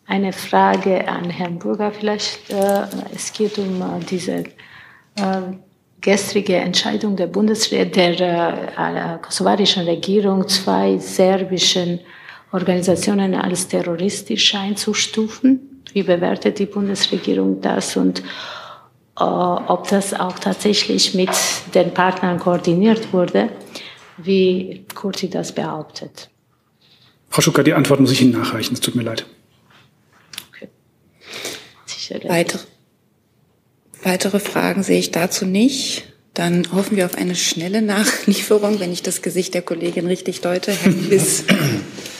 Eine 0.08 0.32
Frage 0.32 1.06
an 1.06 1.30
Herrn 1.30 1.60
Burger 1.60 1.92
vielleicht. 1.92 2.50
Äh, 2.50 2.84
es 3.14 3.34
geht 3.34 3.58
um 3.58 3.82
äh, 3.82 4.06
diese 4.10 4.36
äh, 4.36 5.42
gestrige 6.00 6.56
Entscheidung 6.56 7.18
der 7.18 7.28
Bundesregierung, 7.28 8.16
der 8.16 9.20
kosovarischen 9.22 9.84
Regierung, 9.84 10.48
zwei 10.48 10.98
serbischen 10.98 12.00
Organisationen 12.52 13.36
als 13.36 13.68
terroristisch 13.68 14.56
einzustufen. 14.56 15.82
Wie 15.94 16.04
bewertet 16.04 16.60
die 16.60 16.66
Bundesregierung 16.66 17.62
das 17.62 17.96
und 17.96 18.24
ob 19.16 19.88
das 19.90 20.14
auch 20.14 20.38
tatsächlich 20.40 21.14
mit 21.14 21.30
den 21.74 21.94
Partnern 21.94 22.38
koordiniert 22.38 23.14
wurde, 23.14 23.50
wie 24.18 24.86
Kurti 24.94 25.30
das 25.30 25.54
behauptet? 25.54 26.30
Frau 27.30 27.42
Schucker, 27.42 27.64
die 27.64 27.74
Antwort 27.74 28.00
muss 28.00 28.12
ich 28.12 28.22
Ihnen 28.22 28.32
nachreichen. 28.32 28.74
Es 28.74 28.82
tut 28.82 28.96
mir 28.96 29.04
leid. 29.04 29.26
Weitere, 32.28 32.60
weitere 34.04 34.40
Fragen 34.40 34.84
sehe 34.84 35.00
ich 35.00 35.12
dazu 35.12 35.46
nicht. 35.46 36.04
Dann 36.34 36.68
hoffen 36.74 36.98
wir 36.98 37.06
auf 37.06 37.16
eine 37.16 37.36
schnelle 37.36 37.82
Nachlieferung, 37.82 38.80
wenn 38.80 38.92
ich 38.92 39.02
das 39.02 39.22
Gesicht 39.22 39.54
der 39.54 39.62
Kollegin 39.62 40.06
richtig 40.06 40.42
deute. 40.42 40.72
Herr 40.72 40.92
Biss. 40.92 41.46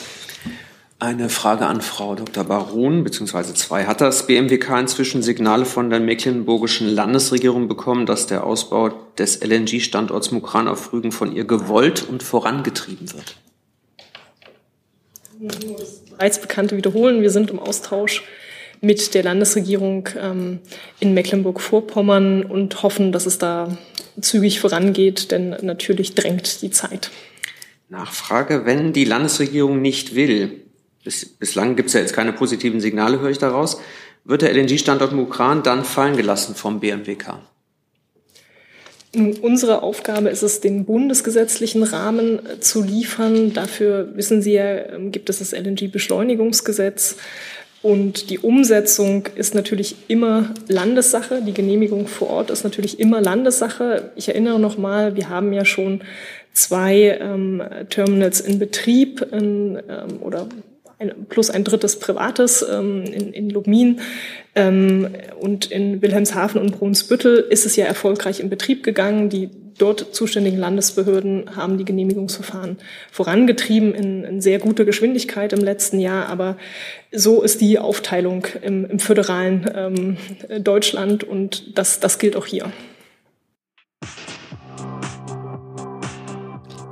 Eine 1.06 1.28
Frage 1.28 1.66
an 1.66 1.82
Frau 1.82 2.16
Dr. 2.16 2.42
Baron, 2.42 3.04
beziehungsweise 3.04 3.54
zwei. 3.54 3.86
Hat 3.86 4.00
das 4.00 4.26
BMWK 4.26 4.80
inzwischen 4.80 5.22
Signale 5.22 5.64
von 5.64 5.88
der 5.88 6.00
mecklenburgischen 6.00 6.88
Landesregierung 6.88 7.68
bekommen, 7.68 8.06
dass 8.06 8.26
der 8.26 8.42
Ausbau 8.42 8.88
des 9.16 9.40
LNG-Standorts 9.40 10.32
Mukran 10.32 10.66
auf 10.66 10.92
Rügen 10.92 11.12
von 11.12 11.32
ihr 11.32 11.44
gewollt 11.44 12.04
und 12.10 12.24
vorangetrieben 12.24 13.06
wird? 13.12 13.36
Bereits 16.10 16.40
Bekannte 16.40 16.76
wiederholen. 16.76 17.22
Wir 17.22 17.30
sind 17.30 17.52
im 17.52 17.60
Austausch 17.60 18.24
mit 18.80 19.14
der 19.14 19.22
Landesregierung 19.22 20.08
ähm, 20.20 20.58
in 20.98 21.14
Mecklenburg-Vorpommern 21.14 22.42
und 22.42 22.82
hoffen, 22.82 23.12
dass 23.12 23.26
es 23.26 23.38
da 23.38 23.78
zügig 24.20 24.58
vorangeht, 24.58 25.30
denn 25.30 25.50
natürlich 25.62 26.16
drängt 26.16 26.62
die 26.62 26.72
Zeit. 26.72 27.12
Nachfrage, 27.88 28.66
wenn 28.66 28.92
die 28.92 29.04
Landesregierung 29.04 29.80
nicht 29.80 30.16
will, 30.16 30.65
bis, 31.06 31.24
bislang 31.24 31.76
gibt 31.76 31.86
es 31.86 31.92
ja 31.94 32.00
jetzt 32.00 32.14
keine 32.14 32.32
positiven 32.32 32.80
Signale, 32.80 33.20
höre 33.20 33.30
ich 33.30 33.38
daraus, 33.38 33.80
wird 34.24 34.42
der 34.42 34.52
LNG-Standort 34.52 35.12
Mukran 35.12 35.62
dann 35.62 35.84
fallen 35.84 36.16
gelassen 36.16 36.56
vom 36.56 36.80
BMWK? 36.80 37.38
Unsere 39.40 39.84
Aufgabe 39.84 40.30
ist 40.30 40.42
es, 40.42 40.60
den 40.60 40.84
bundesgesetzlichen 40.84 41.84
Rahmen 41.84 42.44
äh, 42.44 42.60
zu 42.60 42.82
liefern. 42.82 43.54
Dafür, 43.54 44.16
wissen 44.16 44.42
Sie 44.42 44.54
ja, 44.54 44.94
ähm, 44.94 45.12
gibt 45.12 45.30
es 45.30 45.38
das 45.38 45.52
LNG-Beschleunigungsgesetz. 45.52 47.16
Und 47.82 48.30
die 48.30 48.40
Umsetzung 48.40 49.28
ist 49.36 49.54
natürlich 49.54 49.94
immer 50.08 50.52
Landessache. 50.66 51.40
Die 51.40 51.54
Genehmigung 51.54 52.08
vor 52.08 52.30
Ort 52.30 52.50
ist 52.50 52.64
natürlich 52.64 52.98
immer 52.98 53.20
Landessache. 53.20 54.10
Ich 54.16 54.28
erinnere 54.28 54.58
noch 54.58 54.76
mal, 54.76 55.14
wir 55.14 55.28
haben 55.28 55.52
ja 55.52 55.64
schon 55.64 56.02
zwei 56.52 57.16
ähm, 57.20 57.62
Terminals 57.90 58.40
in 58.40 58.58
Betrieb 58.58 59.24
in, 59.30 59.78
ähm, 59.88 60.20
oder 60.20 60.48
ein, 60.98 61.26
plus 61.28 61.50
ein 61.50 61.64
drittes 61.64 61.98
privates 61.98 62.64
ähm, 62.68 63.04
in, 63.04 63.32
in 63.32 63.50
Lubmin 63.50 64.00
ähm, 64.54 65.08
und 65.38 65.70
in 65.70 66.00
Wilhelmshaven 66.00 66.60
und 66.60 66.78
Brunsbüttel 66.78 67.38
ist 67.50 67.66
es 67.66 67.76
ja 67.76 67.84
erfolgreich 67.84 68.40
in 68.40 68.48
Betrieb 68.48 68.82
gegangen. 68.82 69.28
Die 69.28 69.50
dort 69.78 70.14
zuständigen 70.14 70.58
Landesbehörden 70.58 71.54
haben 71.54 71.76
die 71.76 71.84
Genehmigungsverfahren 71.84 72.78
vorangetrieben 73.12 73.94
in, 73.94 74.24
in 74.24 74.40
sehr 74.40 74.58
gute 74.58 74.86
Geschwindigkeit 74.86 75.52
im 75.52 75.60
letzten 75.60 76.00
Jahr. 76.00 76.28
Aber 76.28 76.56
so 77.12 77.42
ist 77.42 77.60
die 77.60 77.78
Aufteilung 77.78 78.46
im, 78.62 78.86
im 78.86 78.98
föderalen 78.98 79.70
ähm, 79.74 80.16
Deutschland 80.62 81.24
und 81.24 81.76
das, 81.78 82.00
das 82.00 82.18
gilt 82.18 82.36
auch 82.36 82.46
hier. 82.46 82.72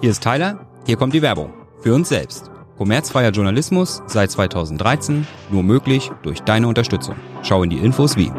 Hier 0.03 0.11
ist 0.11 0.23
Tyler, 0.23 0.67
hier 0.85 0.97
kommt 0.97 1.15
die 1.15 1.23
Werbung. 1.23 1.55
Für 1.81 1.95
uns 1.95 2.11
selbst. 2.11 2.54
Kommerzfreier 2.77 3.31
Journalismus 3.31 4.03
seit 4.07 4.31
2013 4.31 5.27
nur 5.51 5.63
möglich 5.63 6.11
durch 6.23 6.41
deine 6.41 6.67
Unterstützung. 6.67 7.15
Schau 7.43 7.63
in 7.63 7.71
die 7.71 7.79
Infos 7.79 8.17
wie. 8.17 8.33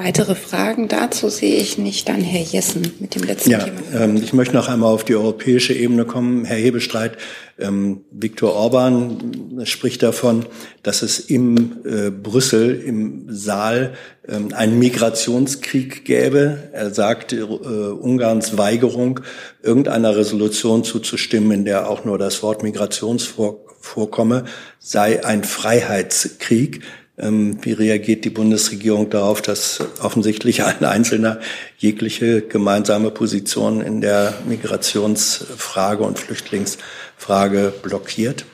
Weitere 0.00 0.36
Fragen 0.36 0.86
dazu 0.86 1.28
sehe 1.28 1.56
ich 1.56 1.76
nicht. 1.76 2.08
Dann 2.08 2.20
Herr 2.20 2.40
Jessen 2.40 2.92
mit 3.00 3.16
dem 3.16 3.24
letzten 3.24 3.50
ja, 3.50 3.58
Thema. 3.58 3.80
Ähm, 3.92 4.16
ich 4.22 4.32
möchte 4.32 4.54
noch 4.54 4.68
einmal 4.68 4.94
auf 4.94 5.02
die 5.02 5.16
europäische 5.16 5.74
Ebene 5.74 6.04
kommen. 6.04 6.44
Herr 6.44 6.56
Hebestreit, 6.56 7.16
ähm, 7.58 8.02
Viktor 8.12 8.54
Orban 8.54 9.60
spricht 9.64 10.04
davon, 10.04 10.46
dass 10.84 11.02
es 11.02 11.18
im 11.18 11.78
äh, 11.84 12.10
Brüssel 12.10 12.80
im 12.80 13.24
Saal 13.28 13.94
ähm, 14.28 14.54
einen 14.54 14.78
Migrationskrieg 14.78 16.04
gäbe. 16.04 16.68
Er 16.70 16.94
sagt, 16.94 17.32
äh, 17.32 17.42
Ungarns 17.42 18.56
Weigerung, 18.56 19.18
irgendeiner 19.64 20.14
Resolution 20.14 20.84
zuzustimmen, 20.84 21.50
in 21.50 21.64
der 21.64 21.90
auch 21.90 22.04
nur 22.04 22.18
das 22.18 22.40
Wort 22.44 22.62
Migration 22.62 23.18
vorkomme, 23.18 24.44
sei 24.78 25.24
ein 25.24 25.42
Freiheitskrieg. 25.42 26.82
Ähm, 27.20 27.58
wie 27.62 27.72
reagiert 27.72 28.24
die 28.24 28.30
Bundesregierung 28.30 29.10
darauf, 29.10 29.42
dass 29.42 29.82
offensichtlich 30.02 30.62
ein 30.62 30.84
Einzelner 30.84 31.40
jegliche 31.76 32.42
gemeinsame 32.42 33.10
Position 33.10 33.80
in 33.80 34.00
der 34.00 34.34
Migrationsfrage 34.48 36.04
und 36.04 36.18
Flüchtlingsfrage 36.18 37.72
blockiert? 37.82 38.44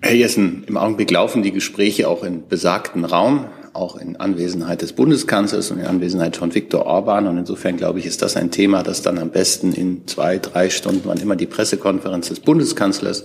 Herr 0.00 0.14
Jessen, 0.14 0.64
im 0.66 0.76
Augenblick 0.76 1.10
laufen 1.10 1.42
die 1.42 1.52
Gespräche 1.52 2.08
auch 2.08 2.24
in 2.24 2.46
besagten 2.46 3.06
Raum, 3.06 3.46
auch 3.72 3.96
in 3.96 4.16
Anwesenheit 4.16 4.82
des 4.82 4.92
Bundeskanzlers 4.92 5.70
und 5.70 5.78
in 5.78 5.86
Anwesenheit 5.86 6.36
von 6.36 6.54
Viktor 6.54 6.84
Orban. 6.84 7.26
Und 7.26 7.38
insofern 7.38 7.78
glaube 7.78 8.00
ich, 8.00 8.06
ist 8.06 8.20
das 8.20 8.36
ein 8.36 8.50
Thema, 8.50 8.82
das 8.82 9.00
dann 9.00 9.18
am 9.18 9.30
besten 9.30 9.72
in 9.72 10.06
zwei, 10.06 10.38
drei 10.38 10.68
Stunden, 10.68 11.02
wann 11.04 11.18
immer 11.18 11.36
die 11.36 11.46
Pressekonferenz 11.46 12.28
des 12.28 12.40
Bundeskanzlers 12.40 13.24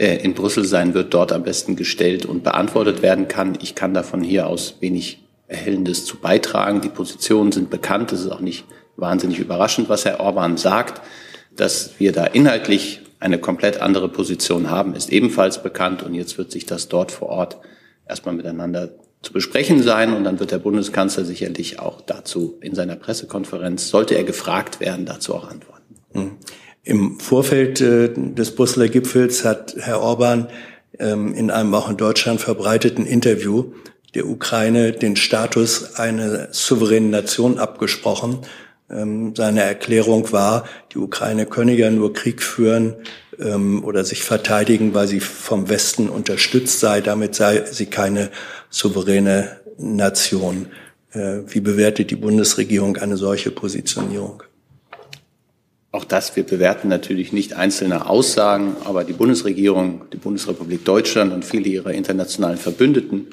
in 0.00 0.32
Brüssel 0.32 0.64
sein 0.64 0.94
wird, 0.94 1.12
dort 1.12 1.30
am 1.30 1.42
besten 1.42 1.76
gestellt 1.76 2.24
und 2.24 2.42
beantwortet 2.42 3.02
werden 3.02 3.28
kann. 3.28 3.58
Ich 3.60 3.74
kann 3.74 3.92
davon 3.92 4.22
hier 4.22 4.46
aus 4.46 4.76
wenig 4.80 5.22
Erhellendes 5.46 6.06
zu 6.06 6.16
beitragen. 6.16 6.80
Die 6.80 6.88
Positionen 6.88 7.52
sind 7.52 7.68
bekannt. 7.68 8.10
Es 8.12 8.20
ist 8.20 8.30
auch 8.30 8.40
nicht 8.40 8.64
wahnsinnig 8.96 9.38
überraschend, 9.38 9.90
was 9.90 10.06
Herr 10.06 10.20
Orban 10.20 10.56
sagt. 10.56 11.02
Dass 11.54 11.98
wir 11.98 12.12
da 12.12 12.24
inhaltlich 12.24 13.02
eine 13.18 13.38
komplett 13.38 13.82
andere 13.82 14.08
Position 14.08 14.70
haben, 14.70 14.94
ist 14.94 15.10
ebenfalls 15.10 15.62
bekannt. 15.62 16.02
Und 16.02 16.14
jetzt 16.14 16.38
wird 16.38 16.50
sich 16.50 16.64
das 16.64 16.88
dort 16.88 17.12
vor 17.12 17.28
Ort 17.28 17.58
erstmal 18.08 18.34
miteinander 18.34 18.90
zu 19.20 19.34
besprechen 19.34 19.82
sein. 19.82 20.14
Und 20.14 20.24
dann 20.24 20.40
wird 20.40 20.50
der 20.50 20.58
Bundeskanzler 20.58 21.26
sicherlich 21.26 21.78
auch 21.78 22.00
dazu 22.00 22.56
in 22.62 22.74
seiner 22.74 22.96
Pressekonferenz, 22.96 23.90
sollte 23.90 24.14
er 24.14 24.24
gefragt 24.24 24.80
werden, 24.80 25.04
dazu 25.04 25.34
auch 25.34 25.50
antworten. 25.50 25.96
Mhm. 26.14 26.36
Im 26.82 27.20
Vorfeld 27.20 27.80
äh, 27.80 28.10
des 28.14 28.54
Brüsseler 28.54 28.88
Gipfels 28.88 29.44
hat 29.44 29.76
Herr 29.78 30.00
Orban 30.00 30.48
ähm, 30.98 31.34
in 31.34 31.50
einem 31.50 31.74
auch 31.74 31.90
in 31.90 31.96
Deutschland 31.96 32.40
verbreiteten 32.40 33.06
Interview 33.06 33.72
der 34.14 34.26
Ukraine 34.26 34.92
den 34.92 35.16
Status 35.16 35.94
einer 35.94 36.48
souveränen 36.52 37.10
Nation 37.10 37.58
abgesprochen. 37.58 38.38
Ähm, 38.90 39.34
seine 39.36 39.62
Erklärung 39.62 40.32
war, 40.32 40.64
die 40.92 40.98
Ukraine 40.98 41.46
könne 41.46 41.74
ja 41.74 41.90
nur 41.90 42.12
Krieg 42.12 42.42
führen 42.42 42.94
ähm, 43.38 43.84
oder 43.84 44.04
sich 44.04 44.24
verteidigen, 44.24 44.94
weil 44.94 45.06
sie 45.06 45.20
vom 45.20 45.68
Westen 45.68 46.08
unterstützt 46.08 46.80
sei. 46.80 47.00
Damit 47.00 47.34
sei 47.34 47.64
sie 47.70 47.86
keine 47.86 48.30
souveräne 48.68 49.60
Nation. 49.78 50.66
Äh, 51.12 51.40
wie 51.46 51.60
bewertet 51.60 52.10
die 52.10 52.16
Bundesregierung 52.16 52.96
eine 52.96 53.16
solche 53.16 53.50
Positionierung? 53.50 54.42
Auch 55.92 56.04
das, 56.04 56.36
wir 56.36 56.44
bewerten 56.44 56.86
natürlich 56.86 57.32
nicht 57.32 57.54
einzelne 57.54 58.08
Aussagen, 58.08 58.76
aber 58.84 59.02
die 59.02 59.12
Bundesregierung, 59.12 60.02
die 60.12 60.18
Bundesrepublik 60.18 60.84
Deutschland 60.84 61.32
und 61.32 61.44
viele 61.44 61.68
ihrer 61.68 61.92
internationalen 61.92 62.58
Verbündeten 62.58 63.26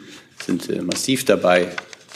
sind 0.43 0.67
äh, 0.69 0.81
massiv 0.81 1.23
dabei, 1.23 1.67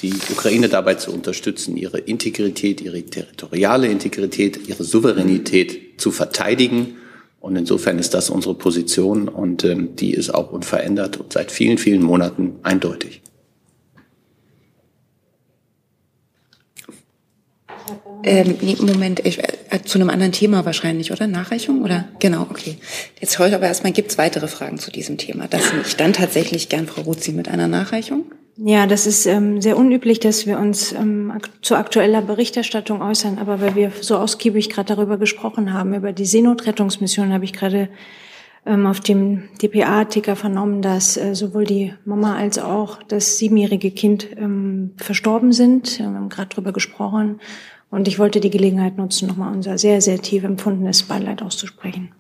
die 0.01 0.13
Ukraine 0.31 0.67
dabei 0.67 0.95
zu 0.95 1.13
unterstützen, 1.13 1.77
ihre 1.77 1.99
Integrität, 1.99 2.81
ihre 2.81 3.03
territoriale 3.03 3.87
Integrität, 3.87 4.67
ihre 4.67 4.83
Souveränität 4.83 6.01
zu 6.01 6.11
verteidigen. 6.11 6.95
Und 7.39 7.55
insofern 7.55 7.99
ist 7.99 8.15
das 8.15 8.31
unsere 8.31 8.55
Position 8.55 9.27
und 9.27 9.63
ähm, 9.63 9.95
die 9.95 10.13
ist 10.13 10.33
auch 10.33 10.51
unverändert 10.51 11.17
und 11.17 11.33
seit 11.33 11.51
vielen, 11.51 11.77
vielen 11.77 12.01
Monaten 12.01 12.55
eindeutig. 12.63 13.21
Ähm, 18.23 18.55
Moment, 18.79 19.25
ich, 19.25 19.39
äh, 19.72 19.80
zu 19.84 19.97
einem 19.97 20.09
anderen 20.09 20.32
Thema 20.32 20.65
wahrscheinlich, 20.65 21.11
oder? 21.11 21.28
Nachreichung? 21.28 21.82
Oder? 21.82 22.07
Genau, 22.19 22.41
okay. 22.49 22.78
Jetzt 23.19 23.39
ich 23.39 23.55
aber 23.55 23.65
erstmal, 23.65 23.93
gibt 23.93 24.11
es 24.11 24.17
weitere 24.17 24.47
Fragen 24.47 24.78
zu 24.78 24.91
diesem 24.91 25.17
Thema? 25.17 25.47
Das 25.47 25.74
nicht. 25.74 25.99
Dann 25.99 26.13
tatsächlich 26.13 26.69
gern 26.69 26.88
Frau 26.88 27.01
Ruzzi 27.01 27.32
mit 27.32 27.47
einer 27.47 27.67
Nachreichung. 27.67 28.26
Ja, 28.57 28.86
das 28.86 29.07
ist 29.07 29.26
ähm, 29.26 29.61
sehr 29.61 29.78
unüblich, 29.78 30.19
dass 30.19 30.45
wir 30.45 30.59
uns 30.59 30.91
ähm, 30.91 31.32
ak 31.32 31.49
zu 31.61 31.76
aktueller 31.76 32.22
Berichterstattung 32.22 33.01
äußern. 33.01 33.39
Aber 33.39 33.61
weil 33.61 33.76
wir 33.76 33.91
so 34.01 34.17
ausgiebig 34.17 34.69
gerade 34.69 34.93
darüber 34.93 35.17
gesprochen 35.17 35.74
haben, 35.74 35.93
über 35.93 36.11
die 36.11 36.26
Seenotrettungsmission, 36.26 37.34
habe 37.34 37.45
ich 37.45 37.53
gerade 37.53 37.89
ähm, 38.65 38.86
auf 38.86 38.99
dem 38.99 39.43
DPA-Ticker 39.61 40.36
vernommen, 40.36 40.82
dass 40.82 41.17
äh, 41.17 41.34
sowohl 41.34 41.63
die 41.63 41.93
Mama 42.05 42.36
als 42.36 42.59
auch 42.59 43.01
das 43.03 43.38
siebenjährige 43.38 43.91
Kind 43.91 44.28
ähm, 44.38 44.91
verstorben 44.97 45.53
sind. 45.53 45.97
Wir 45.97 46.07
haben 46.07 46.30
gerade 46.30 46.49
darüber 46.49 46.74
gesprochen. 46.74 47.39
Und 47.91 48.07
ich 48.07 48.17
wollte 48.17 48.39
die 48.39 48.49
Gelegenheit 48.49 48.97
nutzen, 48.97 49.27
nochmal 49.27 49.53
unser 49.53 49.77
sehr, 49.77 50.01
sehr 50.01 50.19
tief 50.21 50.43
empfundenes 50.43 51.03
Beileid 51.03 51.41
auszusprechen. 51.41 52.13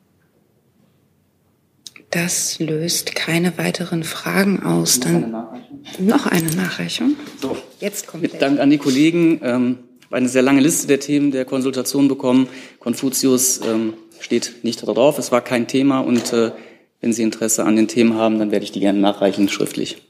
Das 2.11 2.59
löst 2.59 3.15
keine 3.15 3.57
weiteren 3.57 4.03
Fragen 4.03 4.63
aus. 4.63 4.99
Dann 4.99 5.33
noch 5.97 6.27
eine 6.27 6.51
Nachreichung. 6.51 7.15
So. 7.41 7.55
Jetzt 7.79 8.05
kommt 8.05 8.23
Mit 8.23 8.41
Dank 8.41 8.59
an 8.59 8.69
die 8.69 8.77
Kollegen. 8.77 9.39
Ähm, 9.43 9.77
eine 10.11 10.27
sehr 10.27 10.41
lange 10.41 10.59
Liste 10.59 10.87
der 10.87 10.99
Themen 10.99 11.31
der 11.31 11.45
Konsultation 11.45 12.09
bekommen. 12.09 12.49
Konfuzius 12.79 13.61
ähm, 13.65 13.93
steht 14.19 14.55
nicht 14.63 14.85
darauf. 14.85 15.17
Es 15.17 15.31
war 15.31 15.39
kein 15.39 15.69
Thema 15.69 16.01
und 16.01 16.33
äh, 16.33 16.51
wenn 16.99 17.13
Sie 17.13 17.23
Interesse 17.23 17.63
an 17.63 17.77
den 17.77 17.87
Themen 17.87 18.15
haben, 18.15 18.39
dann 18.39 18.51
werde 18.51 18.65
ich 18.65 18.73
die 18.73 18.81
gerne 18.81 18.99
nachreichen 18.99 19.47
schriftlich. 19.47 20.01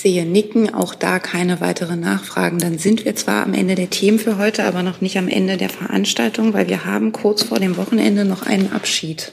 Sehe 0.00 0.24
Nicken, 0.24 0.72
auch 0.72 0.94
da 0.94 1.18
keine 1.18 1.60
weiteren 1.60 2.00
Nachfragen. 2.00 2.58
Dann 2.58 2.78
sind 2.78 3.04
wir 3.04 3.14
zwar 3.16 3.44
am 3.44 3.52
Ende 3.52 3.74
der 3.74 3.90
Themen 3.90 4.18
für 4.18 4.38
heute, 4.38 4.64
aber 4.64 4.82
noch 4.82 5.02
nicht 5.02 5.18
am 5.18 5.28
Ende 5.28 5.58
der 5.58 5.68
Veranstaltung, 5.68 6.54
weil 6.54 6.68
wir 6.68 6.86
haben 6.86 7.12
kurz 7.12 7.42
vor 7.42 7.58
dem 7.58 7.76
Wochenende 7.76 8.24
noch 8.24 8.46
einen 8.46 8.72
Abschied. 8.72 9.32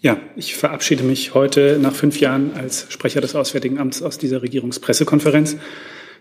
Ja, 0.00 0.18
ich 0.36 0.54
verabschiede 0.54 1.02
mich 1.02 1.34
heute 1.34 1.78
nach 1.82 1.94
fünf 1.94 2.20
Jahren 2.20 2.52
als 2.54 2.86
Sprecher 2.88 3.20
des 3.20 3.34
Auswärtigen 3.34 3.78
Amts 3.78 4.00
aus 4.00 4.16
dieser 4.16 4.42
Regierungspressekonferenz. 4.42 5.56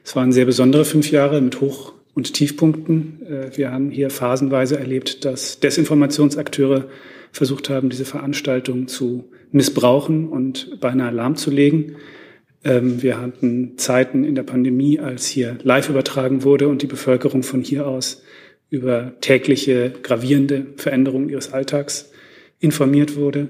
Es 0.03 0.15
waren 0.15 0.31
sehr 0.31 0.45
besondere 0.45 0.83
fünf 0.83 1.11
Jahre 1.11 1.39
mit 1.39 1.61
Hoch- 1.61 1.93
und 2.15 2.33
Tiefpunkten. 2.33 3.21
Äh, 3.27 3.57
wir 3.57 3.71
haben 3.71 3.91
hier 3.91 4.09
phasenweise 4.09 4.79
erlebt, 4.79 5.25
dass 5.25 5.59
Desinformationsakteure 5.59 6.85
versucht 7.31 7.69
haben, 7.69 7.89
diese 7.89 8.05
Veranstaltung 8.05 8.87
zu 8.87 9.25
missbrauchen 9.51 10.27
und 10.27 10.79
beinahe 10.79 11.11
lahmzulegen. 11.11 11.89
Ähm, 11.89 11.95
wir 12.63 13.19
hatten 13.19 13.77
Zeiten 13.77 14.23
in 14.23 14.35
der 14.35 14.43
Pandemie, 14.43 14.99
als 14.99 15.27
hier 15.27 15.57
live 15.63 15.89
übertragen 15.89 16.43
wurde 16.43 16.69
und 16.69 16.81
die 16.81 16.87
Bevölkerung 16.87 17.43
von 17.43 17.61
hier 17.61 17.85
aus 17.85 18.23
über 18.69 19.13
tägliche 19.21 19.91
gravierende 20.01 20.65
Veränderungen 20.77 21.29
ihres 21.29 21.53
Alltags 21.53 22.11
informiert 22.59 23.15
wurde. 23.15 23.49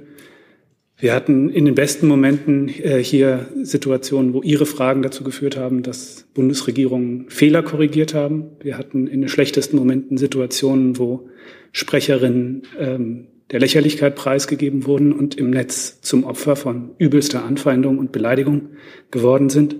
Wir 0.98 1.14
hatten 1.14 1.50
in 1.50 1.66
den 1.66 1.76
besten 1.76 2.08
Momenten 2.08 2.70
äh, 2.70 3.04
hier 3.04 3.48
Situationen, 3.62 4.34
wo 4.34 4.42
Ihre 4.42 4.66
Fragen 4.66 5.02
dazu 5.02 5.24
geführt 5.24 5.58
haben, 5.58 5.84
dass 5.84 6.26
Bundesregierungen 6.34 7.30
Fehler 7.30 7.64
korrigiert 7.64 8.14
haben. 8.14 8.52
Wir 8.62 8.78
hatten 8.78 9.08
in 9.08 9.22
den 9.22 9.30
schlechtesten 9.30 9.78
Momenten 9.78 10.18
Situationen, 10.18 10.98
wo 10.98 11.30
Sprecherinnen 11.72 12.64
ähm, 12.80 13.28
der 13.52 13.60
Lächerlichkeit 13.60 14.16
preisgegeben 14.16 14.86
wurden 14.86 15.12
und 15.12 15.36
im 15.36 15.50
Netz 15.50 16.02
zum 16.02 16.24
Opfer 16.24 16.56
von 16.56 16.92
übelster 16.98 17.44
Anfeindung 17.44 18.00
und 18.00 18.12
Beleidigung 18.12 18.70
geworden 19.12 19.50
sind. 19.50 19.76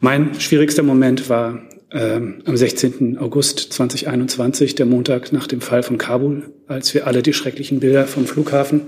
Mein 0.00 0.38
schwierigster 0.38 0.82
Moment 0.82 1.28
war 1.30 1.62
ähm, 1.92 2.42
am 2.44 2.56
16. 2.56 3.18
August 3.18 3.72
2021, 3.72 4.74
der 4.74 4.86
Montag 4.86 5.32
nach 5.32 5.46
dem 5.46 5.60
Fall 5.60 5.82
von 5.82 5.98
Kabul, 5.98 6.52
als 6.66 6.92
wir 6.94 7.06
alle 7.06 7.22
die 7.22 7.32
schrecklichen 7.32 7.80
Bilder 7.80 8.06
vom 8.06 8.26
Flughafen 8.26 8.82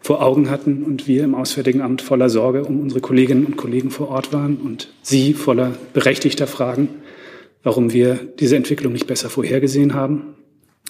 vor 0.00 0.22
Augen 0.22 0.48
hatten 0.48 0.84
und 0.84 1.08
wir 1.08 1.24
im 1.24 1.34
Auswärtigen 1.34 1.80
Amt 1.80 2.02
voller 2.02 2.30
Sorge 2.30 2.64
um 2.64 2.80
unsere 2.80 3.00
Kolleginnen 3.00 3.44
und 3.44 3.56
Kollegen 3.56 3.90
vor 3.90 4.08
Ort 4.08 4.32
waren 4.32 4.56
und 4.56 4.88
Sie 5.02 5.34
voller 5.34 5.74
berechtigter 5.92 6.46
Fragen, 6.46 6.88
warum 7.62 7.92
wir 7.92 8.18
diese 8.38 8.56
Entwicklung 8.56 8.92
nicht 8.92 9.06
besser 9.06 9.28
vorhergesehen 9.28 9.94
haben. 9.94 10.34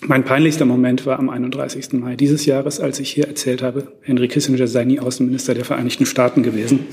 Mein 0.07 0.25
peinlichster 0.25 0.65
Moment 0.65 1.07
war 1.07 1.19
am 1.19 1.29
31. 1.29 1.93
Mai 1.95 2.15
dieses 2.15 2.47
Jahres, 2.47 2.79
als 2.79 3.01
ich 3.01 3.11
hier 3.11 3.27
erzählt 3.27 3.63
habe, 3.63 3.93
Henry 4.01 4.29
Kissinger 4.29 4.67
sei 4.69 4.85
nie 4.85 5.01
Außenminister 5.01 5.55
der 5.55 5.65
Vereinigten 5.65 6.07
Staaten 6.07 6.43
gewesen. 6.43 6.87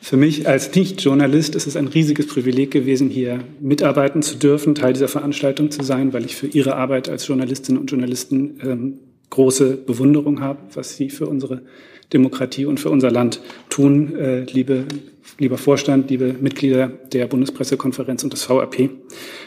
Für 0.00 0.16
mich 0.16 0.48
als 0.48 0.74
Nicht-Journalist 0.74 1.54
ist 1.54 1.66
es 1.66 1.76
ein 1.76 1.88
riesiges 1.88 2.26
Privileg 2.26 2.70
gewesen, 2.70 3.10
hier 3.10 3.40
mitarbeiten 3.60 4.22
zu 4.22 4.36
dürfen, 4.36 4.74
Teil 4.74 4.92
dieser 4.92 5.08
Veranstaltung 5.08 5.70
zu 5.70 5.82
sein, 5.82 6.12
weil 6.12 6.24
ich 6.24 6.36
für 6.36 6.46
Ihre 6.46 6.76
Arbeit 6.76 7.08
als 7.08 7.26
Journalistinnen 7.26 7.80
und 7.80 7.90
Journalisten 7.90 8.58
ähm, 8.62 8.98
große 9.30 9.76
Bewunderung 9.76 10.40
habe, 10.40 10.58
was 10.74 10.96
Sie 10.96 11.10
für 11.10 11.26
unsere 11.26 11.62
Demokratie 12.12 12.66
und 12.66 12.80
für 12.80 12.90
unser 12.90 13.10
Land 13.10 13.40
tun, 13.68 14.16
äh, 14.16 14.40
liebe, 14.44 14.86
lieber 15.40 15.58
Vorstand, 15.58 16.10
liebe 16.10 16.36
Mitglieder 16.38 16.88
der 17.12 17.26
Bundespressekonferenz 17.26 18.22
und 18.22 18.32
des 18.32 18.44
VRP. 18.44 18.90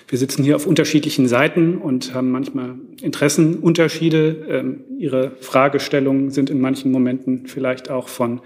Wir 0.07 0.17
sitzen 0.17 0.43
hier 0.43 0.55
auf 0.55 0.65
unterschiedlichen 0.65 1.27
Seiten 1.27 1.77
und 1.77 2.13
haben 2.15 2.31
manchmal 2.31 2.75
Interessenunterschiede. 3.01 4.45
Ähm, 4.49 4.79
Ihre 4.97 5.31
Fragestellungen 5.39 6.31
sind 6.31 6.49
in 6.49 6.59
manchen 6.59 6.91
Momenten 6.91 7.45
vielleicht 7.45 7.91
auch 7.91 8.07
von 8.07 8.41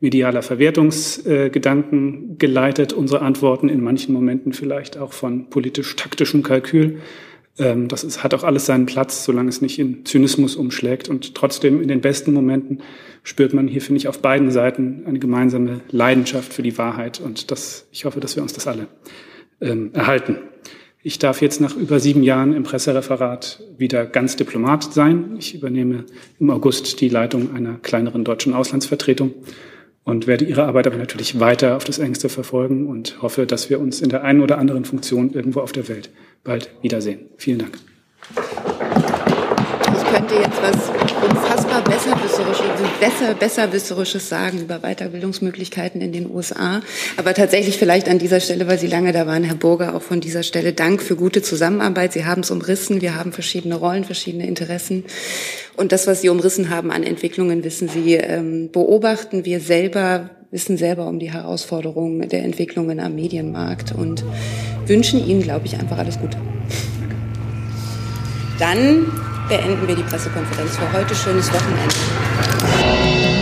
medialer 0.00 0.42
Verwertungsgedanken 0.42 2.38
geleitet, 2.38 2.92
unsere 2.92 3.22
Antworten 3.22 3.68
in 3.68 3.82
manchen 3.82 4.12
Momenten 4.12 4.52
vielleicht 4.52 4.98
auch 4.98 5.12
von 5.12 5.48
politisch-taktischem 5.48 6.42
Kalkül. 6.42 7.00
Ähm, 7.58 7.88
das 7.88 8.04
ist, 8.04 8.22
hat 8.22 8.34
auch 8.34 8.44
alles 8.44 8.66
seinen 8.66 8.86
Platz, 8.86 9.24
solange 9.24 9.48
es 9.48 9.60
nicht 9.60 9.78
in 9.78 10.04
Zynismus 10.04 10.56
umschlägt. 10.56 11.08
Und 11.08 11.34
trotzdem 11.34 11.82
in 11.82 11.88
den 11.88 12.00
besten 12.00 12.32
Momenten 12.32 12.80
spürt 13.22 13.52
man 13.52 13.68
hier, 13.68 13.82
finde 13.82 13.98
ich, 13.98 14.08
auf 14.08 14.20
beiden 14.20 14.50
Seiten 14.50 15.04
eine 15.06 15.18
gemeinsame 15.18 15.80
Leidenschaft 15.90 16.52
für 16.52 16.62
die 16.62 16.78
Wahrheit. 16.78 17.20
Und 17.20 17.50
das, 17.50 17.86
ich 17.92 18.04
hoffe, 18.04 18.20
dass 18.20 18.36
wir 18.36 18.42
uns 18.42 18.52
das 18.52 18.66
alle 18.66 18.88
ähm, 19.60 19.90
erhalten. 19.92 20.38
Ich 21.02 21.18
darf 21.18 21.40
jetzt 21.40 21.62
nach 21.62 21.74
über 21.76 21.98
sieben 21.98 22.22
Jahren 22.22 22.54
im 22.54 22.62
Pressereferat 22.62 23.62
wieder 23.78 24.04
ganz 24.04 24.36
Diplomat 24.36 24.92
sein. 24.92 25.36
Ich 25.38 25.54
übernehme 25.54 26.04
im 26.38 26.50
August 26.50 27.00
die 27.00 27.08
Leitung 27.08 27.54
einer 27.54 27.78
kleineren 27.78 28.22
deutschen 28.22 28.52
Auslandsvertretung 28.52 29.32
und 30.04 30.26
werde 30.26 30.44
Ihre 30.44 30.64
Arbeit 30.64 30.86
aber 30.86 30.96
natürlich 30.96 31.40
weiter 31.40 31.76
auf 31.76 31.84
das 31.84 31.98
engste 31.98 32.28
verfolgen 32.28 32.86
und 32.86 33.20
hoffe, 33.22 33.46
dass 33.46 33.70
wir 33.70 33.80
uns 33.80 34.00
in 34.00 34.08
der 34.08 34.24
einen 34.24 34.40
oder 34.40 34.58
anderen 34.58 34.84
Funktion 34.84 35.32
irgendwo 35.32 35.60
auf 35.60 35.72
der 35.72 35.88
Welt 35.88 36.10
bald 36.42 36.70
wiedersehen. 36.82 37.28
Vielen 37.36 37.58
Dank. 37.58 39.09
Könnte 40.12 40.34
jetzt 40.34 40.60
was 40.60 40.90
unfassbar 41.22 41.84
besserwisserisches, 41.84 42.66
besser, 42.98 43.34
besserwisserisches 43.34 44.28
sagen 44.28 44.60
über 44.60 44.80
Weiterbildungsmöglichkeiten 44.80 46.00
in 46.00 46.10
den 46.10 46.28
USA. 46.28 46.82
Aber 47.16 47.32
tatsächlich 47.32 47.78
vielleicht 47.78 48.08
an 48.08 48.18
dieser 48.18 48.40
Stelle, 48.40 48.66
weil 48.66 48.78
Sie 48.78 48.88
lange 48.88 49.12
da 49.12 49.28
waren, 49.28 49.44
Herr 49.44 49.54
Burger, 49.54 49.94
auch 49.94 50.02
von 50.02 50.20
dieser 50.20 50.42
Stelle 50.42 50.72
Dank 50.72 51.00
für 51.00 51.14
gute 51.14 51.42
Zusammenarbeit. 51.42 52.12
Sie 52.12 52.24
haben 52.24 52.40
es 52.40 52.50
umrissen. 52.50 53.00
Wir 53.00 53.14
haben 53.14 53.32
verschiedene 53.32 53.76
Rollen, 53.76 54.02
verschiedene 54.04 54.48
Interessen. 54.48 55.04
Und 55.76 55.92
das, 55.92 56.08
was 56.08 56.22
Sie 56.22 56.28
umrissen 56.28 56.70
haben 56.70 56.90
an 56.90 57.04
Entwicklungen, 57.04 57.62
wissen 57.62 57.88
Sie, 57.88 58.14
ähm, 58.14 58.70
beobachten 58.72 59.44
wir 59.44 59.60
selber, 59.60 60.30
wissen 60.50 60.76
selber 60.76 61.06
um 61.06 61.20
die 61.20 61.32
Herausforderungen 61.32 62.28
der 62.28 62.42
Entwicklungen 62.42 62.98
am 62.98 63.14
Medienmarkt 63.14 63.92
und 63.92 64.24
wünschen 64.86 65.24
Ihnen, 65.24 65.42
glaube 65.42 65.66
ich, 65.66 65.74
einfach 65.74 65.98
alles 65.98 66.18
Gute. 66.18 66.36
Dann 68.58 69.06
beenden 69.50 69.86
wir 69.86 69.96
die 69.96 70.04
Pressekonferenz 70.04 70.76
für 70.76 70.92
heute. 70.92 71.14
Schönes 71.14 71.52
Wochenende. 71.52 73.39